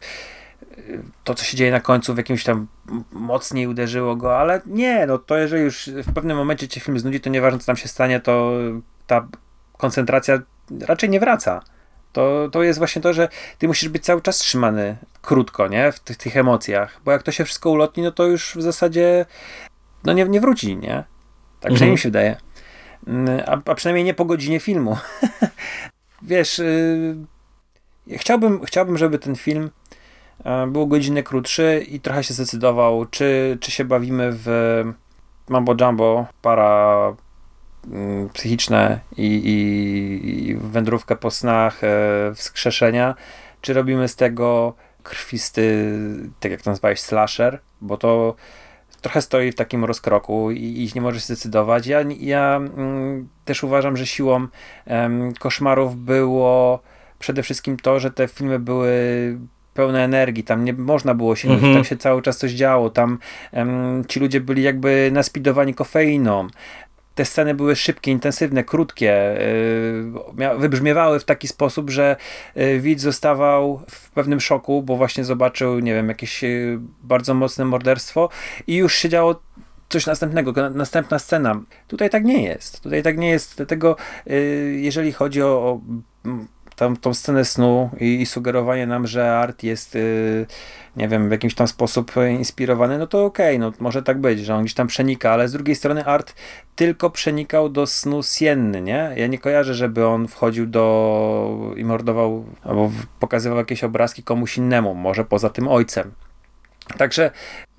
to, 1.25 1.35
co 1.35 1.45
się 1.45 1.57
dzieje 1.57 1.71
na 1.71 1.81
końcu 1.81 2.15
w 2.15 2.17
jakimś 2.17 2.45
tam 2.45 2.67
mocniej 3.13 3.67
uderzyło 3.67 4.17
go, 4.17 4.39
ale 4.39 4.61
nie, 4.67 5.07
no 5.07 5.19
to 5.19 5.37
jeżeli 5.37 5.63
już 5.63 5.91
w 6.07 6.15
pewnym 6.15 6.37
momencie 6.37 6.69
cię 6.69 6.81
film 6.81 6.99
znudzi, 6.99 7.21
to 7.21 7.31
nieważne 7.31 7.59
co 7.59 7.67
tam 7.67 7.77
się 7.77 7.89
stanie, 7.89 8.21
to 8.21 8.53
ta 9.07 9.29
koncentracja 9.79 10.39
raczej 10.81 11.11
nie 11.11 11.21
wraca 11.21 11.63
to, 12.17 12.49
to 12.53 12.63
jest 12.63 12.79
właśnie 12.79 13.03
to, 13.03 13.13
że 13.13 13.29
ty 13.59 13.69
musisz 13.69 13.89
być 13.89 14.05
cały 14.05 14.23
czas 14.23 14.39
trzymany 14.39 14.97
krótko, 15.23 15.69
nie? 15.69 15.93
W 15.93 16.01
tych, 16.01 16.17
tych 16.17 16.37
emocjach, 16.37 17.01
bo 17.05 17.13
jak 17.13 17.23
to 17.23 17.33
się 17.33 17.45
wszystko 17.45 17.71
ulotni, 17.71 18.03
no 18.03 18.13
to 18.13 18.27
już 18.27 18.55
w 18.57 18.63
zasadzie 18.63 19.27
no 20.05 20.13
nie, 20.13 20.25
nie 20.25 20.41
wróci, 20.41 20.77
nie? 20.77 21.05
Tak 21.61 21.73
mhm. 21.73 21.75
przynajmniej 21.75 21.93
mi 21.93 21.99
się 21.99 22.09
wydaje. 22.09 22.37
Mm, 23.07 23.41
a, 23.47 23.71
a 23.71 23.75
przynajmniej 23.75 24.05
nie 24.05 24.15
po 24.15 24.25
godzinie 24.25 24.61
filmu. 24.61 24.97
Wiesz, 26.23 26.59
yy, 26.59 28.19
chciałbym, 28.19 28.65
chciałbym, 28.65 28.99
żeby 28.99 29.19
ten 29.19 29.37
film 29.37 29.71
yy, 30.45 30.67
był 30.67 30.87
godzinę 30.87 31.23
krótszy 31.23 31.87
i 31.89 32.01
trochę 32.01 32.25
się 32.25 32.35
zdecydował, 32.35 33.07
czy, 33.07 33.59
czy 33.61 33.71
się 33.71 33.85
bawimy 33.85 34.31
w 34.33 34.49
Mambo 35.49 35.75
Jumbo, 35.81 36.27
para 36.43 37.17
psychiczne 38.33 39.01
i, 39.17 39.27
i, 39.27 40.49
i 40.49 40.55
wędrówkę 40.55 41.17
po 41.17 41.31
snach, 41.31 41.85
e, 41.85 42.35
wskrzeszenia, 42.35 43.15
czy 43.61 43.73
robimy 43.73 44.09
z 44.09 44.17
tego 44.17 44.75
krwisty, 45.03 45.93
tak 46.41 46.53
jak 46.53 46.63
to 46.63 46.71
nazwałeś, 46.71 47.01
slasher, 47.01 47.61
bo 47.81 47.97
to 47.97 48.35
trochę 49.01 49.23
stoi 49.23 49.53
w 49.53 49.55
takim 49.55 49.85
rozkroku 49.85 50.51
i, 50.51 50.63
i 50.63 50.91
nie 50.95 51.01
może 51.01 51.21
się 51.21 51.27
zdecydować. 51.27 51.87
Ja, 51.87 52.05
ja 52.21 52.57
mm, 52.57 53.29
też 53.45 53.65
uważam, 53.65 53.97
że 53.97 54.07
siłą 54.07 54.47
em, 54.87 55.35
koszmarów 55.35 55.97
było 55.97 56.83
przede 57.19 57.43
wszystkim 57.43 57.77
to, 57.77 58.01
że 58.01 58.11
te 58.11 58.29
filmy 58.29 58.59
były 58.59 58.91
pełne 59.75 60.05
energii, 60.05 60.45
tam 60.45 60.65
nie 60.65 60.73
można 60.73 61.15
było 61.15 61.37
się 61.37 61.49
nudzić, 61.49 61.75
tam 61.75 61.85
się 61.85 61.97
cały 61.97 62.23
czas 62.23 62.39
coś 62.39 62.53
działo, 62.53 62.91
tam 62.91 63.19
em, 63.53 64.05
ci 64.09 64.21
ludzie 64.21 64.41
byli 64.41 64.63
jakby 64.63 65.11
naspidowani 65.13 65.75
kofeiną, 65.75 66.49
te 67.17 67.25
sceny 67.25 67.55
były 67.55 67.77
szybkie, 67.77 68.11
intensywne, 68.11 68.65
krótkie, 68.65 69.39
yy, 70.39 70.59
wybrzmiewały 70.59 71.21
w 71.21 71.25
taki 71.25 71.49
sposób, 71.49 71.91
że 71.91 72.17
yy, 72.55 72.81
widz 72.81 73.03
zostawał 73.03 73.83
w 73.91 74.11
pewnym 74.11 74.41
szoku, 74.41 74.83
bo 74.83 74.97
właśnie 74.97 75.25
zobaczył, 75.25 75.79
nie 75.79 75.95
wiem, 75.95 76.09
jakieś 76.09 76.43
yy, 76.43 76.79
bardzo 77.03 77.35
mocne 77.35 77.65
morderstwo 77.65 78.29
i 78.67 78.77
już 78.77 78.95
się 78.95 79.09
działo 79.09 79.41
coś 79.89 80.07
następnego, 80.07 80.71
następna 80.71 81.19
scena. 81.19 81.61
Tutaj 81.89 82.11
tak 82.11 82.25
nie 82.25 82.43
jest. 82.43 82.83
Tutaj 82.83 83.03
tak 83.03 83.19
nie 83.19 83.31
jest. 83.31 83.57
Dlatego, 83.57 83.97
jeżeli 84.77 85.13
chodzi 85.13 85.43
o, 85.43 85.47
o 85.47 85.81
tą 87.01 87.15
scenę 87.15 87.45
snu 87.45 87.91
i, 88.01 88.21
i, 88.21 88.27
sugerowanie 88.27 88.87
nam, 88.87 89.07
że 89.07 89.37
art 89.39 89.63
jest, 89.63 89.99
nie 90.97 91.09
wiem, 91.09 91.29
w 91.29 91.33
jakiś 91.33 91.55
tam 91.55 91.69
sposób 91.69 92.13
inspirowany, 92.39 92.99
no 92.99 93.07
to 93.07 93.25
okej, 93.25 93.57
okay, 93.57 93.59
no 93.59 93.73
może 93.81 94.03
tak 94.03 94.21
być, 94.21 94.41
że 94.41 94.55
on 94.55 94.63
gdzieś 94.63 94.75
tam 94.75 94.87
przenika, 94.87 95.31
ale 95.31 95.49
z 95.49 95.53
drugiej 95.53 95.77
strony 95.77 96.05
art 96.05 96.35
tylko 96.77 97.11
przenikał 97.11 97.69
do 97.69 97.87
snu 97.87 98.23
Sienny, 98.23 98.83
nie? 98.83 99.13
Ja 99.17 99.27
nie 99.27 99.39
kojarzę, 99.39 99.75
żeby 99.75 100.07
on 100.07 100.29
wchodził 100.29 100.67
do 100.67 101.75
i 101.77 101.85
mordował, 101.85 102.45
albo 102.63 102.91
pokazywał 103.21 103.59
jakieś 103.59 103.85
obrazki 103.85 104.23
komuś 104.23 104.59
innemu, 104.59 104.95
może 104.95 105.25
poza 105.25 105.51
tym 105.51 105.69
ojcem. 105.69 106.13
Także 106.99 107.31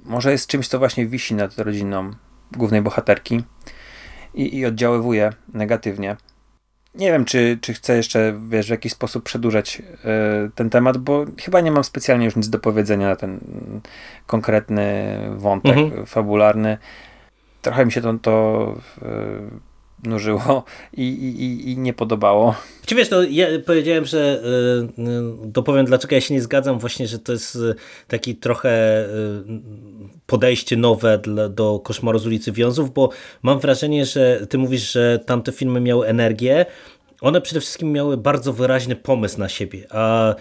może 0.06 0.32
jest 0.32 0.48
czymś, 0.48 0.68
co 0.68 0.80
właśnie 0.80 1.08
wisi 1.08 1.36
nad 1.36 1.60
rodziną 1.60 2.12
głównej 2.52 2.82
bohaterki 2.82 3.44
i, 4.34 4.58
i 4.58 4.66
oddziaływuje 4.66 5.30
negatywnie. 5.54 6.18
Nie 6.98 7.12
wiem, 7.12 7.26
czy, 7.26 7.58
czy 7.62 7.74
chcę 7.74 7.98
jeszcze 7.98 8.40
wiesz, 8.50 8.68
w 8.68 8.70
jakiś 8.70 8.92
sposób 8.92 9.24
przedłużać 9.24 9.80
y, 9.80 10.52
ten 10.56 10.70
temat, 10.70 10.98
bo 10.98 11.26
chyba 11.40 11.62
nie 11.62 11.72
mam 11.72 11.84
specjalnie 11.84 12.26
już 12.26 12.36
nic 12.36 12.50
do 12.50 12.60
powiedzenia 12.60 13.08
na 13.08 13.16
ten 13.16 13.40
konkretny 14.28 15.18
wątek 15.36 15.78
mhm. 15.78 16.06
fabularny. 16.06 16.78
Trochę 17.62 17.86
mi 17.86 17.92
się 17.92 18.02
to, 18.02 18.14
to 18.14 18.76
y, 19.02 19.06
nużyło 20.08 20.64
i, 20.94 21.04
i, 21.04 21.72
i 21.72 21.78
nie 21.78 21.94
podobało. 21.94 22.56
Czy 22.86 22.96
wiesz, 22.96 23.10
no, 23.10 23.24
ja 23.24 23.48
powiedziałem, 23.66 24.06
że 24.06 24.42
yy, 24.98 25.24
dopowiem 25.44 25.86
dlaczego 25.86 26.16
ja 26.16 26.22
się 26.22 26.34
nie 26.34 26.42
zgadzam 26.42 26.80
właśnie, 26.80 27.08
że 27.08 27.20
to 27.20 27.32
jest 27.32 27.56
y, 27.56 27.76
taki 28.08 28.36
trochę 28.36 29.06
y, 29.06 29.10
podejście 30.26 30.78
nowe 30.78 31.18
dla, 31.18 31.50
do 31.50 31.80
Koszmaru 31.80 32.20
z 32.20 32.28
ulicy 32.28 32.52
Wiązów, 32.52 32.94
bo 32.94 33.10
mam 33.44 33.60
wrażenie, 33.60 34.06
że 34.06 34.48
ty 34.50 34.58
mówisz, 34.58 34.92
że 34.92 35.20
tamte 35.26 35.52
filmy 35.52 35.82
miały 35.82 36.08
energię, 36.08 36.66
one 37.22 37.42
przede 37.42 37.62
wszystkim 37.62 37.92
miały 37.92 38.18
bardzo 38.18 38.54
wyraźny 38.54 38.96
pomysł 38.96 39.40
na 39.40 39.50
siebie, 39.50 39.88
a 39.90 40.36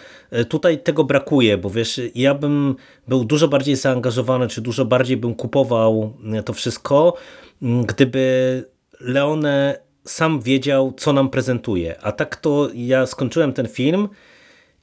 tutaj 0.48 0.78
tego 0.78 1.04
brakuje, 1.04 1.58
bo 1.58 1.70
wiesz, 1.70 2.00
ja 2.14 2.34
bym 2.34 2.76
był 3.08 3.24
dużo 3.24 3.48
bardziej 3.48 3.76
zaangażowany, 3.76 4.48
czy 4.48 4.60
dużo 4.60 4.84
bardziej 4.84 5.16
bym 5.16 5.34
kupował 5.34 6.12
to 6.44 6.52
wszystko, 6.52 7.14
gdyby 7.62 8.64
Leone 9.00 9.78
sam 10.04 10.40
wiedział, 10.40 10.92
co 10.96 11.12
nam 11.12 11.30
prezentuje. 11.30 12.00
A 12.00 12.12
tak 12.12 12.36
to 12.36 12.68
ja 12.74 13.06
skończyłem 13.06 13.52
ten 13.52 13.68
film 13.68 14.08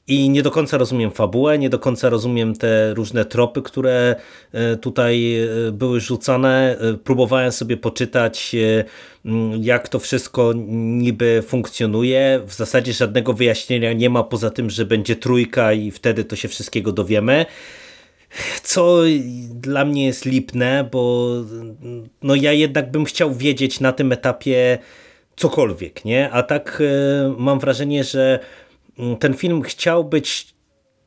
i 0.06 0.30
nie 0.30 0.42
do 0.42 0.50
końca 0.50 0.78
rozumiem 0.78 1.10
fabułę, 1.10 1.58
nie 1.58 1.70
do 1.70 1.78
końca 1.78 2.08
rozumiem 2.08 2.54
te 2.54 2.94
różne 2.94 3.24
tropy, 3.24 3.62
które 3.62 4.16
e, 4.52 4.76
tutaj 4.76 5.42
e, 5.42 5.72
były 5.72 6.00
rzucane. 6.00 6.78
E, 6.78 6.94
próbowałem 6.94 7.52
sobie 7.52 7.76
poczytać, 7.76 8.56
jak 9.60 9.88
to 9.88 9.98
wszystko 9.98 10.52
niby 10.76 11.42
funkcjonuje. 11.46 12.40
W 12.46 12.54
zasadzie 12.54 12.92
żadnego 12.92 13.32
wyjaśnienia 13.32 13.92
nie 13.92 14.10
ma, 14.10 14.22
poza 14.22 14.50
tym, 14.50 14.70
że 14.70 14.86
będzie 14.86 15.16
trójka 15.16 15.72
i 15.72 15.90
wtedy 15.90 16.24
to 16.24 16.36
się 16.36 16.48
wszystkiego 16.48 16.92
dowiemy 16.92 17.46
co 18.62 18.98
dla 19.50 19.84
mnie 19.84 20.06
jest 20.06 20.24
lipne, 20.24 20.88
bo 20.92 21.30
no 22.22 22.34
ja 22.34 22.52
jednak 22.52 22.90
bym 22.90 23.04
chciał 23.04 23.34
wiedzieć 23.34 23.80
na 23.80 23.92
tym 23.92 24.12
etapie 24.12 24.78
cokolwiek, 25.36 26.04
nie? 26.04 26.30
A 26.30 26.42
tak 26.42 26.82
e, 26.82 27.34
mam 27.38 27.58
wrażenie, 27.60 28.04
że 28.04 28.38
mm, 28.98 29.16
ten 29.16 29.34
film 29.34 29.62
chciał 29.62 30.04
być 30.04 30.54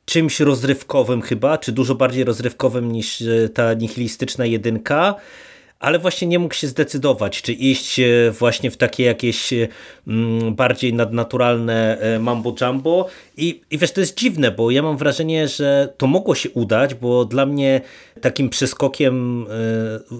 czymś 0.05 0.39
rozrywkowym 0.39 1.21
chyba, 1.21 1.57
czy 1.57 1.71
dużo 1.71 1.95
bardziej 1.95 2.23
rozrywkowym 2.23 2.91
niż 2.91 3.21
e, 3.21 3.49
ta 3.49 3.73
nihilistyczna 3.73 4.45
jedynka, 4.45 5.15
ale 5.79 5.99
właśnie 5.99 6.27
nie 6.27 6.39
mógł 6.39 6.53
się 6.53 6.67
zdecydować, 6.67 7.41
czy 7.41 7.53
iść 7.53 7.99
e, 7.99 8.31
właśnie 8.31 8.71
w 8.71 8.77
takie 8.77 9.03
jakieś 9.03 9.53
e, 9.53 9.67
mm, 10.07 10.55
bardziej 10.55 10.93
nadnaturalne 10.93 11.97
e, 11.99 12.19
mambo 12.19 12.55
jumbo 12.61 13.07
i, 13.37 13.61
i 13.71 13.77
wiesz, 13.77 13.91
to 13.91 13.99
jest 13.99 14.17
dziwne, 14.17 14.51
bo 14.51 14.71
ja 14.71 14.81
mam 14.81 14.97
wrażenie, 14.97 15.47
że 15.47 15.93
to 15.97 16.07
mogło 16.07 16.35
się 16.35 16.49
udać, 16.49 16.93
bo 16.93 17.25
dla 17.25 17.45
mnie 17.45 17.81
takim 18.21 18.49
przeskokiem 18.49 19.45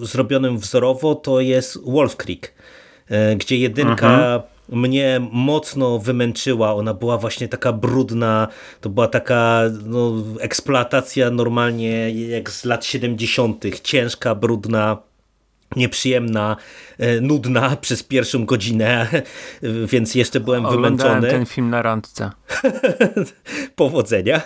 zrobionym 0.02 0.58
wzorowo 0.58 1.14
to 1.14 1.40
jest 1.40 1.78
Wolf 1.84 2.16
Creek, 2.16 2.54
gdzie 3.36 3.56
jedynka 3.56 4.08
mhm 4.08 4.42
mnie 4.68 5.20
mocno 5.32 5.98
wymęczyła. 5.98 6.74
Ona 6.74 6.94
była 6.94 7.18
właśnie 7.18 7.48
taka 7.48 7.72
brudna, 7.72 8.48
to 8.80 8.88
była 8.88 9.08
taka 9.08 9.62
no, 9.84 10.12
eksploatacja 10.40 11.30
normalnie 11.30 12.10
jak 12.10 12.50
z 12.50 12.64
lat 12.64 12.84
70., 12.84 13.64
ciężka, 13.82 14.34
brudna 14.34 15.07
nieprzyjemna, 15.76 16.56
e, 16.98 17.20
nudna 17.20 17.76
przez 17.80 18.02
pierwszą 18.02 18.46
godzinę, 18.46 19.06
więc 19.86 20.14
jeszcze 20.14 20.40
byłem 20.40 20.66
Oglądałem 20.66 21.14
wymęczony. 21.14 21.30
ten 21.30 21.46
film 21.46 21.70
na 21.70 21.82
randce. 21.82 22.30
Powodzenia. 23.76 24.40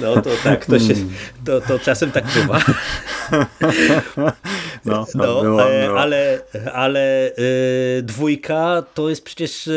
No 0.00 0.22
to 0.22 0.30
tak, 0.44 0.66
to, 0.66 0.78
się, 0.78 0.94
to, 1.44 1.60
to 1.60 1.78
czasem 1.78 2.10
tak 2.12 2.24
bywa. 2.34 2.60
No, 4.84 5.06
no, 5.14 5.42
było, 5.42 5.70
e, 5.70 5.86
było. 5.86 6.00
ale, 6.00 6.40
ale 6.72 7.32
yy, 7.96 8.02
dwójka 8.02 8.82
to 8.94 9.08
jest 9.10 9.24
przecież 9.24 9.68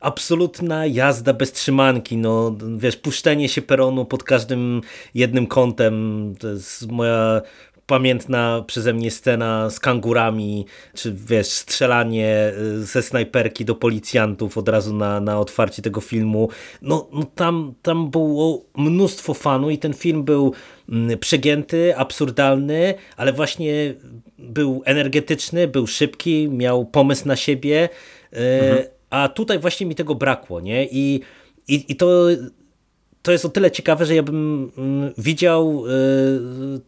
absolutna 0.00 0.86
jazda 0.86 1.32
bez 1.32 1.52
trzymanki, 1.52 2.16
no 2.16 2.56
wiesz, 2.76 2.96
puszczenie 2.96 3.48
się 3.48 3.62
peronu 3.62 4.04
pod 4.04 4.24
każdym 4.24 4.80
jednym 5.14 5.46
kątem, 5.46 6.34
to 6.38 6.48
jest 6.48 6.90
moja 6.90 7.42
pamiętna 7.90 8.64
przeze 8.66 8.92
mnie 8.92 9.10
scena 9.10 9.70
z 9.70 9.80
kangurami, 9.80 10.66
czy 10.94 11.14
wiesz, 11.26 11.46
strzelanie 11.46 12.52
y, 12.58 12.84
ze 12.84 13.02
snajperki 13.02 13.64
do 13.64 13.74
policjantów 13.74 14.58
od 14.58 14.68
razu 14.68 14.94
na, 14.94 15.20
na 15.20 15.40
otwarcie 15.40 15.82
tego 15.82 16.00
filmu. 16.00 16.48
No, 16.82 17.08
no 17.12 17.24
tam, 17.34 17.74
tam 17.82 18.10
było 18.10 18.64
mnóstwo 18.76 19.34
fanu 19.34 19.70
i 19.70 19.78
ten 19.78 19.94
film 19.94 20.22
był 20.22 20.52
mm, 20.88 21.18
przegięty, 21.18 21.96
absurdalny, 21.96 22.94
ale 23.16 23.32
właśnie 23.32 23.94
był 24.38 24.82
energetyczny, 24.84 25.68
był 25.68 25.86
szybki, 25.86 26.48
miał 26.48 26.84
pomysł 26.84 27.28
na 27.28 27.36
siebie, 27.36 27.88
y, 28.32 28.38
mhm. 28.38 28.84
a 29.10 29.28
tutaj 29.28 29.58
właśnie 29.58 29.86
mi 29.86 29.94
tego 29.94 30.14
brakło, 30.14 30.60
nie? 30.60 30.86
I, 30.86 31.20
i, 31.68 31.84
i 31.88 31.96
to 31.96 32.26
to 33.22 33.32
jest 33.32 33.44
o 33.44 33.48
tyle 33.48 33.70
ciekawe, 33.70 34.06
że 34.06 34.14
ja 34.14 34.22
bym 34.22 34.72
mm, 34.78 35.12
widział 35.18 35.84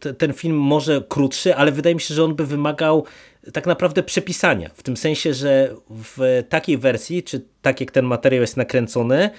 y, 0.05 0.13
ten 0.13 0.33
film 0.33 0.57
może 0.57 1.03
krótszy, 1.09 1.55
ale 1.55 1.71
wydaje 1.71 1.95
mi 1.95 2.01
się, 2.01 2.13
że 2.13 2.23
on 2.23 2.35
by 2.35 2.45
wymagał 2.45 3.05
tak 3.53 3.65
naprawdę 3.65 4.03
przepisania. 4.03 4.69
W 4.73 4.83
tym 4.83 4.97
sensie, 4.97 5.33
że 5.33 5.75
w 5.89 6.43
takiej 6.49 6.77
wersji, 6.77 7.23
czy 7.23 7.41
tak 7.61 7.81
jak 7.81 7.91
ten 7.91 8.05
materiał 8.05 8.41
jest 8.41 8.57
nakręcony, 8.57 9.29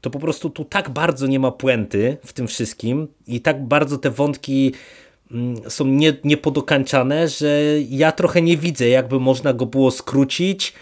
to 0.00 0.10
po 0.10 0.18
prostu 0.18 0.50
tu 0.50 0.64
tak 0.64 0.90
bardzo 0.90 1.26
nie 1.26 1.40
ma 1.40 1.50
puenty 1.50 2.16
w 2.24 2.32
tym 2.32 2.46
wszystkim 2.46 3.08
i 3.26 3.40
tak 3.40 3.64
bardzo 3.64 3.98
te 3.98 4.10
wątki 4.10 4.72
mm, 5.30 5.70
są 5.70 5.84
nie, 5.84 6.16
niepodokańczane, 6.24 7.28
że 7.28 7.60
ja 7.88 8.12
trochę 8.12 8.42
nie 8.42 8.56
widzę, 8.56 8.88
jakby 8.88 9.20
można 9.20 9.52
go 9.52 9.66
było 9.66 9.90
skrócić 9.90 10.72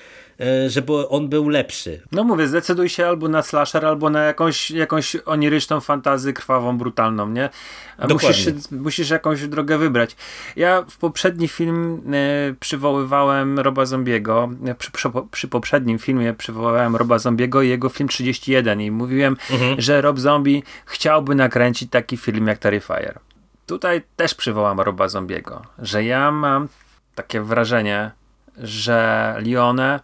żeby 0.69 1.09
on 1.09 1.29
był 1.29 1.49
lepszy. 1.49 2.03
No 2.13 2.25
mówię, 2.25 2.49
zdecyduj 2.49 2.89
się 2.89 3.07
albo 3.07 3.29
na 3.29 3.43
slasher, 3.43 3.87
albo 3.87 4.11
na 4.11 4.23
jakąś, 4.23 4.71
jakąś 4.71 5.17
oniryczną 5.17 5.81
fantazję 5.81 6.33
krwawą, 6.33 6.79
brutalną, 6.79 7.29
nie? 7.29 7.51
A 7.99 8.07
musisz, 8.09 8.47
musisz 8.71 9.11
jakąś 9.11 9.49
drogę 9.49 9.79
wybrać. 9.79 10.17
Ja 10.57 10.83
w 10.89 10.99
poprzedni 10.99 11.49
film 11.49 12.15
y, 12.15 12.55
przywoływałem 12.61 13.59
Roba 13.59 13.87
Zombiego, 13.87 14.51
przy, 14.79 14.91
przy, 14.93 15.11
przy, 15.31 15.49
poprzednim 15.49 15.99
filmie 15.99 16.35
przywoływałem 16.35 16.97
Roba 16.97 17.19
Zombiego 17.19 17.63
i 17.63 17.69
jego 17.69 17.89
film 17.89 18.09
31 18.09 18.81
i 18.81 18.91
mówiłem, 18.91 19.37
mhm. 19.51 19.81
że 19.81 20.01
Rob 20.01 20.19
Zombie 20.19 20.63
chciałby 20.87 21.35
nakręcić 21.35 21.91
taki 21.91 22.17
film 22.17 22.47
jak 22.47 22.59
Terrifier. 22.59 23.19
Tutaj 23.67 24.03
też 24.17 24.35
przywołam 24.35 24.81
Roba 24.81 25.09
Zombiego, 25.09 25.63
że 25.79 26.05
ja 26.05 26.31
mam 26.31 26.69
takie 27.15 27.41
wrażenie, 27.41 28.11
że 28.59 29.35
Lione 29.39 30.01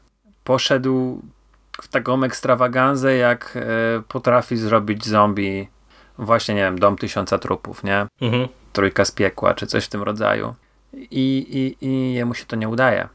poszedł 0.48 1.22
w 1.82 1.88
taką 1.88 2.24
ekstrawaganzę, 2.24 3.16
jak 3.16 3.56
e, 3.56 3.60
potrafi 4.08 4.56
zrobić 4.56 5.06
zombie 5.06 5.68
właśnie, 6.18 6.54
nie 6.54 6.62
wiem, 6.62 6.78
Dom 6.78 6.96
Tysiąca 6.96 7.38
Trupów, 7.38 7.84
nie? 7.84 8.06
Mhm. 8.20 8.48
Trójka 8.72 9.04
z 9.04 9.10
piekła, 9.10 9.54
czy 9.54 9.66
coś 9.66 9.84
w 9.84 9.88
tym 9.88 10.02
rodzaju. 10.02 10.54
I, 10.94 11.46
i, 11.80 11.86
i 11.86 12.14
jemu 12.14 12.34
się 12.34 12.44
to 12.44 12.56
nie 12.56 12.68
udaje. 12.68 13.08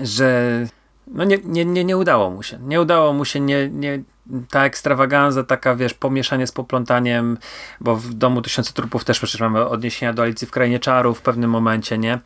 Że 0.00 0.66
no 1.06 1.24
nie, 1.24 1.38
nie, 1.44 1.64
nie, 1.64 1.84
nie 1.84 1.96
udało 1.96 2.30
mu 2.30 2.42
się. 2.42 2.58
Nie 2.58 2.80
udało 2.80 3.12
mu 3.12 3.24
się, 3.24 3.40
nie, 3.40 3.68
nie, 3.68 4.02
ta 4.50 4.64
ekstrawaganza, 4.64 5.44
taka 5.44 5.76
wiesz, 5.76 5.94
pomieszanie 5.94 6.46
z 6.46 6.52
poplątaniem, 6.52 7.38
bo 7.80 7.96
w 7.96 8.14
Domu 8.14 8.42
Tysiące 8.42 8.72
Trupów 8.72 9.04
też 9.04 9.18
przecież 9.18 9.40
mamy 9.40 9.68
odniesienia 9.68 10.12
do 10.12 10.22
Alicji 10.22 10.46
w 10.46 10.50
Krainie 10.50 10.80
Czarów 10.80 11.18
w 11.18 11.22
pewnym 11.22 11.50
momencie, 11.50 11.98
nie? 11.98 12.18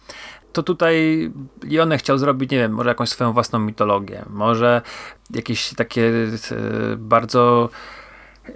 To 0.59 0.63
tutaj 0.63 1.31
Lione 1.63 1.99
chciał 1.99 2.19
zrobić, 2.19 2.51
nie 2.51 2.59
wiem, 2.59 2.73
może 2.73 2.89
jakąś 2.89 3.09
swoją 3.09 3.33
własną 3.33 3.59
mitologię, 3.59 4.25
może 4.31 4.83
jakieś 5.31 5.75
takie 5.75 6.13
e, 6.51 6.97
bardzo 6.97 7.69
e, 8.47 8.51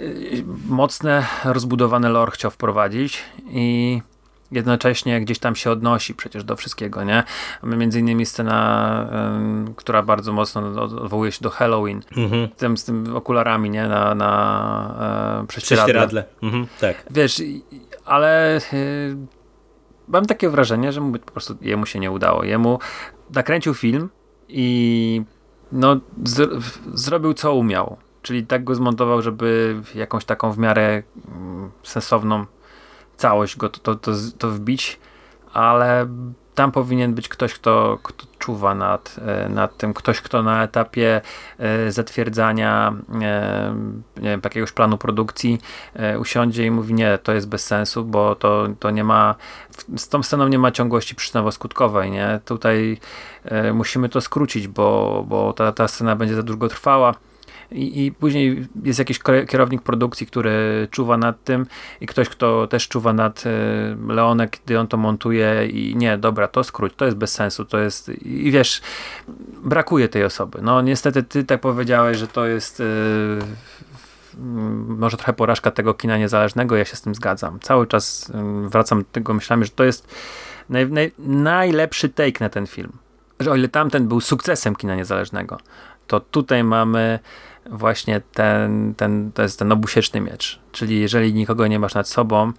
mocne, 0.69 1.27
rozbudowane 1.45 2.09
lore 2.09 2.33
chciał 2.33 2.51
wprowadzić 2.51 3.23
i 3.51 4.01
jednocześnie 4.53 5.21
gdzieś 5.21 5.39
tam 5.39 5.57
się 5.57 5.71
odnosi 5.71 6.15
przecież 6.15 6.45
do 6.45 6.57
wszystkiego, 6.57 7.05
nie? 7.05 7.23
Między 7.63 8.01
innymi 8.01 8.27
scena, 8.27 9.09
która 9.77 10.03
bardzo 10.03 10.33
mocno 10.33 10.83
odwołuje 10.83 11.33
się 11.33 11.43
do 11.43 11.51
Halloween, 11.51 12.03
mhm. 12.17 12.49
tym, 12.49 12.77
z 12.77 12.85
tym 12.85 13.17
okularami, 13.17 13.71
nie? 13.71 13.89
Na, 13.89 14.15
na 14.15 15.41
e, 15.43 15.47
prześcieradle. 15.47 15.95
prześcieradle. 15.95 16.25
Mhm, 16.43 16.67
tak. 16.81 17.05
Wiesz, 17.11 17.43
ale 18.05 18.59
y, 18.73 19.17
mam 20.13 20.27
takie 20.27 20.49
wrażenie, 20.49 20.93
że 20.93 21.01
mu 21.01 21.19
po 21.19 21.33
prostu 21.33 21.57
jemu 21.61 21.87
się 21.87 22.01
nie 22.01 22.11
udało. 22.11 22.45
Jemu 22.45 22.79
nakręcił 23.35 23.75
film 23.75 24.09
i 24.49 25.23
no, 25.73 26.01
zrobił 26.95 27.35
co 27.35 27.55
umiał. 27.55 27.97
Czyli 28.23 28.47
tak 28.47 28.65
go 28.65 28.75
zmontował, 28.75 29.23
żeby 29.23 29.81
jakąś 29.95 30.25
taką 30.25 30.53
w 30.53 30.59
miarę 30.59 31.03
mm, 31.29 31.71
sensowną 31.83 32.47
całość 33.17 33.57
go 33.57 33.69
to, 33.69 33.81
to, 33.81 33.95
to, 33.95 34.13
to 34.39 34.51
wbić, 34.51 35.01
ale 35.53 36.07
tam 36.55 36.73
powinien 36.73 37.15
być 37.15 37.29
ktoś, 37.29 37.55
kto, 37.55 37.99
kto 38.03 38.27
czuwa 38.39 38.75
nad, 38.75 39.17
e, 39.27 39.49
nad 39.49 39.77
tym, 39.77 39.95
ktoś, 39.95 40.21
kto 40.21 40.43
na 40.43 40.63
etapie 40.63 41.21
e, 41.59 41.93
zatwierdzania 41.93 42.95
e, 43.23 43.75
nie 44.17 44.31
wiem, 44.31 44.41
jakiegoś 44.45 44.73
planu 44.73 44.99
produkcji 44.99 45.61
usiądzie 46.19 46.67
i 46.67 46.71
mówi 46.71 46.95
nie, 46.95 47.19
to 47.23 47.33
jest 47.33 47.49
bez 47.49 47.67
sensu, 47.67 48.05
bo 48.05 48.35
to, 48.35 48.69
to 48.81 48.91
nie 48.91 49.05
ma, 49.05 49.35
z 49.97 50.09
tą 50.09 50.23
sceną 50.23 50.49
nie 50.49 50.59
ma 50.59 50.71
ciągłości 50.71 51.15
przyczynowo-skutkowej, 51.15 52.11
nie? 52.11 52.41
Tutaj 52.45 52.99
musimy 53.75 54.09
to 54.09 54.21
skrócić, 54.21 54.69
bo, 54.69 55.25
bo 55.29 55.53
ta, 55.53 55.73
ta 55.73 55.89
scena 55.89 56.17
będzie 56.17 56.35
za 56.35 56.43
długo 56.43 56.69
trwała 56.69 57.15
i, 57.75 58.07
i 58.07 58.13
później 58.13 58.67
jest 58.85 58.99
jakiś 58.99 59.19
kierownik 59.49 59.83
produkcji, 59.83 60.27
który 60.27 60.89
czuwa 60.91 61.17
nad 61.17 61.45
tym 61.45 61.67
i 62.01 62.07
ktoś, 62.07 62.29
kto 62.29 62.67
też 62.67 62.89
czuwa 62.89 63.13
nad 63.13 63.45
e, 63.47 64.13
Leonek, 64.13 64.59
gdy 64.65 64.79
on 64.79 64.89
to 64.89 64.97
montuje 64.97 65.67
i 65.67 65.97
nie, 65.97 66.19
dobra, 66.19 66.49
to 66.49 66.65
skróć, 66.65 66.93
to 66.97 67.05
jest 67.05 67.17
bez 67.17 67.33
sensu, 67.33 67.65
to 67.65 67.79
jest 67.79 68.09
i 68.09 68.51
wiesz, 68.51 68.81
brakuje 69.65 70.09
tej 70.09 70.25
osoby. 70.25 70.59
No 70.63 70.83
niestety 70.83 71.23
ty 71.23 71.45
tak 71.45 71.61
powiedziałeś, 71.61 72.19
że 72.19 72.27
to 72.27 72.47
jest 72.47 72.81
e, 72.81 72.85
może 74.87 75.17
trochę 75.17 75.33
porażka 75.33 75.71
tego 75.71 75.95
kina 75.95 76.19
niezależnego, 76.19 76.77
ja 76.77 76.85
się 76.85 76.97
z 76.97 77.03
tym 77.03 77.15
zgadzam. 77.15 77.61
Cały 77.61 77.87
czas 77.87 78.33
wracam 78.67 78.99
do 78.99 79.09
tego 79.13 79.35
myślami, 79.35 79.65
że 79.65 79.71
to 79.71 79.85
jest 79.85 80.15
naj, 80.69 80.91
naj, 80.91 81.13
najlepszy 81.19 82.09
take 82.09 82.41
na 82.41 82.49
ten 82.49 82.67
film. 82.67 82.93
Że 83.41 83.51
o 83.51 83.57
ile 83.57 83.69
tamten 83.69 84.09
był 84.09 84.21
sukcesem 84.21 84.77
kina 84.77 84.97
niezależnego, 84.97 85.59
to 86.07 86.21
tutaj 86.21 86.65
mamy 86.65 87.19
właśnie 87.71 88.21
ten, 88.35 88.95
ten, 88.95 89.33
to 89.33 89.43
jest 89.43 89.59
ten 89.59 89.73
obusieczny 89.73 90.21
miecz. 90.21 90.61
Czyli 90.73 91.01
jeżeli 91.01 91.35
nikogo 91.35 91.67
nie 91.67 91.79
masz 91.79 91.95
nad 91.95 92.09
sobą, 92.09 92.53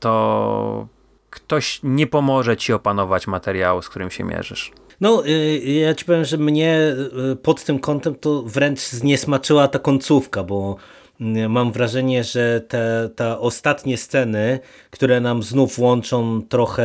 to 0.00 0.88
ktoś 1.30 1.80
nie 1.82 2.06
pomoże 2.06 2.56
ci 2.56 2.72
opanować 2.72 3.26
materiału, 3.26 3.82
z 3.82 3.88
którym 3.88 4.10
się 4.10 4.24
mierzysz. 4.24 4.72
No, 5.00 5.26
y, 5.26 5.58
ja 5.58 5.94
ci 5.94 6.04
powiem, 6.04 6.24
że 6.24 6.38
mnie 6.38 6.96
y, 7.32 7.36
pod 7.36 7.64
tym 7.64 7.78
kątem 7.78 8.14
to 8.14 8.42
wręcz 8.42 8.80
zniesmaczyła 8.80 9.68
ta 9.68 9.78
końcówka, 9.78 10.44
bo 10.44 10.76
y, 11.20 11.48
mam 11.48 11.72
wrażenie, 11.72 12.24
że 12.24 12.60
te, 12.60 13.10
te 13.16 13.38
ostatnie 13.38 13.96
sceny, 13.96 14.58
które 14.90 15.20
nam 15.20 15.42
znów 15.42 15.78
łączą 15.78 16.42
trochę 16.48 16.84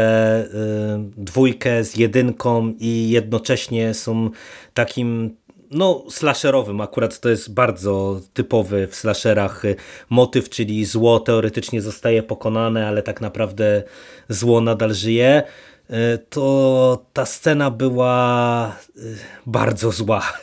dwójkę 1.18 1.84
z 1.84 1.98
jedynką 1.98 2.74
i 2.80 3.10
jednocześnie 3.10 3.94
są 3.94 4.30
takim 4.74 5.36
no, 5.72 6.04
slasherowym. 6.10 6.82
Akurat 6.82 7.20
to 7.20 7.30
jest 7.30 7.54
bardzo 7.54 8.22
typowy 8.34 8.88
w 8.88 8.96
slasherach 8.96 9.66
y, 9.66 9.76
motyw, 10.10 10.50
czyli 10.50 10.86
zło 10.86 11.20
teoretycznie 11.20 11.82
zostaje 11.82 12.24
pokonane, 12.24 12.88
ale 12.88 13.04
tak 13.04 13.22
naprawdę 13.22 13.84
zło 14.30 14.62
nadal 14.62 14.94
żyje. 14.94 15.44
Y, 15.90 15.94
to 16.30 17.06
ta 17.14 17.26
scena 17.26 17.72
była 17.72 18.76
y, 18.98 19.18
bardzo 19.46 19.92
zła. 19.92 20.34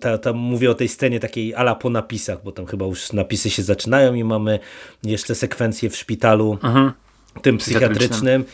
Ta, 0.00 0.18
ta, 0.18 0.32
mówię 0.32 0.70
o 0.70 0.74
tej 0.74 0.88
scenie 0.88 1.20
takiej 1.20 1.54
ala 1.54 1.74
po 1.74 1.90
napisach, 1.90 2.42
bo 2.44 2.52
tam 2.52 2.66
chyba 2.66 2.86
już 2.86 3.12
napisy 3.12 3.50
się 3.50 3.62
zaczynają 3.62 4.14
i 4.14 4.24
mamy 4.24 4.58
jeszcze 5.02 5.34
sekwencję 5.34 5.90
w 5.90 5.96
szpitalu 5.96 6.58
mhm. 6.62 6.92
tym 7.42 7.58
psychiatrycznym. 7.58 8.44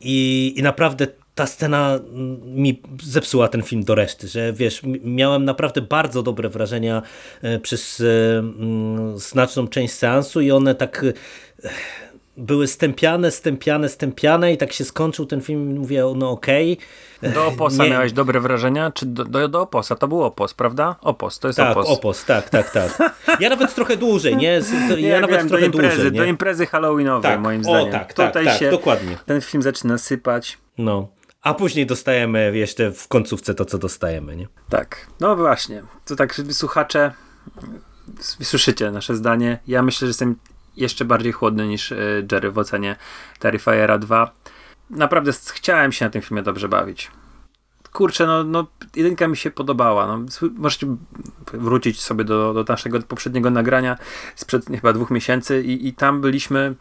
I, 0.00 0.54
I 0.56 0.62
naprawdę 0.62 1.06
ta 1.34 1.46
scena 1.46 1.98
mi 2.44 2.82
zepsuła 3.02 3.48
ten 3.48 3.62
film 3.62 3.84
do 3.84 3.94
reszty, 3.94 4.28
że 4.28 4.52
wiesz, 4.52 4.82
miałem 5.04 5.44
naprawdę 5.44 5.80
bardzo 5.80 6.22
dobre 6.22 6.48
wrażenia 6.48 7.02
e, 7.42 7.58
przez 7.58 8.00
e, 8.00 8.04
znaczną 9.18 9.68
część 9.68 9.94
seansu 9.94 10.40
i 10.40 10.50
one 10.50 10.74
tak 10.74 11.04
e, 11.64 11.68
były 12.36 12.66
stępiane, 12.66 13.30
stępiane, 13.30 13.88
stępiane 13.88 14.52
i 14.52 14.56
tak 14.56 14.72
się 14.72 14.84
skończył 14.84 15.26
ten 15.26 15.40
film 15.40 15.78
mówię, 15.78 16.04
no 16.16 16.30
okej. 16.30 16.72
Okay. 17.18 17.32
Do 17.32 17.46
Oposa 17.46 17.84
nie... 17.84 17.90
miałeś 17.90 18.12
dobre 18.12 18.40
wrażenia? 18.40 18.90
Czy 18.90 19.06
do, 19.06 19.24
do, 19.24 19.48
do, 19.48 19.60
Oposa? 19.60 19.94
To 19.94 20.08
był 20.08 20.22
Opos, 20.22 20.54
prawda? 20.54 20.96
Opos, 21.00 21.38
to 21.38 21.48
jest 21.48 21.56
tak, 21.56 21.76
Opos. 21.76 21.88
Opos, 21.88 22.24
tak, 22.24 22.50
tak, 22.50 22.70
tak. 22.70 22.98
Ja 23.40 23.48
nawet 23.48 23.74
trochę 23.74 23.96
dłużej, 23.96 24.36
nie? 24.36 24.60
Ja 24.88 24.96
nie, 24.96 25.20
nawet 25.20 25.36
wiem, 25.36 25.48
trochę 25.48 25.60
do 25.60 25.66
imprezy, 25.66 25.94
dłużej, 25.94 26.12
nie? 26.12 26.18
Do 26.18 26.24
imprezy 26.24 26.66
halloweenowej 26.66 27.30
tak. 27.30 27.40
moim 27.40 27.64
zdaniem. 27.64 27.88
O, 27.88 27.92
tak, 27.92 28.12
tak, 28.12 28.28
Tutaj 28.28 28.44
tak, 28.44 28.58
się 28.58 28.70
dokładnie. 28.70 29.16
ten 29.26 29.40
film 29.40 29.62
zaczyna 29.62 29.98
sypać. 29.98 30.58
No. 30.78 31.08
A 31.44 31.54
później 31.54 31.86
dostajemy 31.86 32.56
jeszcze 32.56 32.92
w 32.92 33.08
końcówce 33.08 33.54
to, 33.54 33.64
co 33.64 33.78
dostajemy, 33.78 34.36
nie? 34.36 34.48
Tak. 34.68 35.06
No 35.20 35.36
właśnie. 35.36 35.82
To 36.04 36.16
tak, 36.16 36.40
słuchacze, 36.50 37.12
słyszycie 38.20 38.90
nasze 38.90 39.16
zdanie. 39.16 39.58
Ja 39.66 39.82
myślę, 39.82 40.06
że 40.06 40.10
jestem 40.10 40.36
jeszcze 40.76 41.04
bardziej 41.04 41.32
chłodny 41.32 41.66
niż 41.66 41.92
e, 41.92 41.96
Jerry 42.32 42.50
w 42.50 42.58
ocenie 42.58 42.96
Terrifiera 43.38 43.98
2. 43.98 44.32
Naprawdę 44.90 45.32
chciałem 45.52 45.92
się 45.92 46.04
na 46.04 46.10
tym 46.10 46.22
filmie 46.22 46.42
dobrze 46.42 46.68
bawić. 46.68 47.10
Kurczę, 47.92 48.26
no, 48.26 48.44
no 48.44 48.66
jedynka 48.96 49.28
mi 49.28 49.36
się 49.36 49.50
podobała. 49.50 50.06
No, 50.06 50.26
możecie 50.54 50.86
wrócić 51.52 52.00
sobie 52.00 52.24
do, 52.24 52.54
do 52.54 52.64
naszego 52.72 53.02
poprzedniego 53.02 53.50
nagrania 53.50 53.98
sprzed 54.34 54.66
chyba 54.66 54.92
dwóch 54.92 55.10
miesięcy 55.10 55.62
i, 55.62 55.88
i 55.88 55.92
tam 55.92 56.20
byliśmy 56.20 56.74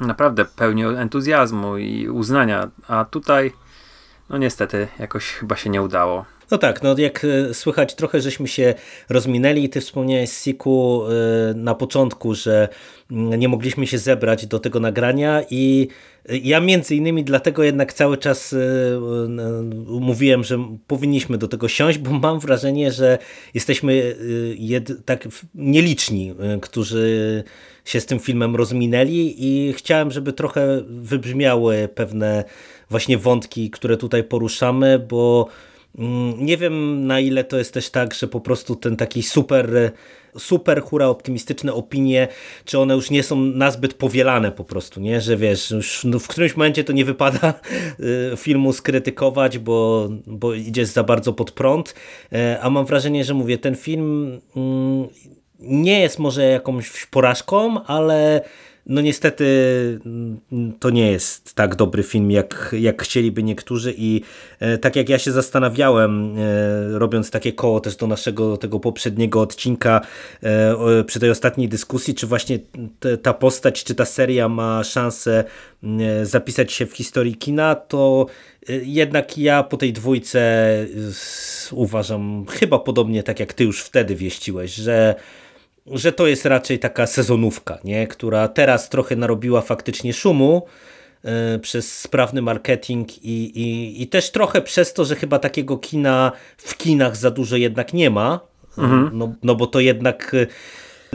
naprawdę 0.00 0.44
pełni 0.44 0.84
entuzjazmu 0.84 1.76
i 1.76 2.08
uznania, 2.08 2.68
a 2.88 3.04
tutaj 3.04 3.52
no 4.30 4.38
niestety 4.38 4.88
jakoś 4.98 5.32
chyba 5.32 5.56
się 5.56 5.70
nie 5.70 5.82
udało. 5.82 6.24
No 6.50 6.58
tak, 6.58 6.82
no 6.82 6.94
jak 6.98 7.24
e, 7.24 7.54
słychać 7.54 7.94
trochę 7.94 8.20
żeśmy 8.20 8.48
się 8.48 8.74
rozminęli. 9.08 9.68
Ty 9.68 9.80
wspomniałeś 9.80 10.30
Siku 10.30 11.02
e, 11.04 11.54
na 11.54 11.74
początku, 11.74 12.34
że 12.34 12.68
mm, 13.10 13.40
nie 13.40 13.48
mogliśmy 13.48 13.86
się 13.86 13.98
zebrać 13.98 14.46
do 14.46 14.58
tego 14.58 14.80
nagrania 14.80 15.42
i 15.50 15.88
ja 16.28 16.60
między 16.60 16.96
innymi 16.96 17.24
dlatego 17.24 17.62
jednak 17.62 17.92
cały 17.92 18.16
czas 18.18 18.52
e, 18.52 18.58
mówiłem, 19.86 20.44
że 20.44 20.58
powinniśmy 20.86 21.38
do 21.38 21.48
tego 21.48 21.68
siąść, 21.68 21.98
bo 21.98 22.10
mam 22.10 22.40
wrażenie, 22.40 22.92
że 22.92 23.18
jesteśmy 23.54 24.16
tak 25.04 25.28
nieliczni, 25.54 26.34
którzy 26.62 27.44
się 27.84 28.00
z 28.00 28.06
tym 28.06 28.18
filmem 28.18 28.56
rozminęli 28.56 29.34
i 29.38 29.72
chciałem, 29.72 30.10
żeby 30.10 30.32
trochę 30.32 30.82
wybrzmiały 30.88 31.88
pewne 31.94 32.44
właśnie 32.90 33.18
wątki, 33.18 33.70
które 33.70 33.96
tutaj 33.96 34.24
poruszamy, 34.24 34.98
bo 34.98 35.48
nie 36.38 36.56
wiem 36.56 37.06
na 37.06 37.20
ile 37.20 37.44
to 37.44 37.58
jest 37.58 37.74
też 37.74 37.90
tak, 37.90 38.14
że 38.14 38.28
po 38.28 38.40
prostu 38.40 38.76
ten 38.76 38.96
taki 38.96 39.22
super 39.22 39.92
super 40.38 40.82
hura 40.82 41.06
optymistyczne 41.06 41.74
opinie, 41.74 42.28
czy 42.64 42.78
one 42.78 42.94
już 42.94 43.10
nie 43.10 43.22
są 43.22 43.36
nazbyt 43.36 43.94
powielane 43.94 44.52
po 44.52 44.64
prostu, 44.64 45.00
nie? 45.00 45.20
Że 45.20 45.36
wiesz, 45.36 45.70
już 45.70 46.04
no 46.04 46.18
w 46.18 46.28
którymś 46.28 46.56
momencie 46.56 46.84
to 46.84 46.92
nie 46.92 47.04
wypada 47.04 47.54
y, 48.32 48.36
filmu 48.36 48.72
skrytykować, 48.72 49.58
bo, 49.58 50.08
bo 50.26 50.54
idzie 50.54 50.86
za 50.86 51.04
bardzo 51.04 51.32
pod 51.32 51.50
prąd, 51.50 51.94
e, 52.32 52.58
a 52.60 52.70
mam 52.70 52.86
wrażenie, 52.86 53.24
że 53.24 53.34
mówię, 53.34 53.58
ten 53.58 53.76
film 53.76 54.40
mm, 54.56 55.08
nie 55.58 56.00
jest 56.00 56.18
może 56.18 56.44
jakąś 56.44 57.06
porażką, 57.06 57.84
ale 57.84 58.44
no 58.86 59.00
niestety 59.00 59.46
mm, 60.06 60.72
to 60.80 60.90
nie 60.90 61.12
jest 61.12 61.54
tak 61.54 61.74
dobry 61.74 62.02
film, 62.02 62.30
jak, 62.30 62.74
jak 62.78 63.02
chcieliby 63.02 63.42
niektórzy 63.42 63.94
i 63.96 64.20
e, 64.60 64.78
tak 64.78 64.96
jak 64.96 65.08
ja 65.08 65.18
się 65.18 65.32
zastanawiałem, 65.32 66.36
e, 66.38 66.98
robiąc 66.98 67.30
takie 67.30 67.52
koło 67.52 67.80
też 67.80 67.96
do 67.96 68.06
naszego 68.06 68.56
tego 68.56 68.80
poprzedniego 68.80 69.40
odcinka 69.40 70.00
e, 70.42 71.04
przy 71.04 71.20
tej 71.20 71.30
ostatniej 71.30 71.68
dyskusji, 71.68 72.14
czy 72.14 72.26
właśnie 72.26 72.58
ta 73.22 73.34
postać, 73.34 73.84
czy 73.84 73.94
ta 73.94 74.04
seria 74.04 74.48
ma 74.48 74.84
szansę 74.84 75.44
mm, 75.82 76.26
zapisać 76.26 76.72
się 76.72 76.86
w 76.86 76.92
historii 76.92 77.36
kina, 77.36 77.74
to 77.74 78.26
jednak 78.82 79.38
ja 79.38 79.62
po 79.62 79.76
tej 79.76 79.92
dwójce 79.92 80.66
uważam 81.72 82.46
chyba 82.50 82.78
podobnie 82.78 83.22
tak 83.22 83.40
jak 83.40 83.52
ty 83.52 83.64
już 83.64 83.82
wtedy 83.82 84.14
wieściłeś, 84.14 84.74
że 84.74 85.14
że 85.92 86.12
to 86.12 86.26
jest 86.26 86.46
raczej 86.46 86.78
taka 86.78 87.06
sezonówka, 87.06 87.78
nie? 87.84 88.06
która 88.06 88.48
teraz 88.48 88.88
trochę 88.88 89.16
narobiła 89.16 89.60
faktycznie 89.60 90.12
szumu 90.12 90.66
yy, 91.24 91.30
przez 91.58 91.98
sprawny 92.00 92.42
marketing 92.42 93.24
i, 93.24 93.60
i, 93.60 94.02
i 94.02 94.06
też 94.06 94.30
trochę 94.30 94.62
przez 94.62 94.92
to, 94.92 95.04
że 95.04 95.16
chyba 95.16 95.38
takiego 95.38 95.78
kina 95.78 96.32
w 96.56 96.76
kinach 96.76 97.16
za 97.16 97.30
dużo 97.30 97.56
jednak 97.56 97.92
nie 97.92 98.10
ma, 98.10 98.40
mhm. 98.78 99.10
no, 99.12 99.34
no 99.42 99.54
bo 99.54 99.66
to 99.66 99.80
jednak 99.80 100.36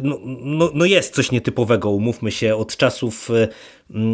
no, 0.02 0.20
no, 0.44 0.72
no, 0.74 0.86
jest 0.86 1.16
coś 1.16 1.32
nietypowego, 1.32 1.90
umówmy 1.90 2.32
się, 2.32 2.56
od 2.56 2.78
czasów 2.78 3.30
y, 3.30 3.48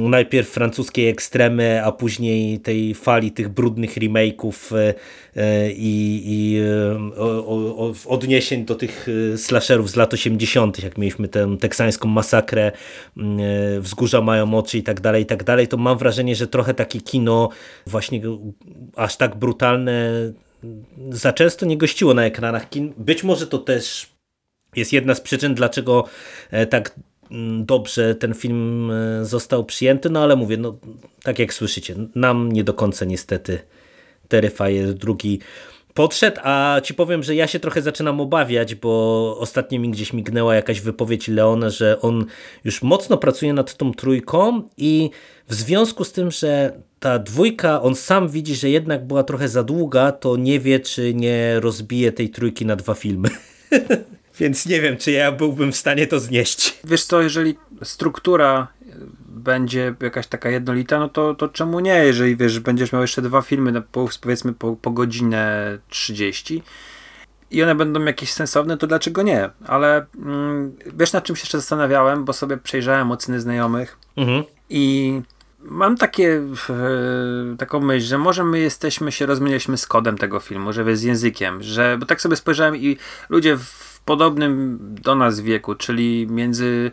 najpierw 0.09 0.49
francuskiej 0.49 1.07
ekstremy, 1.09 1.83
a 1.85 1.91
później 1.91 2.59
tej 2.59 2.93
fali 2.93 3.31
tych 3.31 3.49
brudnych 3.49 3.97
remake'ów 3.97 4.75
y, 4.75 4.93
y, 5.41 5.73
i, 5.73 6.23
i 6.25 6.61
o, 7.17 7.87
o, 7.87 7.93
odniesień 8.05 8.65
do 8.65 8.75
tych 8.75 9.07
slasherów 9.35 9.89
z 9.89 9.95
lat 9.95 10.13
80., 10.13 10.83
jak 10.83 10.97
mieliśmy 10.97 11.27
tę 11.27 11.57
teksańską 11.59 12.07
masakrę, 12.07 12.71
wzgórza 13.79 14.21
mają 14.21 14.53
oczy 14.57 14.77
i 14.77 14.83
tak 14.83 15.01
dalej, 15.01 15.23
i 15.23 15.25
tak 15.25 15.43
dalej, 15.43 15.67
to 15.67 15.77
mam 15.77 15.97
wrażenie, 15.97 16.35
że 16.35 16.47
trochę 16.47 16.73
takie 16.73 17.01
kino 17.01 17.49
właśnie 17.87 18.21
aż 18.95 19.17
tak 19.17 19.35
brutalne 19.35 20.11
za 21.09 21.33
często 21.33 21.65
nie 21.65 21.77
gościło 21.77 22.13
na 22.13 22.25
ekranach 22.25 22.69
kin. 22.69 22.93
Być 22.97 23.23
może 23.23 23.47
to 23.47 23.57
też 23.57 24.16
jest 24.77 24.93
jedna 24.93 25.15
z 25.15 25.21
przyczyn, 25.21 25.55
dlaczego 25.55 26.03
e, 26.51 26.65
tak 26.65 26.95
mm, 27.31 27.65
dobrze 27.65 28.15
ten 28.15 28.33
film 28.33 28.91
e, 28.91 29.25
został 29.25 29.65
przyjęty, 29.65 30.09
no 30.09 30.23
ale 30.23 30.35
mówię, 30.35 30.57
no 30.57 30.77
tak 31.23 31.39
jak 31.39 31.53
słyszycie, 31.53 31.95
nam 32.15 32.51
nie 32.51 32.63
do 32.63 32.73
końca 32.73 33.05
niestety 33.05 33.59
Terrifier 34.27 34.93
drugi 34.93 35.39
podszedł, 35.97 36.37
a 36.43 36.81
ci 36.83 36.93
powiem, 36.93 37.23
że 37.23 37.35
ja 37.35 37.47
się 37.47 37.59
trochę 37.59 37.81
zaczynam 37.81 38.21
obawiać, 38.21 38.75
bo 38.75 39.37
ostatnio 39.39 39.79
mi 39.79 39.89
gdzieś 39.89 40.13
mignęła 40.13 40.55
jakaś 40.55 40.81
wypowiedź 40.81 41.27
Leona, 41.27 41.69
że 41.69 42.01
on 42.01 42.25
już 42.63 42.81
mocno 42.81 43.17
pracuje 43.17 43.53
nad 43.53 43.77
tą 43.77 43.93
trójką 43.93 44.61
i 44.77 45.09
w 45.47 45.53
związku 45.53 46.03
z 46.03 46.11
tym, 46.11 46.31
że 46.31 46.71
ta 46.99 47.19
dwójka, 47.19 47.81
on 47.81 47.95
sam 47.95 48.29
widzi, 48.29 48.55
że 48.55 48.69
jednak 48.69 49.07
była 49.07 49.23
trochę 49.23 49.49
za 49.49 49.63
długa, 49.63 50.11
to 50.11 50.35
nie 50.35 50.59
wie, 50.59 50.79
czy 50.79 51.13
nie 51.13 51.59
rozbije 51.59 52.11
tej 52.11 52.29
trójki 52.29 52.65
na 52.65 52.75
dwa 52.75 52.93
filmy. 52.93 53.29
Więc 54.39 54.65
nie 54.65 54.81
wiem, 54.81 54.97
czy 54.97 55.11
ja 55.11 55.31
byłbym 55.31 55.71
w 55.71 55.77
stanie 55.77 56.07
to 56.07 56.19
znieść. 56.19 56.79
Wiesz 56.83 57.03
co, 57.03 57.21
jeżeli 57.21 57.57
struktura 57.83 58.67
będzie 59.27 59.95
jakaś 60.01 60.27
taka 60.27 60.49
jednolita, 60.49 60.99
no 60.99 61.09
to, 61.09 61.35
to 61.35 61.49
czemu 61.49 61.79
nie? 61.79 62.05
Jeżeli 62.05 62.35
wiesz, 62.35 62.59
będziesz 62.59 62.91
miał 62.91 63.01
jeszcze 63.01 63.21
dwa 63.21 63.41
filmy, 63.41 63.81
po, 63.81 64.09
powiedzmy 64.21 64.53
po, 64.53 64.75
po 64.75 64.91
godzinę 64.91 65.77
30 65.89 66.63
i 67.51 67.63
one 67.63 67.75
będą 67.75 68.05
jakieś 68.05 68.33
sensowne, 68.33 68.77
to 68.77 68.87
dlaczego 68.87 69.21
nie? 69.21 69.49
Ale 69.67 70.05
mm, 70.15 70.75
wiesz, 70.97 71.13
nad 71.13 71.23
czym 71.23 71.35
się 71.35 71.41
jeszcze 71.41 71.57
zastanawiałem, 71.57 72.25
bo 72.25 72.33
sobie 72.33 72.57
przejrzałem 72.57 73.11
oceny 73.11 73.41
znajomych 73.41 73.97
mhm. 74.17 74.43
i 74.69 75.21
mam 75.59 75.97
takie 75.97 76.41
e, 76.69 77.57
taką 77.57 77.79
myśl, 77.79 78.07
że 78.07 78.17
może 78.17 78.43
my 78.43 78.59
jesteśmy, 78.59 79.11
się 79.11 79.25
rozmawialiśmy 79.25 79.77
z 79.77 79.87
kodem 79.87 80.17
tego 80.17 80.39
filmu, 80.39 80.73
że 80.73 80.95
z 80.95 81.03
językiem, 81.03 81.63
że, 81.63 81.97
bo 81.99 82.05
tak 82.05 82.21
sobie 82.21 82.35
spojrzałem 82.35 82.75
i 82.75 82.97
ludzie 83.29 83.57
w 83.57 83.96
podobnym 84.07 84.77
do 84.81 85.15
nas 85.15 85.39
wieku, 85.39 85.75
czyli 85.75 86.27
między 86.29 86.91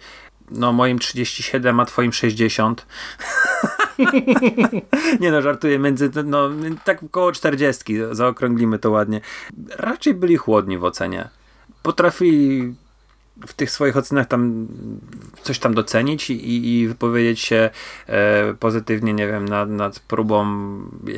no 0.51 0.73
moim 0.73 0.99
37 0.99 1.81
a 1.81 1.85
twoim 1.85 2.13
60. 2.13 2.87
nie 5.21 5.31
no, 5.31 5.43
żartuję, 5.43 5.79
między, 5.79 6.11
no 6.25 6.51
tak 6.85 7.03
około 7.03 7.33
40, 7.33 7.95
zaokrąglimy 8.13 8.79
to 8.79 8.91
ładnie. 8.91 9.21
Raczej 9.77 10.15
byli 10.15 10.37
chłodni 10.37 10.79
w 10.79 10.85
ocenie. 10.85 11.29
Potrafili 11.83 12.75
w 13.47 13.53
tych 13.53 13.71
swoich 13.71 13.97
ocenach 13.97 14.27
tam 14.27 14.67
coś 15.43 15.59
tam 15.59 15.75
docenić 15.75 16.31
i, 16.31 16.81
i 16.81 16.89
wypowiedzieć 16.89 17.41
się 17.41 17.71
e, 18.07 18.55
pozytywnie, 18.55 19.15
nie 19.15 19.27
wiem, 19.27 19.45
nad, 19.45 19.69
nad 19.71 19.99
próbą 20.01 20.47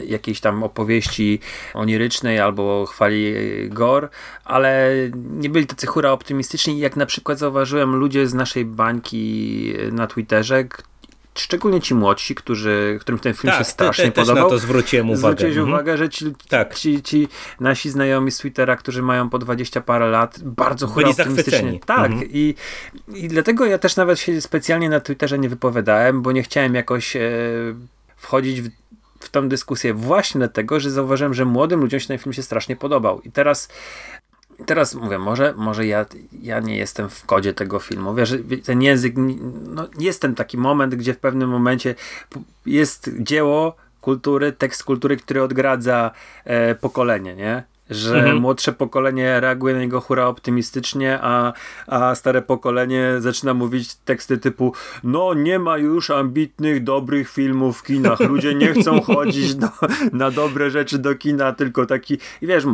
jakiejś 0.06 0.40
tam 0.40 0.62
opowieści 0.62 1.40
onirycznej 1.74 2.40
albo 2.40 2.86
chwali 2.86 3.34
Gor, 3.68 4.08
ale 4.44 4.94
nie 5.14 5.50
byli 5.50 5.66
tacy 5.66 5.86
hura 5.86 6.12
optymistyczni. 6.12 6.78
Jak 6.78 6.96
na 6.96 7.06
przykład 7.06 7.38
zauważyłem 7.38 7.96
ludzie 7.96 8.26
z 8.26 8.34
naszej 8.34 8.64
bańki 8.64 9.74
na 9.92 10.06
Twitterze, 10.06 10.64
szczególnie 11.40 11.80
ci 11.80 11.94
młodsi, 11.94 12.34
którzy, 12.34 12.98
którym 13.00 13.18
ten 13.18 13.34
film 13.34 13.50
tak, 13.50 13.58
się 13.58 13.64
strasznie 13.64 14.04
te, 14.04 14.10
te, 14.10 14.20
podobał. 14.20 14.44
na 14.44 14.50
to 14.50 14.58
zwróciłem 14.58 15.10
uwagę. 15.10 15.18
Zwróciłeś 15.18 15.56
mhm. 15.56 15.68
uwagę, 15.68 15.96
że 15.96 16.08
ci, 16.08 16.26
tak. 16.48 16.74
ci, 16.74 17.02
ci, 17.02 17.28
nasi 17.60 17.90
znajomi 17.90 18.30
z 18.30 18.38
Twittera, 18.38 18.76
którzy 18.76 19.02
mają 19.02 19.30
po 19.30 19.38
20 19.38 19.80
parę 19.80 20.10
lat, 20.10 20.38
bardzo 20.42 20.86
Byli 20.86 21.10
optymistycznie. 21.10 21.80
Tak, 21.86 22.10
mhm. 22.12 22.30
I, 22.30 22.54
i 23.14 23.28
dlatego 23.28 23.66
ja 23.66 23.78
też 23.78 23.96
nawet 23.96 24.18
się 24.18 24.40
specjalnie 24.40 24.88
na 24.88 25.00
Twitterze 25.00 25.38
nie 25.38 25.48
wypowiadałem, 25.48 26.22
bo 26.22 26.32
nie 26.32 26.42
chciałem 26.42 26.74
jakoś 26.74 27.16
e, 27.16 27.20
wchodzić 28.16 28.62
w 28.62 28.68
w 29.20 29.30
tą 29.30 29.48
dyskusję 29.48 29.94
właśnie 29.94 30.38
dlatego, 30.38 30.80
że 30.80 30.90
zauważyłem, 30.90 31.34
że 31.34 31.44
młodym 31.44 31.80
ludziom 31.80 32.00
się 32.00 32.08
ten 32.08 32.18
film 32.18 32.32
się 32.32 32.42
strasznie 32.42 32.76
podobał. 32.76 33.20
I 33.20 33.30
teraz 33.30 33.68
teraz 34.66 34.94
mówię, 34.94 35.18
może, 35.18 35.54
może 35.56 35.86
ja, 35.86 36.06
ja 36.42 36.60
nie 36.60 36.76
jestem 36.76 37.08
w 37.08 37.26
kodzie 37.26 37.54
tego 37.54 37.78
filmu. 37.78 38.14
Wiesz, 38.14 38.34
ten 38.64 38.82
język, 38.82 39.14
no, 39.68 39.88
jest 39.98 40.22
ten 40.22 40.34
taki 40.34 40.58
moment, 40.58 40.94
gdzie 40.94 41.14
w 41.14 41.18
pewnym 41.18 41.48
momencie 41.48 41.94
jest 42.66 43.10
dzieło 43.18 43.76
kultury, 44.00 44.52
tekst 44.52 44.84
kultury, 44.84 45.16
który 45.16 45.42
odgradza 45.42 46.10
e, 46.44 46.74
pokolenie, 46.74 47.34
nie? 47.34 47.62
Że 47.90 48.18
mhm. 48.18 48.36
młodsze 48.36 48.72
pokolenie 48.72 49.40
reaguje 49.40 49.74
na 49.74 49.80
niego 49.80 50.00
hura 50.00 50.26
optymistycznie, 50.26 51.18
a, 51.22 51.52
a 51.86 52.14
stare 52.14 52.42
pokolenie 52.42 53.14
zaczyna 53.18 53.54
mówić 53.54 53.94
teksty 53.94 54.38
typu 54.38 54.72
no 55.04 55.34
nie 55.34 55.58
ma 55.58 55.78
już 55.78 56.10
ambitnych, 56.10 56.84
dobrych 56.84 57.30
filmów 57.30 57.78
w 57.78 57.82
kinach. 57.82 58.20
Ludzie 58.20 58.54
nie 58.54 58.74
chcą 58.74 59.00
chodzić 59.00 59.54
do, 59.54 59.68
na 60.12 60.30
dobre 60.30 60.70
rzeczy 60.70 60.98
do 60.98 61.14
kina, 61.14 61.52
tylko 61.52 61.86
taki... 61.86 62.18
I 62.42 62.46
wiesz, 62.46 62.64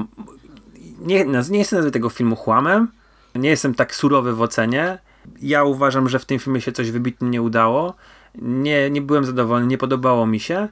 nie, 1.07 1.25
nie 1.51 1.65
chcę 1.65 1.77
nazwać 1.77 1.93
tego 1.93 2.09
filmu 2.09 2.37
chłamem, 2.37 2.89
nie 3.35 3.49
jestem 3.49 3.75
tak 3.75 3.95
surowy 3.95 4.35
w 4.35 4.43
ocenie. 4.43 4.99
Ja 5.43 5.65
uważam, 5.65 6.09
że 6.09 6.19
w 6.19 6.25
tym 6.25 6.39
filmie 6.39 6.61
się 6.61 6.73
coś 6.73 6.91
wybitnie 6.91 7.29
nie 7.29 7.43
udało. 7.43 7.95
Nie, 8.35 8.91
nie 8.91 9.03
byłem 9.03 9.25
zadowolony, 9.25 9.67
nie 9.67 9.79
podobało 9.79 10.27
mi 10.27 10.41
się, 10.41 10.69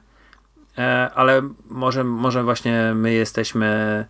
e, 0.77 1.09
ale 1.15 1.41
może, 1.69 2.03
może 2.03 2.43
właśnie 2.43 2.93
my 2.95 3.13
jesteśmy 3.13 4.05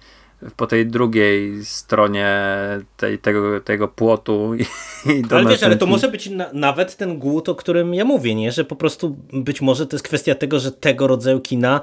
po 0.55 0.67
tej 0.67 0.87
drugiej 0.87 1.65
stronie 1.65 2.29
tej, 2.97 3.19
tego, 3.19 3.61
tego 3.61 3.87
płotu. 3.87 4.55
I, 4.55 4.61
i 5.11 5.23
ale 5.29 5.49
wiesz, 5.49 5.63
ale 5.63 5.75
to 5.75 5.85
może 5.85 6.07
być 6.07 6.29
na, 6.29 6.49
nawet 6.53 6.97
ten 6.97 7.19
głód, 7.19 7.49
o 7.49 7.55
którym 7.55 7.93
ja 7.93 8.05
mówię, 8.05 8.35
nie? 8.35 8.51
że 8.51 8.65
po 8.65 8.75
prostu 8.75 9.17
być 9.33 9.61
może 9.61 9.87
to 9.87 9.95
jest 9.95 10.05
kwestia 10.05 10.35
tego, 10.35 10.59
że 10.59 10.71
tego 10.71 11.07
rodzaju 11.07 11.39
kina 11.39 11.81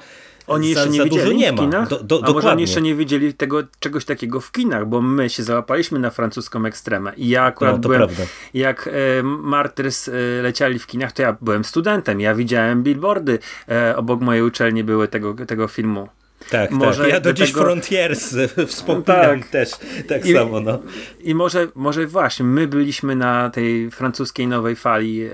oni 0.49 0.69
jeszcze 0.69 0.85
za, 0.85 0.91
nie 0.91 0.99
za 0.99 1.05
widzieli 1.05 1.37
nie 1.37 1.53
ma. 1.53 1.59
kinach? 1.59 1.89
Do, 1.89 2.03
do, 2.03 2.21
A 2.25 2.31
może 2.33 2.51
oni 2.51 2.63
jeszcze 2.63 2.83
nie 2.83 2.95
widzieli 2.95 3.35
tego, 3.35 3.63
czegoś 3.79 4.05
takiego 4.05 4.41
w 4.41 4.53
kinach, 4.53 4.87
bo 4.87 5.03
my 5.03 5.31
się 5.31 5.43
załapaliśmy 5.43 5.99
na 5.99 6.11
francuską 6.11 6.65
ekstremę 6.65 7.13
i 7.17 7.29
ja 7.29 7.45
akurat 7.45 7.73
no, 7.73 7.79
byłem, 7.79 7.99
prawda. 7.99 8.23
jak 8.55 8.89
e, 8.89 9.23
Martyrs 9.23 10.09
e, 10.09 10.13
leciali 10.43 10.79
w 10.79 10.87
kinach, 10.87 11.13
to 11.13 11.23
ja 11.23 11.37
byłem 11.41 11.65
studentem, 11.65 12.21
ja 12.21 12.35
widziałem 12.35 12.83
billboardy 12.83 13.39
e, 13.69 13.97
obok 13.97 14.21
mojej 14.21 14.43
uczelni 14.43 14.85
były 14.85 15.09
tego, 15.09 15.35
tego 15.35 15.69
filmu. 15.69 16.09
Tak, 16.51 16.71
może 16.71 17.03
tak. 17.03 17.13
ja 17.13 17.21
do, 17.21 17.31
do 17.31 17.33
dziś 17.33 17.49
tego... 17.49 17.61
Frontiers 17.61 18.37
wspominam 18.67 19.05
tak. 19.41 19.49
też 19.49 19.71
tak 20.09 20.27
I, 20.27 20.33
samo. 20.33 20.61
No. 20.61 20.79
I 21.21 21.35
może, 21.35 21.69
może 21.75 22.07
właśnie 22.07 22.45
my 22.45 22.67
byliśmy 22.67 23.17
na 23.17 23.51
tej 23.51 23.91
francuskiej 23.91 24.47
nowej 24.47 24.77
fali 24.77 25.23
e, 25.23 25.31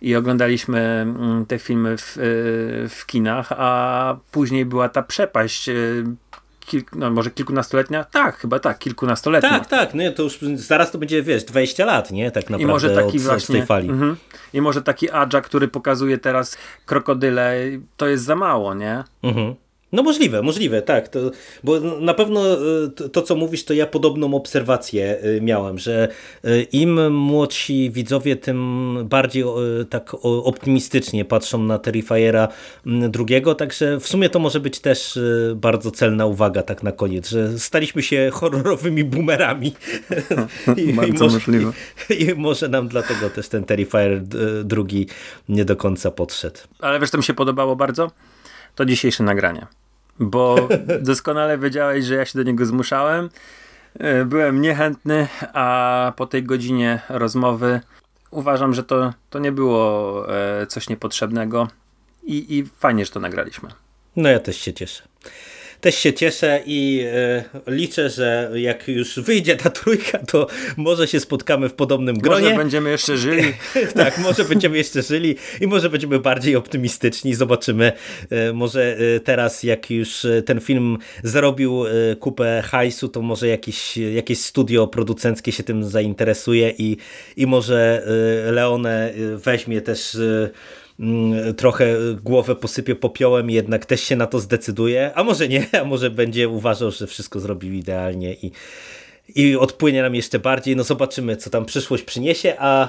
i 0.00 0.16
oglądaliśmy 0.16 0.80
mm, 0.80 1.46
te 1.46 1.58
filmy 1.58 1.96
w, 1.96 2.18
e, 2.18 2.20
w 2.88 3.02
kinach, 3.06 3.52
a 3.56 4.16
później 4.32 4.64
była 4.64 4.88
ta 4.88 5.02
przepaść 5.02 5.68
e, 5.68 5.74
kilk, 6.66 6.96
no 6.96 7.10
może 7.10 7.30
kilkunastoletnia? 7.30 8.04
Tak, 8.04 8.36
chyba 8.36 8.58
tak, 8.58 8.78
kilkunastoletnia. 8.78 9.50
Tak, 9.50 9.66
tak, 9.66 9.94
no 9.94 10.02
to 10.16 10.22
już 10.22 10.38
zaraz 10.54 10.90
to 10.90 10.98
będzie, 10.98 11.22
wiesz, 11.22 11.44
20 11.44 11.84
lat, 11.84 12.10
nie? 12.10 12.30
Tak 12.30 12.44
naprawdę 12.44 12.62
I 12.62 12.66
może 12.66 12.90
taki 12.90 13.16
od, 13.16 13.22
właśnie, 13.22 13.54
od 13.54 13.58
tej 13.58 13.66
fali. 13.66 13.88
Mm 13.88 14.16
I 14.52 14.60
może 14.60 14.82
taki 14.82 15.10
Adja, 15.10 15.40
który 15.40 15.68
pokazuje 15.68 16.18
teraz 16.18 16.56
krokodyle, 16.86 17.56
to 17.96 18.06
jest 18.06 18.24
za 18.24 18.36
mało, 18.36 18.74
nie? 18.74 19.04
Mhm. 19.22 19.54
No 19.94 20.02
możliwe, 20.02 20.42
możliwe, 20.42 20.82
tak. 20.82 21.08
To, 21.08 21.18
bo 21.64 21.80
na 21.80 22.14
pewno 22.14 22.54
y, 22.54 22.90
to, 22.90 23.08
to, 23.08 23.22
co 23.22 23.36
mówisz, 23.36 23.64
to 23.64 23.74
ja 23.74 23.86
podobną 23.86 24.34
obserwację 24.34 25.24
y, 25.24 25.40
miałem, 25.40 25.78
że 25.78 26.08
y, 26.44 26.66
im 26.72 27.12
młodsi 27.12 27.90
widzowie, 27.90 28.36
tym 28.36 28.96
bardziej 29.04 29.44
tak 29.90 30.14
optymistycznie 30.22 31.24
patrzą 31.24 31.62
na 31.62 31.78
Terrifiera 31.78 32.48
mm, 32.86 33.10
drugiego, 33.10 33.54
także 33.54 34.00
w 34.00 34.06
sumie 34.06 34.28
to 34.28 34.38
może 34.38 34.60
być 34.60 34.80
też 34.80 35.18
bardzo 35.56 35.90
celna 35.90 36.26
uwaga 36.26 36.62
tak 36.62 36.82
na 36.82 36.92
koniec, 36.92 37.28
że 37.28 37.58
staliśmy 37.58 38.02
się 38.02 38.30
horrorowymi 38.32 39.04
boomerami. 39.04 39.74
I, 40.76 40.92
bardzo 40.92 41.12
i 41.12 41.18
może, 41.18 41.38
możliwe. 41.38 41.72
I, 42.10 42.22
I 42.24 42.34
może 42.34 42.68
nam 42.68 42.88
dlatego 42.88 43.30
też 43.30 43.48
ten 43.48 43.64
Terrifier 43.64 44.22
drugi 44.64 45.06
nie 45.48 45.64
do 45.64 45.76
końca 45.76 46.10
podszedł. 46.10 46.58
Ale 46.80 47.00
wiesz, 47.00 47.10
to 47.10 47.18
mi 47.18 47.24
się 47.24 47.34
podobało 47.34 47.76
bardzo? 47.76 48.10
To 48.74 48.84
dzisiejsze 48.84 49.24
nagranie 49.24 49.66
bo 50.20 50.68
doskonale 51.00 51.58
wiedziałeś, 51.58 52.04
że 52.04 52.14
ja 52.14 52.24
się 52.24 52.38
do 52.38 52.42
niego 52.42 52.66
zmuszałem. 52.66 53.28
E, 53.98 54.24
byłem 54.24 54.60
niechętny, 54.60 55.28
a 55.52 56.12
po 56.16 56.26
tej 56.26 56.42
godzinie 56.42 57.00
rozmowy 57.08 57.80
uważam, 58.30 58.74
że 58.74 58.84
to, 58.84 59.12
to 59.30 59.38
nie 59.38 59.52
było 59.52 60.24
e, 60.36 60.66
coś 60.66 60.88
niepotrzebnego 60.88 61.68
i, 62.22 62.58
i 62.58 62.64
fajnie, 62.78 63.04
że 63.04 63.10
to 63.10 63.20
nagraliśmy. 63.20 63.68
No 64.16 64.28
ja 64.28 64.38
też 64.38 64.56
się 64.56 64.72
cieszę 64.72 65.02
też 65.84 65.98
się 65.98 66.12
cieszę 66.12 66.60
i 66.66 67.04
e, 67.12 67.44
liczę, 67.66 68.10
że 68.10 68.50
jak 68.54 68.88
już 68.88 69.18
wyjdzie 69.18 69.56
ta 69.56 69.70
trójka, 69.70 70.18
to 70.18 70.46
może 70.76 71.08
się 71.08 71.20
spotkamy 71.20 71.68
w 71.68 71.74
podobnym 71.74 72.18
gronie. 72.18 72.44
Może 72.44 72.56
będziemy 72.56 72.90
jeszcze 72.90 73.16
żyli. 73.16 73.52
tak, 73.94 74.18
może 74.18 74.44
będziemy 74.44 74.76
jeszcze 74.76 75.02
żyli 75.02 75.36
i 75.60 75.66
może 75.66 75.90
będziemy 75.90 76.18
bardziej 76.18 76.56
optymistyczni. 76.56 77.34
Zobaczymy. 77.34 77.92
E, 78.30 78.52
może 78.52 78.96
e, 78.96 79.20
teraz, 79.20 79.62
jak 79.62 79.90
już 79.90 80.26
ten 80.46 80.60
film 80.60 80.98
zarobił 81.22 81.84
kupę 82.20 82.62
hajsu, 82.66 83.08
to 83.08 83.22
może 83.22 83.48
jakieś, 83.48 83.96
jakieś 83.96 84.40
studio 84.40 84.86
producenckie 84.86 85.52
się 85.52 85.62
tym 85.62 85.84
zainteresuje 85.84 86.74
i, 86.78 86.96
i 87.36 87.46
może 87.46 88.06
Leone 88.52 89.12
weźmie 89.36 89.80
też 89.80 90.16
trochę 91.56 91.96
głowę 92.22 92.56
posypie 92.56 92.94
popiołem 92.94 93.50
i 93.50 93.54
jednak 93.54 93.86
też 93.86 94.00
się 94.00 94.16
na 94.16 94.26
to 94.26 94.40
zdecyduje, 94.40 95.12
a 95.14 95.24
może 95.24 95.48
nie, 95.48 95.66
a 95.80 95.84
może 95.84 96.10
będzie 96.10 96.48
uważał, 96.48 96.90
że 96.90 97.06
wszystko 97.06 97.40
zrobił 97.40 97.72
idealnie 97.72 98.34
i, 98.34 98.52
i 99.28 99.56
odpłynie 99.56 100.02
nam 100.02 100.14
jeszcze 100.14 100.38
bardziej. 100.38 100.76
No 100.76 100.84
zobaczymy, 100.84 101.36
co 101.36 101.50
tam 101.50 101.64
przyszłość 101.64 102.04
przyniesie, 102.04 102.54
a 102.58 102.88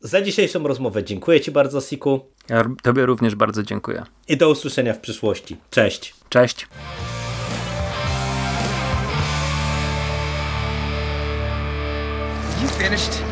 za 0.00 0.22
dzisiejszą 0.22 0.66
rozmowę 0.66 1.04
dziękuję 1.04 1.40
Ci 1.40 1.50
bardzo, 1.50 1.80
Siku. 1.80 2.20
Ja 2.48 2.64
Tobie 2.82 3.06
również 3.06 3.34
bardzo 3.34 3.62
dziękuję. 3.62 4.02
I 4.28 4.36
do 4.36 4.50
usłyszenia 4.50 4.94
w 4.94 5.00
przyszłości. 5.00 5.56
Cześć. 5.70 6.14
Cześć. 6.28 6.66
You 12.62 12.68
finished? 12.68 13.31